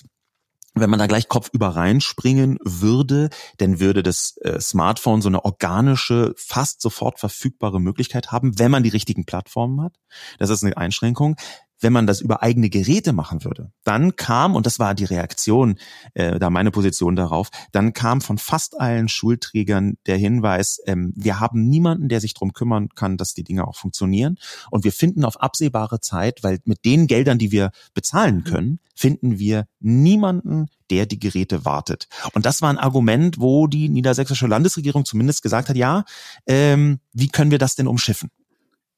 wenn 0.73 0.89
man 0.89 0.99
da 0.99 1.07
gleich 1.07 1.27
kopfüber 1.27 1.69
reinspringen 1.69 2.57
würde, 2.63 3.29
dann 3.57 3.79
würde 3.79 4.03
das 4.03 4.37
äh, 4.41 4.59
Smartphone 4.59 5.21
so 5.21 5.29
eine 5.29 5.45
organische, 5.45 6.33
fast 6.35 6.81
sofort 6.81 7.19
verfügbare 7.19 7.79
Möglichkeit 7.79 8.31
haben, 8.31 8.57
wenn 8.57 8.71
man 8.71 8.83
die 8.83 8.89
richtigen 8.89 9.25
Plattformen 9.25 9.81
hat. 9.81 9.93
Das 10.39 10.49
ist 10.49 10.63
eine 10.63 10.75
Einschränkung 10.77 11.35
wenn 11.83 11.93
man 11.93 12.07
das 12.07 12.21
über 12.21 12.41
eigene 12.41 12.69
Geräte 12.69 13.13
machen 13.13 13.43
würde. 13.43 13.71
Dann 13.83 14.15
kam, 14.15 14.55
und 14.55 14.65
das 14.65 14.79
war 14.79 14.95
die 14.95 15.05
Reaktion, 15.05 15.77
äh, 16.13 16.39
da 16.39 16.49
meine 16.49 16.71
Position 16.71 17.15
darauf, 17.15 17.49
dann 17.71 17.93
kam 17.93 18.21
von 18.21 18.37
fast 18.37 18.79
allen 18.79 19.09
Schulträgern 19.09 19.97
der 20.07 20.17
Hinweis, 20.17 20.81
ähm, 20.85 21.13
wir 21.15 21.39
haben 21.39 21.67
niemanden, 21.67 22.09
der 22.09 22.21
sich 22.21 22.33
drum 22.33 22.53
kümmern 22.53 22.89
kann, 22.95 23.17
dass 23.17 23.33
die 23.33 23.43
Dinge 23.43 23.67
auch 23.67 23.75
funktionieren. 23.75 24.37
Und 24.71 24.83
wir 24.83 24.91
finden 24.91 25.25
auf 25.25 25.39
absehbare 25.41 25.99
Zeit, 25.99 26.43
weil 26.43 26.59
mit 26.65 26.85
den 26.85 27.07
Geldern, 27.07 27.37
die 27.37 27.51
wir 27.51 27.71
bezahlen 27.93 28.37
mhm. 28.37 28.43
können, 28.45 28.79
finden 28.95 29.39
wir 29.39 29.67
niemanden, 29.79 30.67
der 30.89 31.05
die 31.05 31.19
Geräte 31.19 31.65
wartet. 31.65 32.07
Und 32.33 32.45
das 32.45 32.61
war 32.61 32.69
ein 32.69 32.77
Argument, 32.77 33.39
wo 33.39 33.67
die 33.67 33.89
niedersächsische 33.89 34.47
Landesregierung 34.47 35.05
zumindest 35.05 35.41
gesagt 35.41 35.69
hat, 35.69 35.75
ja, 35.75 36.05
ähm, 36.47 36.99
wie 37.13 37.29
können 37.29 37.51
wir 37.51 37.57
das 37.57 37.75
denn 37.75 37.87
umschiffen? 37.87 38.29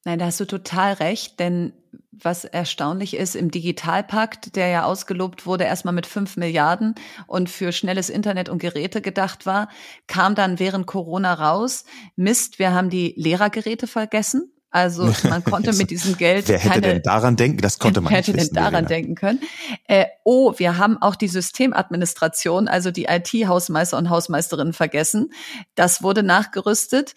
Nein, 0.06 0.20
da 0.20 0.26
hast 0.26 0.38
du 0.38 0.44
total 0.44 0.92
recht, 0.92 1.40
denn 1.40 1.72
was 2.12 2.44
erstaunlich 2.44 3.16
ist, 3.16 3.34
im 3.34 3.50
Digitalpakt, 3.50 4.54
der 4.54 4.68
ja 4.68 4.84
ausgelobt 4.84 5.46
wurde, 5.46 5.64
erstmal 5.64 5.94
mit 5.94 6.06
fünf 6.06 6.36
Milliarden 6.36 6.94
und 7.26 7.50
für 7.50 7.72
schnelles 7.72 8.08
Internet 8.08 8.48
und 8.48 8.58
Geräte 8.58 9.02
gedacht 9.02 9.46
war, 9.46 9.68
kam 10.06 10.36
dann 10.36 10.60
während 10.60 10.86
Corona 10.86 11.34
raus, 11.34 11.86
Mist, 12.14 12.60
wir 12.60 12.72
haben 12.72 12.88
die 12.88 13.14
Lehrergeräte 13.16 13.88
vergessen. 13.88 14.52
Also 14.76 15.10
man 15.28 15.42
konnte 15.42 15.72
mit 15.72 15.90
diesem 15.90 16.18
Geld. 16.18 16.48
Wer 16.48 16.58
hätte 16.58 16.80
keine, 16.80 16.94
denn 16.94 17.02
daran 17.02 17.36
denken? 17.36 17.62
Das 17.62 17.78
konnte 17.78 18.02
man 18.02 18.10
wer 18.10 18.18
hätte 18.18 18.32
nicht 18.32 18.42
wissen, 18.42 18.54
denn 18.54 18.62
daran 18.62 18.86
Verena. 18.86 18.88
denken 18.88 19.14
können? 19.14 19.40
Äh, 19.88 20.04
oh, 20.22 20.52
wir 20.58 20.76
haben 20.76 21.00
auch 21.00 21.16
die 21.16 21.28
Systemadministration, 21.28 22.68
also 22.68 22.90
die 22.90 23.04
IT-Hausmeister 23.04 23.96
und 23.96 24.10
Hausmeisterinnen 24.10 24.74
vergessen. 24.74 25.32
Das 25.76 26.02
wurde 26.02 26.22
nachgerüstet 26.22 27.14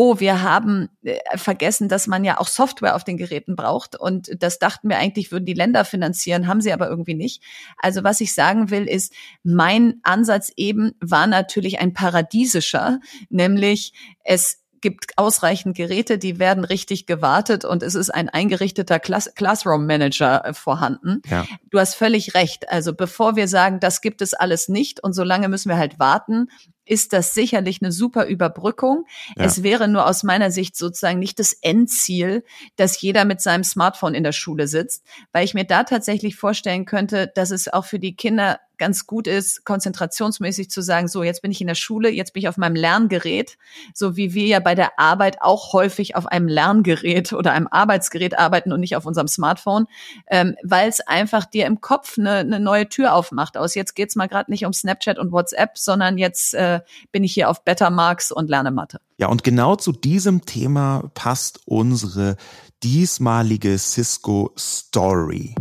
oh, 0.00 0.20
wir 0.20 0.42
haben 0.42 0.90
äh, 1.02 1.18
vergessen, 1.36 1.88
dass 1.88 2.06
man 2.06 2.22
ja 2.22 2.38
auch 2.38 2.46
Software 2.46 2.94
auf 2.94 3.02
den 3.02 3.16
Geräten 3.16 3.56
braucht. 3.56 3.98
Und 3.98 4.30
das 4.40 4.60
dachten 4.60 4.88
wir 4.88 4.96
eigentlich, 4.96 5.32
würden 5.32 5.44
die 5.44 5.54
Länder 5.54 5.84
finanzieren, 5.84 6.46
haben 6.46 6.60
sie 6.60 6.72
aber 6.72 6.88
irgendwie 6.88 7.16
nicht. 7.16 7.42
Also 7.78 8.04
was 8.04 8.20
ich 8.20 8.32
sagen 8.32 8.70
will, 8.70 8.84
ist, 8.86 9.12
mein 9.42 9.98
Ansatz 10.04 10.52
eben 10.54 10.92
war 11.00 11.26
natürlich 11.26 11.80
ein 11.80 11.94
paradiesischer, 11.94 13.00
nämlich 13.28 13.92
es 14.22 14.60
gibt 14.80 15.16
ausreichend 15.16 15.76
Geräte, 15.76 16.18
die 16.18 16.38
werden 16.38 16.64
richtig 16.64 17.06
gewartet 17.06 17.64
und 17.64 17.82
es 17.82 17.94
ist 17.94 18.10
ein 18.10 18.28
eingerichteter 18.28 18.98
Class 18.98 19.32
Classroom 19.34 19.86
Manager 19.86 20.44
äh, 20.44 20.54
vorhanden. 20.54 21.22
Ja. 21.28 21.46
Du 21.70 21.78
hast 21.78 21.94
völlig 21.94 22.34
recht. 22.34 22.68
Also 22.68 22.94
bevor 22.94 23.36
wir 23.36 23.48
sagen, 23.48 23.80
das 23.80 24.00
gibt 24.00 24.22
es 24.22 24.34
alles 24.34 24.68
nicht 24.68 25.02
und 25.02 25.12
solange 25.12 25.48
müssen 25.48 25.68
wir 25.68 25.78
halt 25.78 25.98
warten, 25.98 26.48
ist 26.88 27.12
das 27.12 27.34
sicherlich 27.34 27.82
eine 27.82 27.92
super 27.92 28.26
Überbrückung. 28.26 29.04
Ja. 29.36 29.44
Es 29.44 29.62
wäre 29.62 29.88
nur 29.88 30.06
aus 30.06 30.22
meiner 30.22 30.50
Sicht 30.50 30.76
sozusagen 30.76 31.18
nicht 31.18 31.38
das 31.38 31.52
Endziel, 31.52 32.44
dass 32.76 33.00
jeder 33.00 33.24
mit 33.24 33.40
seinem 33.40 33.64
Smartphone 33.64 34.14
in 34.14 34.24
der 34.24 34.32
Schule 34.32 34.66
sitzt, 34.66 35.04
weil 35.32 35.44
ich 35.44 35.54
mir 35.54 35.64
da 35.64 35.84
tatsächlich 35.84 36.36
vorstellen 36.36 36.84
könnte, 36.84 37.30
dass 37.34 37.50
es 37.50 37.72
auch 37.72 37.84
für 37.84 37.98
die 37.98 38.16
Kinder 38.16 38.58
ganz 38.78 39.06
gut 39.06 39.26
ist, 39.26 39.64
konzentrationsmäßig 39.64 40.70
zu 40.70 40.80
sagen, 40.82 41.08
so, 41.08 41.22
jetzt 41.22 41.42
bin 41.42 41.50
ich 41.50 41.60
in 41.60 41.66
der 41.66 41.74
Schule, 41.74 42.08
jetzt 42.08 42.32
bin 42.32 42.42
ich 42.42 42.48
auf 42.48 42.56
meinem 42.56 42.76
Lerngerät, 42.76 43.58
so 43.92 44.16
wie 44.16 44.32
wir 44.34 44.46
ja 44.46 44.60
bei 44.60 44.74
der 44.74 44.98
Arbeit 44.98 45.42
auch 45.42 45.72
häufig 45.72 46.16
auf 46.16 46.26
einem 46.26 46.48
Lerngerät 46.48 47.32
oder 47.32 47.52
einem 47.52 47.68
Arbeitsgerät 47.68 48.38
arbeiten 48.38 48.72
und 48.72 48.80
nicht 48.80 48.96
auf 48.96 49.04
unserem 49.04 49.28
Smartphone, 49.28 49.86
ähm, 50.28 50.56
weil 50.62 50.88
es 50.88 51.00
einfach 51.00 51.44
dir 51.44 51.66
im 51.66 51.80
Kopf 51.80 52.18
eine, 52.18 52.36
eine 52.36 52.60
neue 52.60 52.88
Tür 52.88 53.14
aufmacht. 53.14 53.56
Aus 53.56 53.74
jetzt 53.74 53.94
geht's 53.94 54.16
mal 54.16 54.28
gerade 54.28 54.50
nicht 54.50 54.64
um 54.64 54.72
Snapchat 54.72 55.18
und 55.18 55.32
WhatsApp, 55.32 55.76
sondern 55.76 56.16
jetzt 56.16 56.54
äh, 56.54 56.77
bin 57.12 57.24
ich 57.24 57.32
hier 57.34 57.50
auf 57.50 57.64
Bettermarks 57.64 58.32
und 58.32 58.48
lerne 58.48 58.70
Mathe. 58.70 59.00
Ja, 59.18 59.28
und 59.28 59.44
genau 59.44 59.76
zu 59.76 59.92
diesem 59.92 60.44
Thema 60.44 61.10
passt 61.14 61.60
unsere 61.66 62.36
diesmalige 62.82 63.76
Cisco 63.78 64.52
Story. 64.56 65.54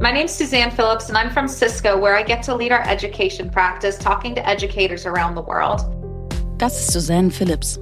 My 0.00 0.10
name's 0.10 0.36
Suzanne 0.36 0.72
Phillips, 0.72 1.08
and 1.08 1.16
I'm 1.16 1.30
from 1.30 1.46
Cisco, 1.46 2.00
where 2.00 2.18
I 2.18 2.24
get 2.24 2.42
to 2.46 2.56
lead 2.56 2.72
our 2.72 2.82
education 2.88 3.48
practice, 3.48 3.96
talking 3.96 4.34
to 4.34 4.44
educators 4.44 5.06
around 5.06 5.36
the 5.36 5.46
world. 5.46 5.80
Das 6.58 6.80
ist 6.80 6.92
Suzanne 6.92 7.30
Phillips. 7.30 7.78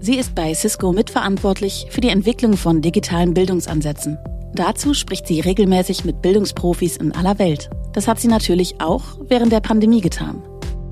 Sie 0.00 0.16
ist 0.16 0.34
bei 0.34 0.52
Cisco 0.54 0.92
mitverantwortlich 0.92 1.86
für 1.90 2.00
die 2.00 2.08
Entwicklung 2.08 2.56
von 2.56 2.82
digitalen 2.82 3.34
Bildungsansätzen. 3.34 4.18
Dazu 4.54 4.92
spricht 4.92 5.28
sie 5.28 5.38
regelmäßig 5.38 6.04
mit 6.04 6.20
Bildungsprofis 6.20 6.96
in 6.96 7.12
aller 7.12 7.38
Welt. 7.38 7.70
Das 7.92 8.08
hat 8.08 8.18
sie 8.18 8.28
natürlich 8.28 8.80
auch 8.80 9.02
während 9.28 9.52
der 9.52 9.60
Pandemie 9.60 10.00
getan. 10.00 10.42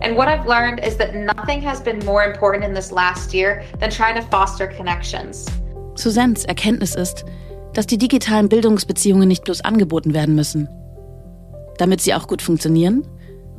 And 0.03 0.17
what 0.17 0.29
I've 0.29 0.47
learned 0.47 0.81
is 0.85 0.97
that 0.97 1.15
nothing 1.15 1.63
has 1.63 1.83
been 1.83 1.99
more 2.05 2.25
important 2.25 2.65
in 2.65 2.75
this 2.75 2.91
last 2.91 3.35
year 3.35 3.63
than 3.81 3.91
trying 3.91 4.17
to 4.17 4.23
foster 4.31 4.67
connections. 4.67 5.47
Suzannes 5.95 6.45
Erkenntnis 6.45 6.95
ist, 6.95 7.25
dass 7.75 7.87
die 7.87 7.99
digitalen 7.99 8.49
Bildungsbeziehungen 8.49 9.29
nicht 9.29 9.45
bloß 9.45 9.61
angeboten 9.61 10.15
werden 10.15 10.35
müssen. 10.35 10.69
Damit 11.79 12.01
sie 12.01 12.15
auch 12.15 12.27
gut 12.29 12.43
funktionieren, 12.43 13.07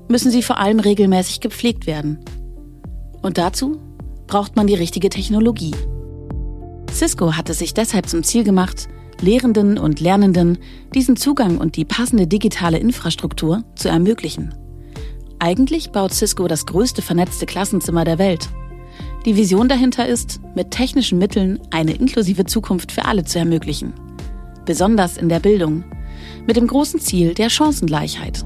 müssen 0.08 0.32
sie 0.32 0.44
vor 0.44 0.58
allem 0.58 0.80
regelmäßig 0.80 1.40
gepflegt 1.42 1.88
werden. 1.88 2.20
Und 3.22 3.38
dazu 3.38 3.80
braucht 4.28 4.56
man 4.56 4.68
die 4.68 4.76
richtige 4.76 5.10
Technologie. 5.10 5.76
Cisco 6.92 7.36
hat 7.36 7.50
es 7.50 7.60
sich 7.60 7.74
deshalb 7.74 8.10
zum 8.10 8.24
Ziel 8.24 8.44
gemacht, 8.44 8.88
Lehrenden 9.22 9.78
und 9.78 10.00
Lernenden 10.00 10.58
diesen 10.94 11.16
Zugang 11.16 11.60
und 11.60 11.76
die 11.76 11.86
passende 11.86 12.28
digitale 12.28 12.80
Infrastruktur 12.80 13.64
zu 13.76 13.88
ermöglichen. 13.88 14.56
Eigentlich 15.42 15.90
baut 15.90 16.14
Cisco 16.14 16.48
das 16.48 16.68
größte 16.68 17.02
vernetzte 17.02 17.48
Klassenzimmer 17.48 18.04
der 18.04 18.20
Welt. 18.20 18.48
Die 19.26 19.36
Vision 19.36 19.68
dahinter 19.68 20.08
ist, 20.08 20.40
mit 20.54 20.70
technischen 20.70 21.18
Mitteln 21.18 21.60
eine 21.72 21.94
inklusive 21.94 22.46
Zukunft 22.46 22.92
für 22.92 23.06
alle 23.06 23.24
zu 23.24 23.40
ermöglichen. 23.40 23.92
Besonders 24.66 25.18
in 25.18 25.30
der 25.30 25.40
Bildung. 25.40 25.84
Mit 26.46 26.58
dem 26.58 26.68
großen 26.68 27.00
Ziel 27.00 27.34
der 27.34 27.50
Chancengleichheit. 27.50 28.46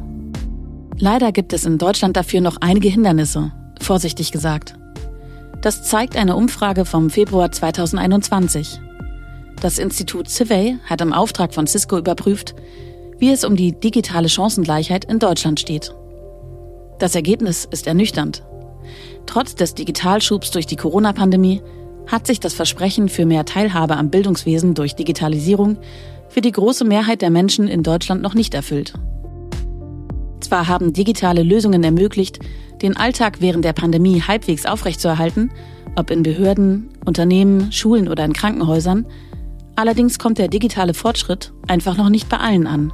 Leider 0.98 1.34
gibt 1.34 1.52
es 1.52 1.66
in 1.66 1.78
Deutschland 1.78 2.16
dafür 2.16 2.40
noch 2.40 2.56
einige 2.62 2.88
Hindernisse, 2.88 3.52
vorsichtig 3.82 4.32
gesagt. 4.32 4.76
Das 5.60 5.84
zeigt 5.84 6.16
eine 6.16 6.38
Umfrage 6.38 6.86
vom 6.86 7.10
Februar 7.10 7.52
2021. 7.52 8.80
Das 9.60 9.80
Institut 9.80 10.30
Civey 10.30 10.78
hat 10.86 11.02
im 11.02 11.12
Auftrag 11.12 11.54
von 11.54 11.68
Cisco 11.68 11.98
überprüft, 11.98 12.56
wie 13.20 13.32
es 13.32 13.44
um 13.44 13.58
die 13.58 13.78
digitale 13.78 14.30
Chancengleichheit 14.30 15.04
in 15.04 15.20
Deutschland 15.20 15.60
steht. 15.60 15.94
Das 17.00 17.16
Ergebnis 17.16 17.68
ist 17.70 17.88
ernüchternd. 17.88 18.44
Trotz 19.26 19.56
des 19.56 19.76
Digitalschubs 19.76 20.52
durch 20.52 20.66
die 20.66 20.76
Corona-Pandemie 20.76 21.62
hat 22.08 22.28
sich 22.28 22.40
das 22.40 22.54
Versprechen 22.54 23.10
für 23.10 23.26
mehr 23.26 23.46
Teilhabe 23.46 23.98
am 23.98 24.10
Bildungswesen 24.10 24.76
durch 24.76 24.96
Digitalisierung 24.96 25.78
für 26.30 26.42
die 26.42 26.52
große 26.52 26.86
Mehrheit 26.86 27.22
der 27.22 27.32
Menschen 27.32 27.68
in 27.68 27.84
Deutschland 27.84 28.22
noch 28.22 28.34
nicht 28.34 28.54
erfüllt. 28.54 28.94
Zwar 30.40 30.68
haben 30.68 30.94
digitale 30.94 31.44
Lösungen 31.44 31.84
ermöglicht, 31.84 32.40
den 32.82 32.96
Alltag 32.96 33.38
während 33.42 33.66
der 33.66 33.74
Pandemie 33.74 34.22
halbwegs 34.22 34.66
aufrechtzuerhalten, 34.66 35.52
ob 35.96 36.12
in 36.12 36.24
Behörden, 36.24 36.90
Unternehmen, 37.06 37.72
Schulen 37.72 38.08
oder 38.08 38.26
in 38.26 38.34
Krankenhäusern, 38.34 39.08
allerdings 39.76 40.20
kommt 40.20 40.38
der 40.38 40.48
digitale 40.48 40.94
Fortschritt 40.94 41.54
einfach 41.68 41.98
noch 41.98 42.10
nicht 42.10 42.30
bei 42.30 42.38
allen 42.38 42.68
an. 42.68 42.94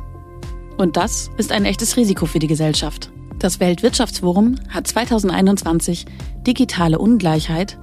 Und 0.78 0.98
das 0.98 1.30
ist 1.38 1.52
ein 1.52 1.66
echtes 1.66 1.98
Risiko 1.98 2.26
für 2.26 2.40
die 2.40 2.48
Gesellschaft. 2.48 3.12
Das 3.42 3.60
Weltwirtschaftsforum 3.60 4.58
hat 4.70 4.86
2021 4.86 6.06
digitale 6.46 7.00
Ungleichheit 7.00 7.80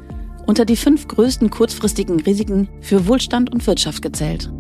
unter 0.47 0.65
die 0.65 0.77
fünf 0.77 1.09
größten 1.09 1.51
kurzfristigen 1.51 2.21
Risiken 2.21 2.69
für 2.81 3.09
Wohlstand 3.09 3.53
und 3.53 3.67
Wirtschaft 3.67 4.01
gezählt. 4.01 4.53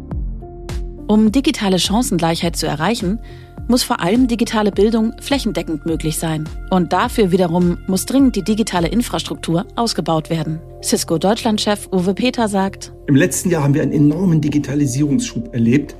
Um 1.06 1.30
digitale 1.30 1.78
Chancengleichheit 1.78 2.56
zu 2.56 2.66
erreichen, 2.66 3.20
muss 3.68 3.84
vor 3.84 4.00
allem 4.00 4.26
digitale 4.26 4.72
Bildung 4.72 5.12
flächendeckend 5.20 5.86
möglich 5.86 6.18
sein. 6.18 6.48
Und 6.70 6.92
dafür 6.92 7.30
wiederum 7.30 7.78
muss 7.86 8.04
dringend 8.04 8.34
die 8.34 8.42
digitale 8.42 8.88
Infrastruktur 8.88 9.66
ausgebaut 9.76 10.30
werden. 10.30 10.58
Cisco 10.82 11.16
Deutschlandchef 11.16 11.88
Uwe 11.92 12.12
Peter 12.12 12.48
sagt, 12.48 12.92
Im 13.06 13.14
letzten 13.14 13.50
Jahr 13.50 13.62
haben 13.62 13.74
wir 13.74 13.82
einen 13.82 13.92
enormen 13.92 14.40
Digitalisierungsschub 14.40 15.54
erlebt 15.54 15.94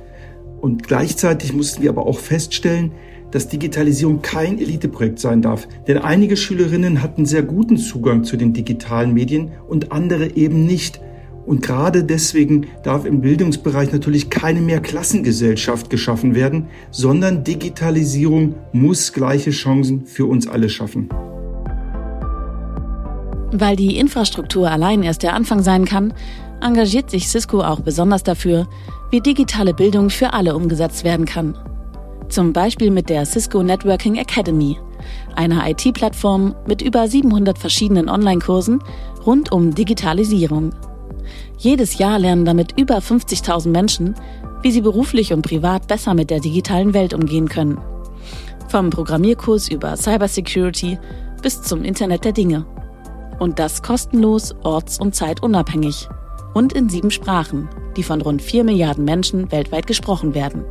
und 0.59 0.83
gleichzeitig 0.85 1.53
mussten 1.53 1.83
wir 1.83 1.89
aber 1.89 2.05
auch 2.05 2.19
feststellen, 2.19 2.91
dass 3.31 3.47
Digitalisierung 3.47 4.21
kein 4.21 4.59
Eliteprojekt 4.59 5.19
sein 5.19 5.41
darf. 5.41 5.67
Denn 5.87 5.97
einige 5.97 6.37
Schülerinnen 6.37 7.01
hatten 7.01 7.25
sehr 7.25 7.43
guten 7.43 7.77
Zugang 7.77 8.23
zu 8.23 8.37
den 8.37 8.53
digitalen 8.53 9.13
Medien 9.13 9.51
und 9.67 9.91
andere 9.91 10.35
eben 10.35 10.65
nicht. 10.65 10.99
Und 11.45 11.63
gerade 11.63 12.03
deswegen 12.03 12.67
darf 12.83 13.05
im 13.05 13.21
Bildungsbereich 13.21 13.91
natürlich 13.91 14.29
keine 14.29 14.61
mehr 14.61 14.81
Klassengesellschaft 14.81 15.89
geschaffen 15.89 16.35
werden, 16.35 16.67
sondern 16.91 17.43
Digitalisierung 17.43 18.55
muss 18.71 19.13
gleiche 19.13 19.51
Chancen 19.51 20.05
für 20.05 20.25
uns 20.25 20.47
alle 20.47 20.69
schaffen. 20.69 21.09
Weil 23.51 23.75
die 23.75 23.97
Infrastruktur 23.97 24.69
allein 24.69 25.01
erst 25.01 25.23
der 25.23 25.33
Anfang 25.33 25.63
sein 25.63 25.85
kann, 25.85 26.13
engagiert 26.61 27.09
sich 27.09 27.27
Cisco 27.27 27.61
auch 27.61 27.79
besonders 27.79 28.21
dafür, 28.21 28.67
wie 29.09 29.21
digitale 29.21 29.73
Bildung 29.73 30.11
für 30.11 30.33
alle 30.33 30.55
umgesetzt 30.55 31.03
werden 31.03 31.25
kann. 31.25 31.55
Zum 32.29 32.53
Beispiel 32.53 32.91
mit 32.91 33.09
der 33.09 33.25
Cisco 33.25 33.63
Networking 33.63 34.15
Academy, 34.15 34.77
einer 35.35 35.67
IT-Plattform 35.67 36.55
mit 36.67 36.83
über 36.83 37.07
700 37.07 37.57
verschiedenen 37.57 38.07
Online-Kursen 38.07 38.83
rund 39.25 39.51
um 39.51 39.73
Digitalisierung. 39.73 40.71
Jedes 41.57 41.97
Jahr 41.97 42.19
lernen 42.19 42.45
damit 42.45 42.79
über 42.79 42.99
50.000 42.99 43.69
Menschen, 43.69 44.13
wie 44.61 44.71
sie 44.71 44.81
beruflich 44.81 45.33
und 45.33 45.41
privat 45.41 45.87
besser 45.87 46.13
mit 46.13 46.29
der 46.29 46.39
digitalen 46.39 46.93
Welt 46.93 47.15
umgehen 47.15 47.49
können. 47.49 47.79
Vom 48.67 48.91
Programmierkurs 48.91 49.67
über 49.67 49.97
Cybersecurity 49.97 50.99
bis 51.41 51.63
zum 51.63 51.83
Internet 51.83 52.25
der 52.25 52.33
Dinge. 52.33 52.65
Und 53.39 53.57
das 53.57 53.81
kostenlos, 53.81 54.53
orts- 54.63 54.99
und 54.99 55.15
zeitunabhängig. 55.15 56.07
Und 56.53 56.73
in 56.73 56.89
sieben 56.89 57.09
Sprachen, 57.09 57.69
die 57.97 58.03
von 58.03 58.21
rund 58.21 58.43
4 58.43 58.63
Milliarden 58.65 59.05
Menschen 59.05 59.51
weltweit 59.51 59.87
gesprochen 59.87 60.35
werden. 60.35 60.63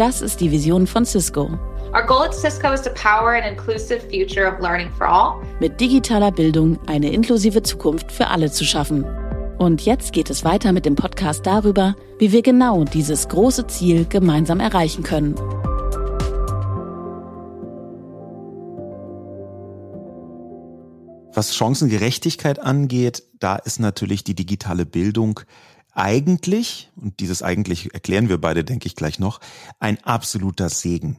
Das 0.00 0.22
ist 0.22 0.40
die 0.40 0.50
Vision 0.50 0.86
von 0.86 1.04
Cisco. 1.04 1.50
Our 1.92 2.06
goal 2.06 2.22
at 2.22 2.34
Cisco 2.34 2.72
is 2.72 2.80
to 2.80 2.88
power 2.94 3.34
an 3.34 3.42
inclusive 3.42 4.00
future 4.08 4.50
of 4.50 4.58
learning 4.58 4.90
for 4.96 5.06
all. 5.06 5.42
Mit 5.60 5.78
digitaler 5.78 6.32
Bildung 6.32 6.78
eine 6.86 7.12
inklusive 7.12 7.62
Zukunft 7.62 8.10
für 8.10 8.28
alle 8.28 8.50
zu 8.50 8.64
schaffen. 8.64 9.04
Und 9.58 9.84
jetzt 9.84 10.14
geht 10.14 10.30
es 10.30 10.42
weiter 10.42 10.72
mit 10.72 10.86
dem 10.86 10.94
Podcast 10.94 11.44
darüber, 11.44 11.96
wie 12.18 12.32
wir 12.32 12.40
genau 12.40 12.84
dieses 12.84 13.28
große 13.28 13.66
Ziel 13.66 14.06
gemeinsam 14.06 14.58
erreichen 14.58 15.02
können. 15.02 15.34
Was 21.34 21.54
Chancengerechtigkeit 21.54 22.58
angeht, 22.58 23.22
da 23.38 23.56
ist 23.56 23.80
natürlich 23.80 24.24
die 24.24 24.34
digitale 24.34 24.86
Bildung 24.86 25.40
eigentlich, 26.00 26.90
und 26.96 27.20
dieses 27.20 27.42
eigentlich 27.42 27.92
erklären 27.92 28.30
wir 28.30 28.38
beide, 28.38 28.64
denke 28.64 28.86
ich, 28.86 28.96
gleich 28.96 29.18
noch, 29.18 29.38
ein 29.78 30.02
absoluter 30.02 30.70
Segen. 30.70 31.18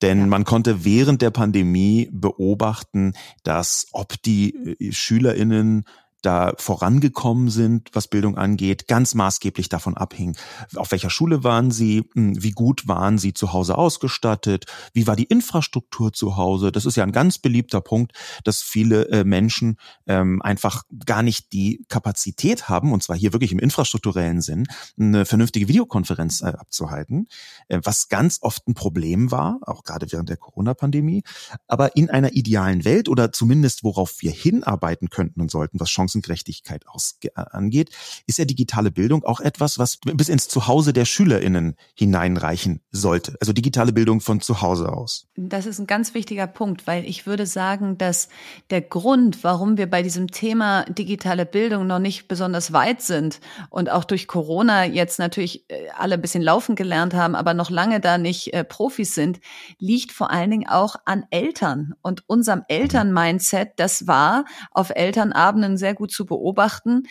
Denn 0.00 0.20
ja. 0.20 0.26
man 0.26 0.44
konnte 0.44 0.84
während 0.84 1.20
der 1.20 1.30
Pandemie 1.30 2.08
beobachten, 2.10 3.12
dass 3.42 3.88
ob 3.92 4.20
die 4.22 4.76
äh, 4.80 4.92
Schülerinnen 4.92 5.84
da 6.22 6.54
vorangekommen 6.56 7.50
sind, 7.50 7.90
was 7.92 8.08
Bildung 8.08 8.36
angeht, 8.36 8.88
ganz 8.88 9.14
maßgeblich 9.14 9.68
davon 9.68 9.96
abhing, 9.96 10.36
auf 10.76 10.90
welcher 10.92 11.10
Schule 11.10 11.44
waren 11.44 11.70
sie, 11.70 12.04
hm, 12.14 12.42
wie 12.42 12.52
gut 12.52 12.88
waren 12.88 13.18
sie 13.18 13.34
zu 13.34 13.52
Hause 13.52 13.76
ausgestattet, 13.76 14.66
wie 14.92 15.06
war 15.06 15.16
die 15.16 15.24
Infrastruktur 15.24 16.12
zu 16.12 16.36
Hause. 16.36 16.72
Das 16.72 16.86
ist 16.86 16.96
ja 16.96 17.04
ein 17.04 17.12
ganz 17.12 17.38
beliebter 17.38 17.80
Punkt, 17.80 18.12
dass 18.44 18.60
viele 18.62 19.08
äh, 19.08 19.24
Menschen 19.24 19.76
ähm, 20.06 20.40
einfach 20.42 20.84
gar 21.04 21.22
nicht 21.22 21.52
die 21.52 21.84
Kapazität 21.88 22.68
haben, 22.68 22.92
und 22.92 23.02
zwar 23.02 23.16
hier 23.16 23.32
wirklich 23.32 23.52
im 23.52 23.58
infrastrukturellen 23.58 24.40
Sinn, 24.40 24.66
eine 24.98 25.24
vernünftige 25.24 25.68
Videokonferenz 25.68 26.42
äh, 26.42 26.46
abzuhalten, 26.46 27.28
äh, 27.68 27.80
was 27.82 28.08
ganz 28.08 28.38
oft 28.42 28.66
ein 28.68 28.74
Problem 28.74 29.30
war, 29.30 29.58
auch 29.62 29.84
gerade 29.84 30.10
während 30.10 30.28
der 30.28 30.36
Corona-Pandemie. 30.36 31.22
Aber 31.66 31.96
in 31.96 32.10
einer 32.10 32.32
idealen 32.32 32.84
Welt 32.84 33.08
oder 33.08 33.32
zumindest 33.32 33.84
worauf 33.84 34.16
wir 34.20 34.30
hinarbeiten 34.30 35.08
könnten 35.08 35.40
und 35.40 35.50
sollten, 35.50 35.80
was 35.80 35.88
Chancen 35.88 36.11
Chancengerechtigkeit 36.12 36.86
aus, 36.86 37.18
äh, 37.22 37.30
angeht, 37.34 37.90
ist 38.26 38.38
ja 38.38 38.44
digitale 38.44 38.90
Bildung 38.90 39.24
auch 39.24 39.40
etwas, 39.40 39.78
was 39.78 39.98
bis 39.98 40.28
ins 40.28 40.48
Zuhause 40.48 40.92
der 40.92 41.04
SchülerInnen 41.04 41.76
hineinreichen 41.94 42.80
sollte. 42.90 43.36
Also 43.40 43.52
digitale 43.52 43.92
Bildung 43.92 44.20
von 44.20 44.40
zu 44.40 44.60
Hause 44.60 44.92
aus. 44.92 45.26
Das 45.36 45.66
ist 45.66 45.78
ein 45.78 45.86
ganz 45.86 46.14
wichtiger 46.14 46.46
Punkt, 46.46 46.86
weil 46.86 47.04
ich 47.04 47.26
würde 47.26 47.46
sagen, 47.46 47.98
dass 47.98 48.28
der 48.70 48.82
Grund, 48.82 49.42
warum 49.42 49.76
wir 49.76 49.88
bei 49.88 50.02
diesem 50.02 50.28
Thema 50.28 50.84
digitale 50.84 51.46
Bildung 51.46 51.86
noch 51.86 51.98
nicht 51.98 52.28
besonders 52.28 52.72
weit 52.72 53.02
sind 53.02 53.40
und 53.70 53.90
auch 53.90 54.04
durch 54.04 54.28
Corona 54.28 54.84
jetzt 54.84 55.18
natürlich 55.18 55.68
äh, 55.70 55.88
alle 55.96 56.14
ein 56.14 56.20
bisschen 56.20 56.42
laufen 56.42 56.74
gelernt 56.74 57.14
haben, 57.14 57.34
aber 57.34 57.54
noch 57.54 57.70
lange 57.70 58.00
da 58.00 58.18
nicht 58.18 58.52
äh, 58.52 58.64
Profis 58.64 59.14
sind, 59.14 59.40
liegt 59.78 60.12
vor 60.12 60.30
allen 60.30 60.50
Dingen 60.50 60.68
auch 60.68 60.96
an 61.04 61.24
Eltern 61.30 61.94
und 62.02 62.28
unserem 62.28 62.62
Eltern-Mindset. 62.68 63.72
Das 63.76 64.06
war 64.06 64.44
auf 64.70 64.90
Elternabenden 64.90 65.76
sehr 65.76 65.94
gut 65.94 66.01
gut 66.02 66.10
zu 66.10 66.26
beobachten, 66.26 67.04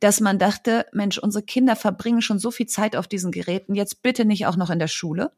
dass 0.00 0.20
man 0.20 0.38
dachte, 0.38 0.86
Mensch, 0.92 1.18
unsere 1.18 1.44
Kinder 1.44 1.76
verbringen 1.76 2.22
schon 2.22 2.38
so 2.38 2.50
viel 2.50 2.64
Zeit 2.64 2.96
auf 2.96 3.06
diesen 3.06 3.32
Geräten, 3.32 3.74
jetzt 3.74 4.02
bitte 4.02 4.24
nicht 4.24 4.46
auch 4.46 4.56
noch 4.56 4.70
in 4.70 4.78
der 4.78 4.88
Schule, 4.88 5.32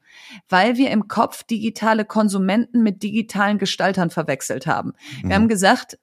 weil 0.49 0.77
wir 0.77 0.93
im 0.93 1.09
Kopf 1.09 1.43
digitale 1.43 2.05
Konsumenten 2.05 2.85
mit 2.85 3.03
digitalen 3.03 3.59
Gestaltern 3.59 4.11
verwechselt 4.11 4.69
haben. 4.69 4.93
Mhm. 5.23 5.29
Wir 5.29 5.35
haben 5.35 5.49
gesagt, 5.49 5.99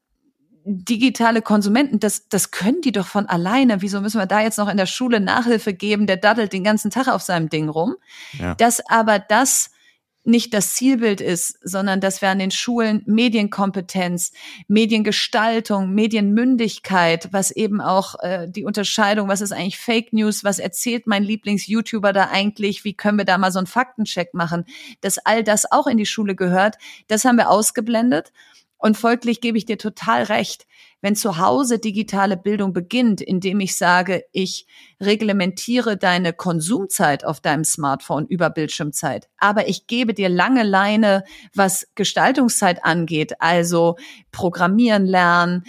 digitale 0.66 1.42
Konsumenten, 1.42 2.02
das, 2.02 2.28
das 2.28 2.52
können 2.52 2.82
die 2.82 2.92
doch 2.92 3.08
von 3.08 3.28
alleine. 3.28 3.82
Wieso 3.82 4.02
müssen 4.02 4.20
wir 4.20 4.26
da 4.26 4.42
jetzt 4.42 4.58
noch 4.58 4.68
in 4.68 4.76
der 4.76 4.88
Schule 4.88 5.22
Nachhilfe 5.22 5.74
geben? 5.74 6.06
Der 6.06 6.18
daddelt 6.18 6.52
den 6.52 6.66
ganzen 6.66 6.92
Tag 6.92 7.08
auf 7.08 7.22
seinem 7.22 7.48
Ding 7.48 7.70
rum. 7.70 7.96
Ja. 8.38 8.56
Dass 8.56 8.82
aber 8.90 9.20
das 9.20 9.72
nicht 10.30 10.54
das 10.54 10.74
Zielbild 10.76 11.20
ist, 11.20 11.60
sondern 11.64 12.00
dass 12.00 12.22
wir 12.22 12.30
an 12.30 12.40
den 12.40 12.52
Schulen 12.52 13.02
Medienkompetenz, 13.06 14.32
Mediengestaltung, 14.68 15.94
Medienmündigkeit, 15.94 17.30
was 17.32 17.52
eben 17.52 17.82
auch 17.82 18.16
äh, 18.20 18.48
die 18.50 18.64
Unterscheidung, 18.64 19.28
was 19.28 19.42
ist 19.42 19.52
eigentlich 19.52 19.80
Fake 19.80 20.14
News, 20.14 20.44
was 20.44 20.60
erzählt 20.60 21.08
mein 21.08 21.24
Lieblings-YouTuber 21.24 22.14
da 22.14 22.30
eigentlich, 22.30 22.84
wie 22.84 22.94
können 22.94 23.18
wir 23.18 23.26
da 23.26 23.38
mal 23.38 23.52
so 23.52 23.60
einen 23.60 23.68
Faktencheck 23.68 24.34
machen, 24.34 24.66
dass 25.02 25.18
all 25.18 25.44
das 25.44 25.72
auch 25.72 25.88
in 25.88 25.98
die 25.98 26.06
Schule 26.06 26.36
gehört, 26.36 26.78
das 27.08 27.26
haben 27.26 27.38
wir 27.38 27.50
ausgeblendet. 27.50 28.32
Und 28.80 28.98
folglich 28.98 29.42
gebe 29.42 29.58
ich 29.58 29.66
dir 29.66 29.78
total 29.78 30.24
recht. 30.24 30.66
Wenn 31.02 31.16
zu 31.16 31.38
Hause 31.38 31.80
digitale 31.80 32.36
Bildung 32.36 32.74
beginnt, 32.74 33.22
indem 33.22 33.60
ich 33.62 33.78
sage, 33.78 34.24
ich 34.34 34.68
reglementiere 35.02 35.96
deine 35.96 36.34
Konsumzeit 36.34 37.24
auf 37.24 37.40
deinem 37.40 37.64
Smartphone 37.64 38.26
über 38.28 38.50
Bildschirmzeit, 38.50 39.30
aber 39.38 39.70
ich 39.70 39.88
gebe 39.88 40.14
dir 40.14 40.28
lange 40.28 40.64
Leine, 40.64 41.24
was 41.54 41.88
Gestaltungszeit 41.96 42.84
angeht, 42.84 43.40
also 43.40 43.96
Programmieren 44.32 45.06
lernen, 45.06 45.64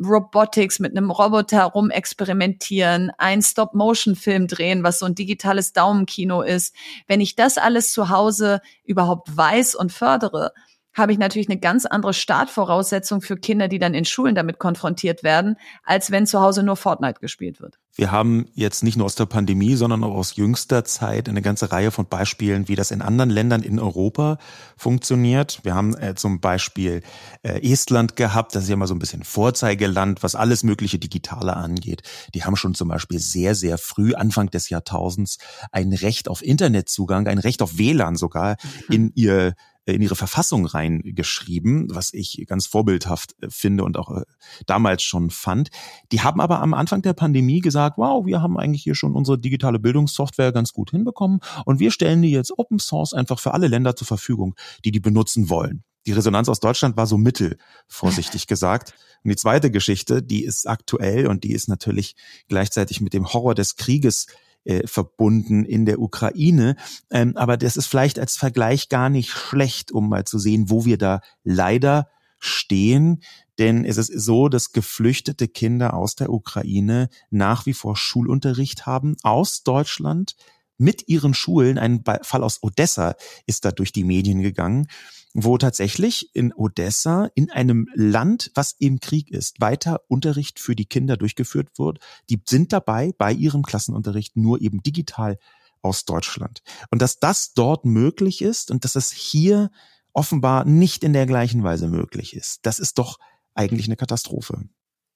Robotics 0.00 0.78
mit 0.78 0.96
einem 0.96 1.10
Roboter 1.10 1.64
rumexperimentieren, 1.64 3.10
ein 3.18 3.42
Stop-Motion-Film 3.42 4.46
drehen, 4.46 4.84
was 4.84 5.00
so 5.00 5.06
ein 5.06 5.16
digitales 5.16 5.72
Daumenkino 5.72 6.42
ist. 6.42 6.74
Wenn 7.08 7.20
ich 7.20 7.34
das 7.34 7.58
alles 7.58 7.92
zu 7.92 8.10
Hause 8.10 8.60
überhaupt 8.84 9.36
weiß 9.36 9.74
und 9.74 9.92
fördere, 9.92 10.52
habe 10.98 11.12
ich 11.12 11.18
natürlich 11.18 11.48
eine 11.48 11.58
ganz 11.58 11.86
andere 11.86 12.12
Startvoraussetzung 12.12 13.20
für 13.20 13.36
Kinder, 13.36 13.68
die 13.68 13.78
dann 13.78 13.94
in 13.94 14.04
Schulen 14.04 14.34
damit 14.34 14.58
konfrontiert 14.58 15.22
werden, 15.22 15.56
als 15.84 16.10
wenn 16.10 16.26
zu 16.26 16.40
Hause 16.40 16.62
nur 16.62 16.76
Fortnite 16.76 17.20
gespielt 17.20 17.60
wird. 17.60 17.78
Wir 17.98 18.12
haben 18.12 18.46
jetzt 18.54 18.84
nicht 18.84 18.96
nur 18.96 19.06
aus 19.06 19.16
der 19.16 19.26
Pandemie, 19.26 19.74
sondern 19.74 20.04
auch 20.04 20.14
aus 20.14 20.36
jüngster 20.36 20.84
Zeit 20.84 21.28
eine 21.28 21.42
ganze 21.42 21.72
Reihe 21.72 21.90
von 21.90 22.06
Beispielen, 22.06 22.68
wie 22.68 22.76
das 22.76 22.92
in 22.92 23.02
anderen 23.02 23.28
Ländern 23.28 23.62
in 23.62 23.80
Europa 23.80 24.38
funktioniert. 24.76 25.58
Wir 25.64 25.74
haben 25.74 25.96
äh, 25.96 26.14
zum 26.14 26.40
Beispiel 26.40 27.02
äh, 27.42 27.60
Estland 27.60 28.14
gehabt, 28.14 28.54
das 28.54 28.64
ist 28.64 28.68
ja 28.68 28.76
mal 28.76 28.86
so 28.86 28.94
ein 28.94 29.00
bisschen 29.00 29.24
Vorzeigeland, 29.24 30.22
was 30.22 30.36
alles 30.36 30.62
mögliche 30.62 31.00
Digitale 31.00 31.56
angeht. 31.56 32.02
Die 32.34 32.44
haben 32.44 32.54
schon 32.54 32.76
zum 32.76 32.88
Beispiel 32.88 33.18
sehr, 33.18 33.56
sehr 33.56 33.78
früh, 33.78 34.14
Anfang 34.14 34.48
des 34.48 34.68
Jahrtausends, 34.68 35.38
ein 35.72 35.92
Recht 35.92 36.28
auf 36.28 36.44
Internetzugang, 36.44 37.26
ein 37.26 37.38
Recht 37.38 37.62
auf 37.62 37.78
WLAN 37.78 38.14
sogar 38.14 38.58
mhm. 38.88 38.94
in 38.94 39.12
ihr 39.16 39.54
in 39.92 40.02
ihre 40.02 40.16
Verfassung 40.16 40.66
reingeschrieben, 40.66 41.88
was 41.90 42.12
ich 42.12 42.44
ganz 42.46 42.66
vorbildhaft 42.66 43.34
äh, 43.40 43.48
finde 43.50 43.84
und 43.84 43.96
auch 43.96 44.10
äh, 44.10 44.22
damals 44.66 45.02
schon 45.02 45.30
fand. 45.30 45.70
Die 46.12 46.20
haben 46.20 46.40
aber 46.40 46.60
am 46.60 46.74
Anfang 46.74 47.02
der 47.02 47.14
Pandemie 47.14 47.60
gesagt, 47.60 47.98
wow, 47.98 48.24
wir 48.26 48.42
haben 48.42 48.58
eigentlich 48.58 48.82
hier 48.82 48.94
schon 48.94 49.14
unsere 49.14 49.38
digitale 49.38 49.78
Bildungssoftware 49.78 50.52
ganz 50.52 50.72
gut 50.72 50.90
hinbekommen 50.90 51.40
und 51.64 51.80
wir 51.80 51.90
stellen 51.90 52.22
die 52.22 52.30
jetzt 52.30 52.58
Open 52.58 52.78
Source 52.78 53.14
einfach 53.14 53.38
für 53.38 53.54
alle 53.54 53.68
Länder 53.68 53.96
zur 53.96 54.06
Verfügung, 54.06 54.54
die 54.84 54.90
die 54.90 55.00
benutzen 55.00 55.50
wollen. 55.50 55.84
Die 56.06 56.12
Resonanz 56.12 56.48
aus 56.48 56.60
Deutschland 56.60 56.96
war 56.96 57.06
so 57.06 57.18
mittel, 57.18 57.58
vorsichtig 57.86 58.46
gesagt. 58.46 58.94
Und 59.24 59.30
die 59.30 59.36
zweite 59.36 59.70
Geschichte, 59.70 60.22
die 60.22 60.44
ist 60.44 60.66
aktuell 60.66 61.26
und 61.26 61.44
die 61.44 61.52
ist 61.52 61.68
natürlich 61.68 62.16
gleichzeitig 62.48 63.00
mit 63.00 63.12
dem 63.12 63.32
Horror 63.32 63.54
des 63.54 63.76
Krieges 63.76 64.26
äh, 64.68 64.86
verbunden 64.86 65.64
in 65.64 65.86
der 65.86 65.98
Ukraine. 65.98 66.76
Ähm, 67.10 67.36
aber 67.36 67.56
das 67.56 67.76
ist 67.76 67.86
vielleicht 67.86 68.18
als 68.18 68.36
Vergleich 68.36 68.88
gar 68.88 69.08
nicht 69.08 69.30
schlecht, 69.30 69.92
um 69.92 70.08
mal 70.08 70.24
zu 70.24 70.38
sehen, 70.38 70.68
wo 70.68 70.84
wir 70.84 70.98
da 70.98 71.22
leider 71.42 72.08
stehen. 72.38 73.22
Denn 73.58 73.84
es 73.84 73.96
ist 73.96 74.12
so, 74.12 74.48
dass 74.48 74.72
geflüchtete 74.72 75.48
Kinder 75.48 75.94
aus 75.94 76.14
der 76.14 76.30
Ukraine 76.30 77.08
nach 77.30 77.66
wie 77.66 77.72
vor 77.72 77.96
Schulunterricht 77.96 78.86
haben 78.86 79.16
aus 79.22 79.62
Deutschland 79.62 80.36
mit 80.76 81.08
ihren 81.08 81.34
Schulen. 81.34 81.78
Ein 81.78 82.04
Fall 82.22 82.44
aus 82.44 82.62
Odessa 82.62 83.14
ist 83.46 83.64
da 83.64 83.72
durch 83.72 83.90
die 83.90 84.04
Medien 84.04 84.42
gegangen 84.42 84.86
wo 85.34 85.58
tatsächlich 85.58 86.34
in 86.34 86.52
Odessa, 86.54 87.30
in 87.34 87.50
einem 87.50 87.88
Land, 87.94 88.50
was 88.54 88.74
im 88.78 89.00
Krieg 89.00 89.30
ist, 89.30 89.60
weiter 89.60 90.00
Unterricht 90.08 90.58
für 90.58 90.74
die 90.74 90.86
Kinder 90.86 91.16
durchgeführt 91.16 91.78
wird. 91.78 92.00
Die 92.30 92.40
sind 92.46 92.72
dabei 92.72 93.12
bei 93.16 93.32
ihrem 93.32 93.62
Klassenunterricht 93.62 94.36
nur 94.36 94.60
eben 94.60 94.82
digital 94.82 95.38
aus 95.82 96.04
Deutschland. 96.04 96.62
Und 96.90 97.02
dass 97.02 97.20
das 97.20 97.52
dort 97.52 97.84
möglich 97.84 98.42
ist 98.42 98.70
und 98.70 98.84
dass 98.84 98.96
es 98.96 99.10
hier 99.12 99.70
offenbar 100.12 100.64
nicht 100.64 101.04
in 101.04 101.12
der 101.12 101.26
gleichen 101.26 101.62
Weise 101.62 101.88
möglich 101.88 102.34
ist, 102.34 102.66
das 102.66 102.78
ist 102.78 102.98
doch 102.98 103.18
eigentlich 103.54 103.86
eine 103.86 103.96
Katastrophe. 103.96 104.68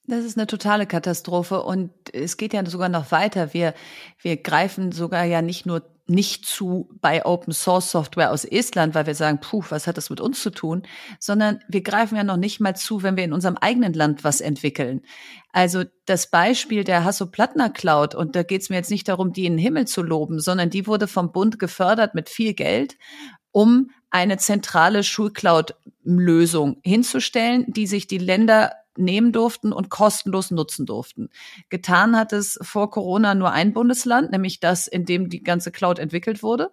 Das 0.06 0.24
ist 0.24 0.36
eine 0.36 0.48
totale 0.48 0.86
Katastrophe 0.86 1.62
und 1.62 1.92
es 2.12 2.36
geht 2.36 2.54
ja 2.54 2.66
sogar 2.66 2.88
noch 2.88 3.12
weiter. 3.12 3.54
Wir, 3.54 3.72
wir 4.20 4.36
greifen 4.36 4.90
sogar 4.90 5.24
ja 5.24 5.42
nicht 5.42 5.64
nur 5.64 5.82
nicht 6.06 6.44
zu 6.44 6.88
bei 7.00 7.24
Open 7.24 7.52
Source 7.52 7.92
Software 7.92 8.32
aus 8.32 8.44
Estland, 8.44 8.94
weil 8.94 9.06
wir 9.06 9.14
sagen, 9.14 9.38
puh, 9.40 9.62
was 9.68 9.86
hat 9.86 9.96
das 9.96 10.10
mit 10.10 10.20
uns 10.20 10.42
zu 10.42 10.50
tun, 10.50 10.82
sondern 11.20 11.60
wir 11.68 11.82
greifen 11.82 12.16
ja 12.16 12.24
noch 12.24 12.36
nicht 12.36 12.60
mal 12.60 12.74
zu, 12.74 13.04
wenn 13.04 13.16
wir 13.16 13.22
in 13.22 13.32
unserem 13.32 13.56
eigenen 13.56 13.92
Land 13.92 14.24
was 14.24 14.40
entwickeln. 14.40 15.02
Also 15.52 15.84
das 16.06 16.28
Beispiel 16.28 16.82
der 16.82 17.04
Hasso-Plattner 17.04 17.70
Cloud, 17.70 18.16
und 18.16 18.34
da 18.34 18.42
geht 18.42 18.62
es 18.62 18.70
mir 18.70 18.76
jetzt 18.76 18.90
nicht 18.90 19.08
darum, 19.08 19.32
die 19.32 19.46
in 19.46 19.54
den 19.54 19.58
Himmel 19.58 19.86
zu 19.86 20.02
loben, 20.02 20.40
sondern 20.40 20.70
die 20.70 20.88
wurde 20.88 21.06
vom 21.06 21.30
Bund 21.30 21.60
gefördert 21.60 22.14
mit 22.14 22.28
viel 22.28 22.54
Geld, 22.54 22.96
um 23.52 23.90
eine 24.10 24.38
zentrale 24.38 25.04
Schulcloud-Lösung 25.04 26.78
hinzustellen, 26.82 27.64
die 27.68 27.86
sich 27.86 28.08
die 28.08 28.18
Länder 28.18 28.72
nehmen 28.96 29.32
durften 29.32 29.72
und 29.72 29.88
kostenlos 29.90 30.50
nutzen 30.50 30.86
durften. 30.86 31.28
Getan 31.68 32.16
hat 32.16 32.32
es 32.32 32.58
vor 32.62 32.90
Corona 32.90 33.34
nur 33.34 33.52
ein 33.52 33.72
Bundesland, 33.72 34.30
nämlich 34.32 34.60
das, 34.60 34.86
in 34.86 35.04
dem 35.04 35.28
die 35.28 35.42
ganze 35.42 35.70
Cloud 35.72 35.98
entwickelt 35.98 36.42
wurde. 36.42 36.70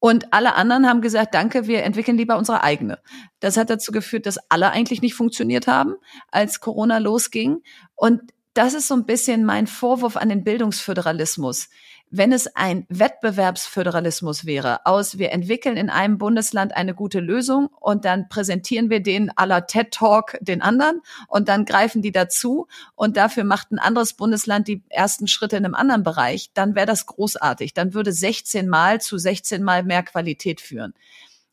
Und 0.00 0.32
alle 0.32 0.54
anderen 0.54 0.86
haben 0.86 1.00
gesagt, 1.00 1.34
danke, 1.34 1.66
wir 1.66 1.82
entwickeln 1.82 2.16
lieber 2.16 2.38
unsere 2.38 2.62
eigene. 2.62 3.00
Das 3.40 3.56
hat 3.56 3.68
dazu 3.68 3.90
geführt, 3.90 4.26
dass 4.26 4.38
alle 4.48 4.70
eigentlich 4.70 5.02
nicht 5.02 5.14
funktioniert 5.14 5.66
haben, 5.66 5.94
als 6.30 6.60
Corona 6.60 6.98
losging. 6.98 7.62
Und 7.96 8.22
das 8.54 8.74
ist 8.74 8.88
so 8.88 8.94
ein 8.94 9.06
bisschen 9.06 9.44
mein 9.44 9.66
Vorwurf 9.66 10.16
an 10.16 10.28
den 10.28 10.44
Bildungsföderalismus. 10.44 11.68
Wenn 12.10 12.32
es 12.32 12.56
ein 12.56 12.86
Wettbewerbsföderalismus 12.88 14.46
wäre, 14.46 14.86
aus 14.86 15.18
wir 15.18 15.30
entwickeln 15.30 15.76
in 15.76 15.90
einem 15.90 16.16
Bundesland 16.16 16.74
eine 16.74 16.94
gute 16.94 17.20
Lösung 17.20 17.68
und 17.80 18.06
dann 18.06 18.30
präsentieren 18.30 18.88
wir 18.88 19.00
den 19.00 19.30
aller 19.36 19.66
TED 19.66 19.90
Talk 19.90 20.38
den 20.40 20.62
anderen 20.62 21.02
und 21.26 21.48
dann 21.48 21.66
greifen 21.66 22.00
die 22.00 22.12
dazu 22.12 22.66
und 22.94 23.18
dafür 23.18 23.44
macht 23.44 23.72
ein 23.72 23.78
anderes 23.78 24.14
Bundesland 24.14 24.68
die 24.68 24.82
ersten 24.88 25.28
Schritte 25.28 25.58
in 25.58 25.66
einem 25.66 25.74
anderen 25.74 26.02
Bereich, 26.02 26.50
dann 26.54 26.74
wäre 26.74 26.86
das 26.86 27.04
großartig. 27.04 27.74
Dann 27.74 27.92
würde 27.92 28.12
16 28.12 28.68
Mal 28.68 29.02
zu 29.02 29.18
16 29.18 29.62
Mal 29.62 29.82
mehr 29.82 30.02
Qualität 30.02 30.62
führen. 30.62 30.94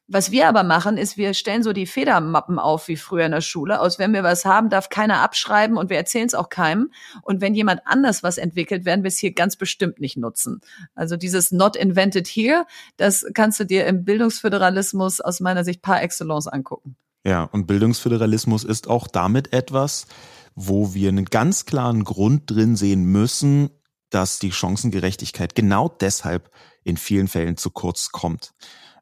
Was 0.08 0.30
wir 0.30 0.48
aber 0.48 0.64
machen, 0.64 0.98
ist, 0.98 1.18
wir 1.18 1.34
stellen 1.34 1.64
so 1.64 1.74
die 1.74 1.88
Federmappen 1.88 2.60
auf 2.60 2.88
wie 2.88 2.96
früher 2.96 3.26
in 3.26 3.32
der 3.32 3.42
Schule. 3.42 3.80
Aus 3.80 3.98
wenn 3.98 4.14
wir 4.14 4.22
was 4.22 4.46
haben, 4.46 4.70
darf 4.70 4.90
keiner 4.90 5.22
abschreiben 5.22 5.78
und 5.78 5.90
wir 5.90 5.98
erzählen 5.98 6.28
es 6.28 6.36
auch 6.36 6.50
keinem. 6.50 6.92
Und 7.24 7.42
wenn 7.42 7.56
jemand 7.56 7.82
anders 7.86 8.22
was 8.22 8.38
entwickelt, 8.38 8.86
werden 8.86 9.04
wir 9.04 9.08
es 9.08 9.18
hier 9.18 9.34
ganz 9.34 9.56
bestimmt 9.56 10.00
nicht 10.00 10.16
nutzen. 10.16 10.62
Also 10.94 11.18
dieses 11.18 11.52
Not 11.52 11.76
Invented 11.76 12.28
Here, 12.28 12.68
das 12.98 13.26
kannst 13.34 13.60
du 13.60 13.66
dir 13.66 13.88
im 13.88 14.06
Bildungsföderalismus 14.06 15.22
aus 15.22 15.40
meiner 15.40 15.64
Sicht 15.64 15.82
par 15.82 16.04
excellence 16.04 16.48
angucken. 16.48 16.96
Ja, 17.26 17.44
und 17.44 17.66
Bildungsföderalismus 17.66 18.64
ist 18.64 18.88
auch 18.88 19.08
damit 19.08 19.54
etwas, 19.54 20.06
wo 20.54 20.94
wir 20.94 21.10
einen 21.10 21.26
ganz 21.26 21.66
klaren 21.66 22.04
Grund 22.04 22.52
drin 22.52 22.76
sehen 22.76 23.06
müssen, 23.06 23.72
dass 24.12 24.38
die 24.38 24.52
Chancengerechtigkeit 24.52 25.56
genau 25.56 25.90
deshalb 25.90 26.52
in 26.84 26.96
vielen 26.96 27.28
Fällen 27.28 27.58
zu 27.58 27.72
kurz 27.72 28.12
kommt. 28.12 28.54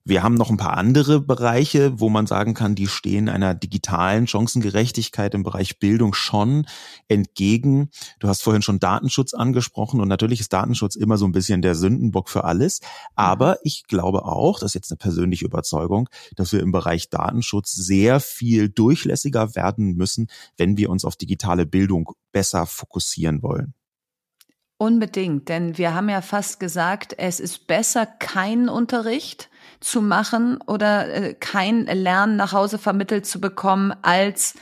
Wir 0.06 0.22
haben 0.22 0.34
noch 0.34 0.50
ein 0.50 0.58
paar 0.58 0.76
andere 0.76 1.22
Bereiche, 1.22 1.98
wo 1.98 2.10
man 2.10 2.28
sagen 2.28 2.54
kann, 2.54 2.76
die 2.76 2.88
stehen 2.88 3.30
einer 3.30 3.56
digitalen 3.56 4.28
Chancengerechtigkeit 4.28 5.34
im 5.34 5.44
Bereich 5.44 5.80
Bildung 5.80 6.14
schon 6.14 6.66
entgegen. 7.08 7.90
Du 8.20 8.28
hast 8.28 8.44
vorhin 8.44 8.62
schon 8.62 8.80
Datenschutz 8.80 9.34
angesprochen 9.34 10.02
und 10.02 10.10
natürlich 10.10 10.42
ist 10.42 10.52
Datenschutz 10.52 10.98
immer 10.98 11.18
so 11.18 11.26
ein 11.26 11.32
bisschen 11.32 11.62
der 11.62 11.76
Sündenbock 11.76 12.30
für 12.30 12.44
alles. 12.44 12.82
Aber 13.16 13.60
ich 13.64 13.84
glaube 13.88 14.26
auch, 14.26 14.60
das 14.60 14.72
ist 14.72 14.76
jetzt 14.76 14.92
eine 14.92 14.98
persönliche 14.98 15.46
Überzeugung, 15.46 16.10
dass 16.36 16.52
wir 16.52 16.60
im 16.60 16.74
Bereich 16.74 17.10
Datenschutz 17.10 17.72
sehr 17.72 18.20
viel 18.20 18.68
durchlässiger 18.68 19.56
werden 19.56 19.96
müssen, 19.96 20.28
wenn 20.58 20.76
wir 20.76 20.90
uns 20.90 21.06
auf 21.06 21.16
digitale 21.16 21.66
Bildung 21.66 22.12
besser 22.34 22.66
fokussieren 22.66 23.42
wollen. 23.42 23.74
Unbedingt, 24.78 25.48
denn 25.48 25.78
wir 25.78 25.94
haben 25.94 26.10
ja 26.10 26.22
fast 26.22 26.60
gesagt, 26.60 27.16
es 27.18 27.40
ist 27.40 27.68
besser 27.68 28.06
kein 28.06 28.68
Unterricht 28.68 29.50
zu 29.84 30.02
machen 30.02 30.60
oder 30.66 31.14
äh, 31.14 31.34
kein 31.34 31.86
Lernen 31.86 32.36
nach 32.36 32.54
Hause 32.54 32.78
vermittelt 32.78 33.26
zu 33.26 33.40
bekommen, 33.42 33.94
als 34.02 34.56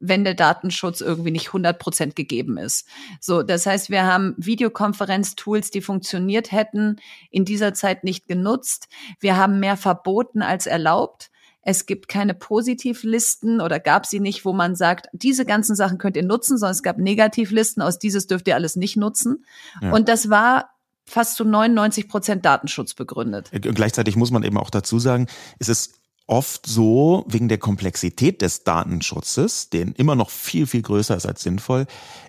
wenn 0.00 0.24
der 0.24 0.34
Datenschutz 0.34 1.00
irgendwie 1.00 1.32
nicht 1.32 1.48
100 1.48 1.78
Prozent 1.78 2.14
gegeben 2.14 2.56
ist. 2.56 2.86
So, 3.20 3.42
das 3.42 3.66
heißt, 3.66 3.90
wir 3.90 4.06
haben 4.06 4.34
Videokonferenztools, 4.36 5.70
die 5.70 5.80
funktioniert 5.80 6.52
hätten, 6.52 6.96
in 7.30 7.44
dieser 7.44 7.74
Zeit 7.74 8.04
nicht 8.04 8.28
genutzt. 8.28 8.88
Wir 9.18 9.36
haben 9.36 9.58
mehr 9.58 9.76
verboten 9.76 10.40
als 10.40 10.66
erlaubt. 10.66 11.30
Es 11.62 11.84
gibt 11.84 12.08
keine 12.08 12.34
Positivlisten 12.34 13.60
oder 13.60 13.80
gab 13.80 14.06
sie 14.06 14.20
nicht, 14.20 14.44
wo 14.44 14.52
man 14.52 14.76
sagt, 14.76 15.08
diese 15.12 15.44
ganzen 15.44 15.74
Sachen 15.74 15.98
könnt 15.98 16.16
ihr 16.16 16.22
nutzen, 16.22 16.56
sondern 16.56 16.74
es 16.74 16.84
gab 16.84 16.98
Negativlisten, 16.98 17.82
aus 17.82 17.98
dieses 17.98 18.28
dürft 18.28 18.46
ihr 18.46 18.54
alles 18.54 18.76
nicht 18.76 18.96
nutzen. 18.96 19.44
Ja. 19.82 19.92
Und 19.92 20.08
das 20.08 20.30
war 20.30 20.70
fast 21.08 21.36
zu 21.36 21.44
99 21.44 22.08
Prozent 22.08 22.44
Datenschutz 22.44 22.94
begründet. 22.94 23.48
Äh, 23.52 23.60
gleichzeitig 23.60 24.16
muss 24.16 24.30
man 24.30 24.42
eben 24.42 24.58
auch 24.58 24.70
dazu 24.70 24.98
sagen, 24.98 25.26
es 25.58 25.68
ist 25.68 25.97
oft 26.28 26.66
so, 26.66 27.24
wegen 27.26 27.48
der 27.48 27.58
Komplexität 27.58 28.42
des 28.42 28.62
Datenschutzes, 28.62 29.70
den 29.70 29.92
immer 29.92 30.14
noch 30.14 30.28
viel, 30.30 30.66
viel 30.66 30.82
größer 30.82 31.16
ist 31.16 31.26
als 31.26 31.42
sinnvoll, 31.42 31.86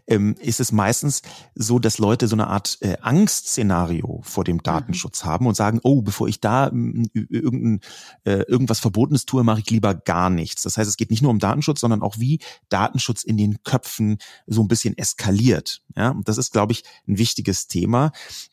ähm, 0.08 0.36
ist 0.40 0.60
es 0.60 0.72
meistens 0.72 1.22
so, 1.54 1.80
dass 1.80 2.00
Leute 2.00 2.28
so 2.28 2.36
eine 2.36 2.48
Art 2.48 2.78
äh, 2.82 2.98
Angstszenario 3.02 4.22
vor 4.24 4.44
dem 4.44 4.58
mhm. 4.58 4.64
Datenschutz 4.64 5.24
haben 5.24 5.46
und 5.46 5.56
sagen, 5.56 5.80
oh, 5.84 6.02
bevor 6.02 6.28
ich 6.28 6.40
da 6.40 6.68
irgendein, 6.68 7.82
äh, 8.24 8.42
irgendwas 8.44 8.80
Verbotenes 8.80 9.26
tue, 9.26 9.44
mache 9.44 9.60
ich 9.60 9.70
lieber 9.70 9.94
gar 9.94 10.30
nichts. 10.30 10.64
Das 10.64 10.78
heißt, 10.78 10.90
es 10.90 10.98
geht 10.98 11.12
nicht 11.12 11.22
nur 11.22 11.32
um 11.32 11.40
Datenschutz, 11.40 11.82
sondern 11.82 12.02
auch 12.02 12.18
wie 12.18 12.40
Datenschutz 12.70 13.24
in 13.24 13.38
den 13.38 13.64
Köpfen 13.64 14.18
so 14.48 14.62
ein 14.62 14.68
bisschen 14.68 14.98
eskaliert. 14.98 15.82
Ja, 15.96 16.12
und 16.12 16.28
das 16.28 16.38
ist, 16.38 16.54
glaube 16.54 16.72
ich, 16.72 16.84
ein 17.08 17.18
wichtiges 17.18 17.68
Thema. 17.68 18.12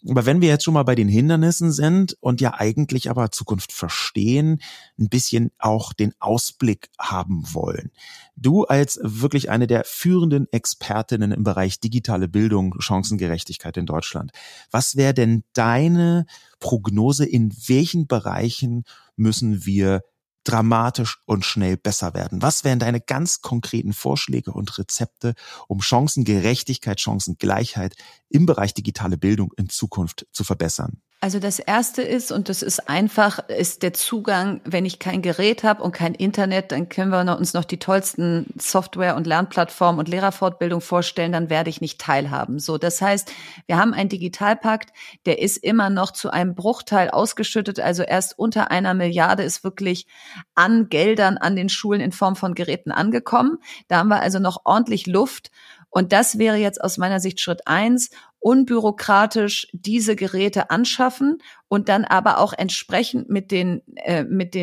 Aber 0.09 0.27
wenn 0.27 0.41
wir 0.41 0.49
jetzt 0.49 0.65
schon 0.65 0.75
mal 0.75 0.83
bei 0.83 0.95
den 0.95 1.09
Hindernissen 1.09 1.71
sind 1.71 2.17
und 2.21 2.41
ja 2.41 2.55
eigentlich 2.55 3.09
aber 3.09 3.31
Zukunft 3.31 3.73
verstehen, 3.73 4.61
ein 4.99 5.09
bisschen 5.09 5.36
auch 5.59 5.93
den 5.93 6.15
Ausblick 6.19 6.89
haben 6.99 7.45
wollen. 7.53 7.91
Du 8.37 8.65
als 8.65 8.99
wirklich 9.03 9.51
eine 9.51 9.67
der 9.67 9.85
führenden 9.85 10.47
Expertinnen 10.53 11.33
im 11.33 11.45
Bereich 11.45 11.81
digitale 11.81 12.29
Bildung, 12.29 12.75
Chancengerechtigkeit 12.81 13.77
in 13.77 13.87
Deutschland. 13.87 14.33
Was 14.71 14.97
wäre 14.97 15.15
denn 15.15 15.45
deine 15.53 16.27
Prognose? 16.61 17.25
In 17.25 17.55
welchen 17.67 18.07
Bereichen 18.07 18.85
müssen 19.17 19.65
wir 19.65 20.03
dramatisch 20.47 21.19
und 21.27 21.45
schnell 21.45 21.77
besser 21.77 22.15
werden? 22.15 22.41
Was 22.41 22.65
wären 22.65 22.79
deine 22.79 23.01
ganz 23.01 23.41
konkreten 23.41 23.93
Vorschläge 23.93 24.53
und 24.53 24.79
Rezepte, 24.79 25.35
um 25.67 25.81
Chancengerechtigkeit, 25.83 27.01
Chancengleichheit 27.01 27.97
im 28.29 28.47
Bereich 28.47 28.73
digitale 28.73 29.19
Bildung 29.19 29.53
in 29.57 29.69
Zukunft 29.69 30.27
zu 30.33 30.45
verbessern? 30.45 31.03
Also 31.19 31.39
das 31.39 31.59
erste 31.59 32.03
ist, 32.03 32.31
und 32.31 32.51
das 32.51 32.61
ist 32.61 32.91
einfach, 32.91 33.49
ist 33.49 33.83
der 33.83 33.95
Zugang, 33.95 34.61
wenn 34.65 34.85
ich 34.85 34.99
kein 34.99 35.23
Gerät 35.23 35.65
habe 35.65 35.83
und 35.83 35.93
kein 35.93 36.15
Internet, 36.15 36.73
dann 36.73 36.91
können 36.91 37.11
wir 37.11 37.37
uns 37.39 37.55
noch 37.55 37.65
die 37.65 37.79
tollsten 37.79 38.47
Software- 38.59 39.17
und 39.17 39.27
Lernplattformen 39.27 39.99
und 39.99 40.09
Lehrerfortbildung 40.09 40.83
vorstellen, 40.83 41.33
dann 41.33 41.49
werde 41.49 41.71
ich 41.71 41.81
nicht 41.81 42.03
teilhaben. 42.03 42.59
So, 42.59 42.77
das 42.77 43.01
heißt, 43.01 43.33
wir 43.67 43.79
haben 43.79 43.95
einen 43.95 44.11
Digitalpakt, 44.11 44.91
der 45.25 45.41
ist 45.41 45.57
immer 45.57 45.89
noch 45.89 46.11
zu 46.11 46.31
einem 46.31 46.55
Bruchteil 46.55 47.09
ausgeschüttet, 47.09 47.81
also 47.81 48.03
erst 48.03 48.39
unter 48.39 48.71
einer 48.71 48.93
Milliarde 48.93 49.43
ist 49.43 49.65
wirklich 49.65 50.07
an 50.55 50.91
Geldern 50.91 51.39
an 51.39 51.57
den 51.57 51.71
Schulen 51.71 52.03
in 52.03 52.13
Form 52.13 52.37
von 52.37 52.55
Geräten 52.55 52.93
angekommen. 52.93 53.57
Da 53.89 53.99
haben 53.99 54.09
wir 54.09 54.21
also 54.21 54.39
noch 54.39 54.61
ordentlich 54.65 55.07
Luft. 55.07 55.51
Und 55.89 56.13
das 56.13 56.37
wäre 56.39 56.57
jetzt 56.57 56.83
aus 56.85 56.99
meiner 56.99 57.21
Sicht 57.21 57.41
Schritt 57.41 57.67
eins 57.67 58.11
unbürokratisch 58.47 59.67
diese 59.73 60.15
Geräte 60.15 60.71
anschaffen 60.71 61.39
und 61.67 61.89
dann 61.89 62.05
aber 62.05 62.39
auch 62.39 62.53
entsprechend 62.53 63.29
mit 63.29 63.51
den 63.51 63.83
äh, 63.97 64.23
mit 64.23 64.55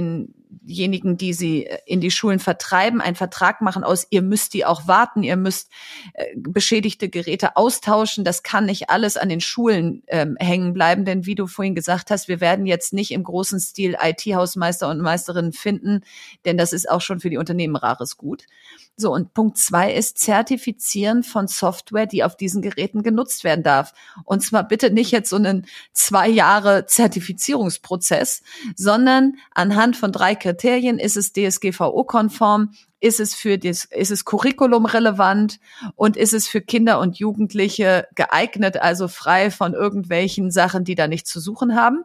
denjenigen, 0.62 1.18
die 1.18 1.34
sie 1.34 1.66
äh, 1.66 1.80
in 1.86 2.02
die 2.02 2.12
Schulen 2.12 2.40
vertreiben, 2.40 3.02
einen 3.02 3.16
Vertrag 3.16 3.62
machen 3.62 3.84
aus, 3.84 4.08
ihr 4.10 4.22
müsst 4.22 4.54
die 4.54 4.66
auch 4.66 4.88
warten, 4.88 5.24
ihr 5.24 5.38
müsst 5.38 5.70
äh, 6.14 6.26
beschädigte 6.36 7.10
Geräte 7.10 7.56
austauschen. 7.58 8.24
Das 8.24 8.44
kann 8.44 8.66
nicht 8.66 8.90
alles 8.90 9.18
an 9.18 9.30
den 9.30 9.42
Schulen 9.42 10.04
ähm, 10.08 10.36
hängen 10.40 10.74
bleiben, 10.74 11.06
denn 11.06 11.26
wie 11.26 11.36
du 11.36 11.48
vorhin 11.48 11.76
gesagt 11.76 12.12
hast, 12.12 12.28
wir 12.28 12.42
werden 12.42 12.66
jetzt 12.66 12.94
nicht 12.94 13.12
im 13.12 13.24
großen 13.24 13.60
Stil 13.60 13.98
IT-Hausmeister 14.02 14.90
und 14.90 15.02
Meisterinnen 15.02 15.54
finden, 15.54 16.02
denn 16.46 16.58
das 16.58 16.74
ist 16.74 16.90
auch 16.90 17.02
schon 17.02 17.20
für 17.20 17.30
die 17.30 17.38
Unternehmen 17.38 17.76
rares 17.76 18.18
Gut. 18.18 18.46
So, 18.96 19.12
und 19.12 19.34
Punkt 19.34 19.58
zwei 19.58 19.92
ist 19.92 20.20
Zertifizieren 20.20 21.24
von 21.24 21.48
Software, 21.48 22.06
die 22.06 22.24
auf 22.24 22.38
diesen 22.38 22.62
Geräten 22.62 23.02
genutzt 23.02 23.44
werden 23.44 23.64
darf. 23.64 23.94
Und 24.24 24.42
zwar 24.42 24.68
bitte 24.68 24.92
nicht 24.92 25.10
jetzt 25.10 25.32
so 25.32 25.36
einen 25.36 25.66
zwei 25.94 26.30
Jahre 26.30 26.86
Zertifizierungsprozess, 26.86 28.44
sondern 28.76 29.38
anhand 29.56 29.98
von 29.98 30.12
drei 30.12 30.36
Kriterien 30.44 31.00
ist 31.00 31.16
es 31.16 31.32
DSGVO-konform, 31.32 32.74
ist 33.00 33.22
es 33.22 33.34
für 33.34 33.58
das, 33.58 33.86
ist 33.86 34.12
es 34.12 34.26
Curriculum 34.26 34.86
relevant 34.86 35.62
und 35.96 36.18
ist 36.18 36.34
es 36.34 36.50
für 36.50 36.60
Kinder 36.60 37.00
und 37.00 37.18
Jugendliche 37.18 38.08
geeignet, 38.14 38.76
also 38.76 39.08
frei 39.08 39.52
von 39.52 39.74
irgendwelchen 39.74 40.52
Sachen, 40.52 40.84
die 40.84 40.96
da 40.96 41.08
nichts 41.08 41.32
zu 41.32 41.40
suchen 41.40 41.76
haben 41.76 42.04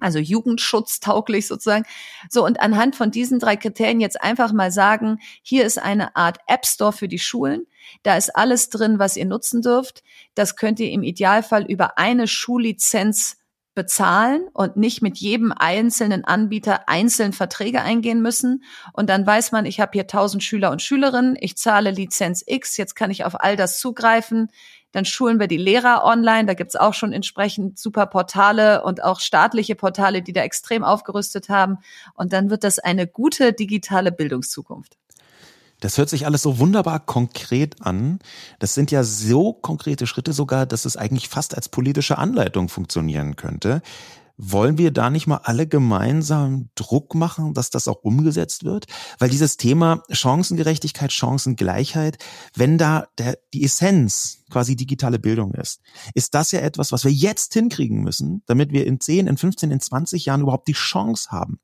also 0.00 0.18
jugendschutztauglich 0.18 1.46
sozusagen. 1.46 1.86
So, 2.28 2.44
und 2.44 2.60
anhand 2.60 2.94
von 2.94 3.10
diesen 3.10 3.38
drei 3.38 3.56
Kriterien 3.56 4.00
jetzt 4.00 4.20
einfach 4.20 4.52
mal 4.52 4.70
sagen, 4.70 5.18
hier 5.40 5.64
ist 5.64 5.78
eine 5.78 6.14
Art 6.14 6.38
App 6.46 6.66
Store 6.66 6.92
für 6.92 7.08
die 7.08 7.18
Schulen. 7.18 7.66
Da 8.02 8.16
ist 8.16 8.36
alles 8.36 8.68
drin, 8.68 8.98
was 8.98 9.16
ihr 9.16 9.24
nutzen 9.24 9.62
dürft. 9.62 10.02
Das 10.34 10.56
könnt 10.56 10.78
ihr 10.80 10.90
im 10.90 11.02
Idealfall 11.02 11.64
über 11.64 11.96
eine 11.96 12.26
Schullizenz 12.26 13.38
bezahlen 13.74 14.48
und 14.52 14.76
nicht 14.76 15.02
mit 15.02 15.18
jedem 15.18 15.52
einzelnen 15.52 16.24
Anbieter 16.24 16.88
einzeln 16.88 17.32
Verträge 17.32 17.82
eingehen 17.82 18.22
müssen. 18.22 18.64
Und 18.92 19.10
dann 19.10 19.26
weiß 19.26 19.52
man, 19.52 19.66
ich 19.66 19.80
habe 19.80 19.90
hier 19.92 20.02
1000 20.02 20.42
Schüler 20.42 20.70
und 20.70 20.82
Schülerinnen, 20.82 21.36
ich 21.40 21.56
zahle 21.56 21.90
Lizenz 21.90 22.44
X, 22.46 22.76
jetzt 22.76 22.94
kann 22.94 23.10
ich 23.10 23.24
auf 23.24 23.40
all 23.40 23.56
das 23.56 23.78
zugreifen. 23.78 24.48
Dann 24.92 25.04
schulen 25.04 25.40
wir 25.40 25.48
die 25.48 25.56
Lehrer 25.56 26.04
online. 26.04 26.46
Da 26.46 26.54
gibt's 26.54 26.76
auch 26.76 26.94
schon 26.94 27.12
entsprechend 27.12 27.80
super 27.80 28.06
Portale 28.06 28.84
und 28.84 29.02
auch 29.02 29.18
staatliche 29.18 29.74
Portale, 29.74 30.22
die 30.22 30.32
da 30.32 30.42
extrem 30.42 30.84
aufgerüstet 30.84 31.48
haben. 31.48 31.78
Und 32.14 32.32
dann 32.32 32.48
wird 32.48 32.62
das 32.62 32.78
eine 32.78 33.08
gute 33.08 33.52
digitale 33.52 34.12
Bildungszukunft. 34.12 34.96
Das 35.84 35.98
hört 35.98 36.08
sich 36.08 36.24
alles 36.24 36.40
so 36.40 36.58
wunderbar 36.58 36.98
konkret 36.98 37.82
an. 37.82 38.18
Das 38.58 38.72
sind 38.72 38.90
ja 38.90 39.04
so 39.04 39.52
konkrete 39.52 40.06
Schritte 40.06 40.32
sogar, 40.32 40.64
dass 40.64 40.86
es 40.86 40.96
eigentlich 40.96 41.28
fast 41.28 41.54
als 41.54 41.68
politische 41.68 42.16
Anleitung 42.16 42.70
funktionieren 42.70 43.36
könnte. 43.36 43.82
Wollen 44.36 44.78
wir 44.78 44.90
da 44.90 45.10
nicht 45.10 45.26
mal 45.26 45.40
alle 45.44 45.66
gemeinsam 45.66 46.70
Druck 46.74 47.14
machen, 47.14 47.54
dass 47.54 47.70
das 47.70 47.88
auch 47.88 48.02
umgesetzt 48.02 48.64
wird? 48.64 48.86
Weil 49.18 49.30
dieses 49.30 49.56
Thema 49.56 50.02
Chancengerechtigkeit, 50.10 51.12
Chancengleichheit, 51.12 52.18
wenn 52.54 52.78
da 52.78 53.06
der, 53.18 53.38
die 53.52 53.64
Essenz 53.64 54.44
quasi 54.50 54.76
digitale 54.76 55.18
Bildung 55.18 55.54
ist, 55.54 55.80
ist 56.14 56.34
das 56.34 56.52
ja 56.52 56.60
etwas, 56.60 56.92
was 56.92 57.04
wir 57.04 57.12
jetzt 57.12 57.52
hinkriegen 57.54 58.02
müssen, 58.02 58.42
damit 58.46 58.72
wir 58.72 58.86
in 58.86 59.00
10, 59.00 59.26
in 59.26 59.36
15, 59.36 59.70
in 59.70 59.80
20 59.80 60.26
Jahren 60.26 60.42
überhaupt 60.42 60.68
die 60.68 60.72
Chance 60.72 61.30
haben, 61.30 61.60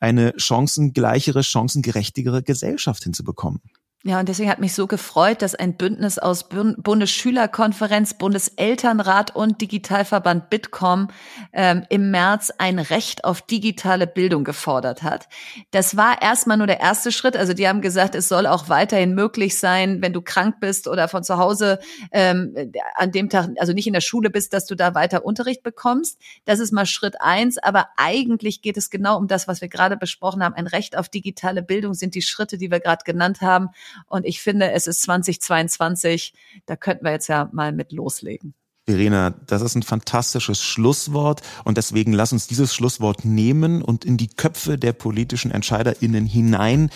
eine 0.00 0.34
chancengleichere, 0.36 1.42
chancengerechtigere 1.42 2.42
Gesellschaft 2.42 3.04
hinzubekommen. 3.04 3.60
Ja, 4.04 4.20
und 4.20 4.28
deswegen 4.28 4.48
hat 4.48 4.60
mich 4.60 4.74
so 4.74 4.86
gefreut, 4.86 5.42
dass 5.42 5.56
ein 5.56 5.76
Bündnis 5.76 6.20
aus 6.20 6.48
Bundesschülerkonferenz, 6.48 8.14
Bundeselternrat 8.14 9.34
und 9.34 9.60
Digitalverband 9.60 10.50
Bitkom 10.50 11.08
ähm, 11.52 11.84
im 11.88 12.12
März 12.12 12.52
ein 12.58 12.78
Recht 12.78 13.24
auf 13.24 13.42
digitale 13.42 14.06
Bildung 14.06 14.44
gefordert 14.44 15.02
hat. 15.02 15.28
Das 15.72 15.96
war 15.96 16.22
erstmal 16.22 16.58
nur 16.58 16.68
der 16.68 16.78
erste 16.78 17.10
Schritt. 17.10 17.36
Also 17.36 17.54
die 17.54 17.66
haben 17.66 17.80
gesagt, 17.80 18.14
es 18.14 18.28
soll 18.28 18.46
auch 18.46 18.68
weiterhin 18.68 19.16
möglich 19.16 19.58
sein, 19.58 20.00
wenn 20.00 20.12
du 20.12 20.22
krank 20.22 20.60
bist 20.60 20.86
oder 20.86 21.08
von 21.08 21.24
zu 21.24 21.36
Hause 21.36 21.80
ähm, 22.12 22.54
an 22.94 23.10
dem 23.10 23.28
Tag, 23.28 23.50
also 23.58 23.72
nicht 23.72 23.88
in 23.88 23.94
der 23.94 24.00
Schule 24.00 24.30
bist, 24.30 24.52
dass 24.52 24.66
du 24.66 24.76
da 24.76 24.94
weiter 24.94 25.24
Unterricht 25.24 25.64
bekommst. 25.64 26.20
Das 26.44 26.60
ist 26.60 26.72
mal 26.72 26.86
Schritt 26.86 27.20
eins. 27.20 27.58
Aber 27.58 27.88
eigentlich 27.96 28.62
geht 28.62 28.76
es 28.76 28.90
genau 28.90 29.16
um 29.18 29.26
das, 29.26 29.48
was 29.48 29.60
wir 29.60 29.68
gerade 29.68 29.96
besprochen 29.96 30.44
haben. 30.44 30.54
Ein 30.54 30.68
Recht 30.68 30.96
auf 30.96 31.08
digitale 31.08 31.64
Bildung 31.64 31.94
sind 31.94 32.14
die 32.14 32.22
Schritte, 32.22 32.58
die 32.58 32.70
wir 32.70 32.78
gerade 32.78 33.02
genannt 33.04 33.40
haben. 33.40 33.70
Und 34.06 34.24
ich 34.26 34.40
finde, 34.40 34.72
es 34.72 34.86
ist 34.86 35.02
2022, 35.02 36.32
da 36.66 36.76
könnten 36.76 37.04
wir 37.04 37.12
jetzt 37.12 37.28
ja 37.28 37.48
mal 37.52 37.72
mit 37.72 37.92
loslegen. 37.92 38.54
Verena, 38.88 39.34
das 39.46 39.60
ist 39.60 39.74
ein 39.74 39.82
fantastisches 39.82 40.62
Schlusswort 40.62 41.42
und 41.64 41.76
deswegen 41.76 42.14
lass 42.14 42.32
uns 42.32 42.46
dieses 42.46 42.74
Schlusswort 42.74 43.22
nehmen 43.22 43.82
und 43.82 44.06
in 44.06 44.16
die 44.16 44.28
Köpfe 44.28 44.78
der 44.78 44.94
politischen 44.94 45.50
EntscheiderInnen 45.50 46.24
hinein, 46.24 46.88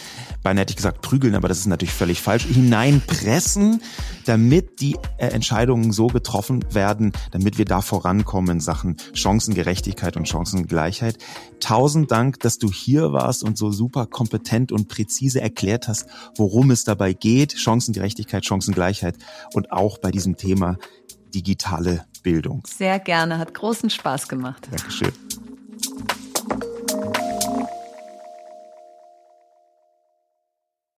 beinahe 0.42 0.62
hätte 0.62 0.70
ich 0.70 0.76
gesagt 0.76 1.02
prügeln, 1.02 1.34
aber 1.34 1.48
das 1.48 1.58
ist 1.58 1.66
natürlich 1.66 1.92
völlig 1.92 2.22
falsch, 2.22 2.46
hineinpressen, 2.46 3.82
damit 4.24 4.80
die 4.80 4.96
äh, 5.18 5.26
Entscheidungen 5.26 5.92
so 5.92 6.06
getroffen 6.06 6.64
werden, 6.72 7.12
damit 7.30 7.58
wir 7.58 7.66
da 7.66 7.82
vorankommen 7.82 8.56
in 8.56 8.60
Sachen 8.60 8.96
Chancengerechtigkeit 9.12 10.16
und 10.16 10.26
Chancengleichheit. 10.26 11.18
Tausend 11.60 12.10
Dank, 12.10 12.40
dass 12.40 12.56
du 12.56 12.72
hier 12.72 13.12
warst 13.12 13.44
und 13.44 13.58
so 13.58 13.70
super 13.70 14.06
kompetent 14.06 14.72
und 14.72 14.88
präzise 14.88 15.42
erklärt 15.42 15.88
hast, 15.88 16.06
worum 16.38 16.70
es 16.70 16.84
dabei 16.84 17.12
geht, 17.12 17.52
Chancengerechtigkeit, 17.52 18.46
Chancengleichheit 18.46 19.16
und 19.52 19.72
auch 19.72 19.98
bei 19.98 20.10
diesem 20.10 20.38
Thema 20.38 20.78
digitale 21.34 22.04
Bildung. 22.22 22.62
Sehr 22.66 22.98
gerne, 22.98 23.38
hat 23.38 23.54
großen 23.54 23.90
Spaß 23.90 24.28
gemacht. 24.28 24.68
Dankeschön. 24.70 25.12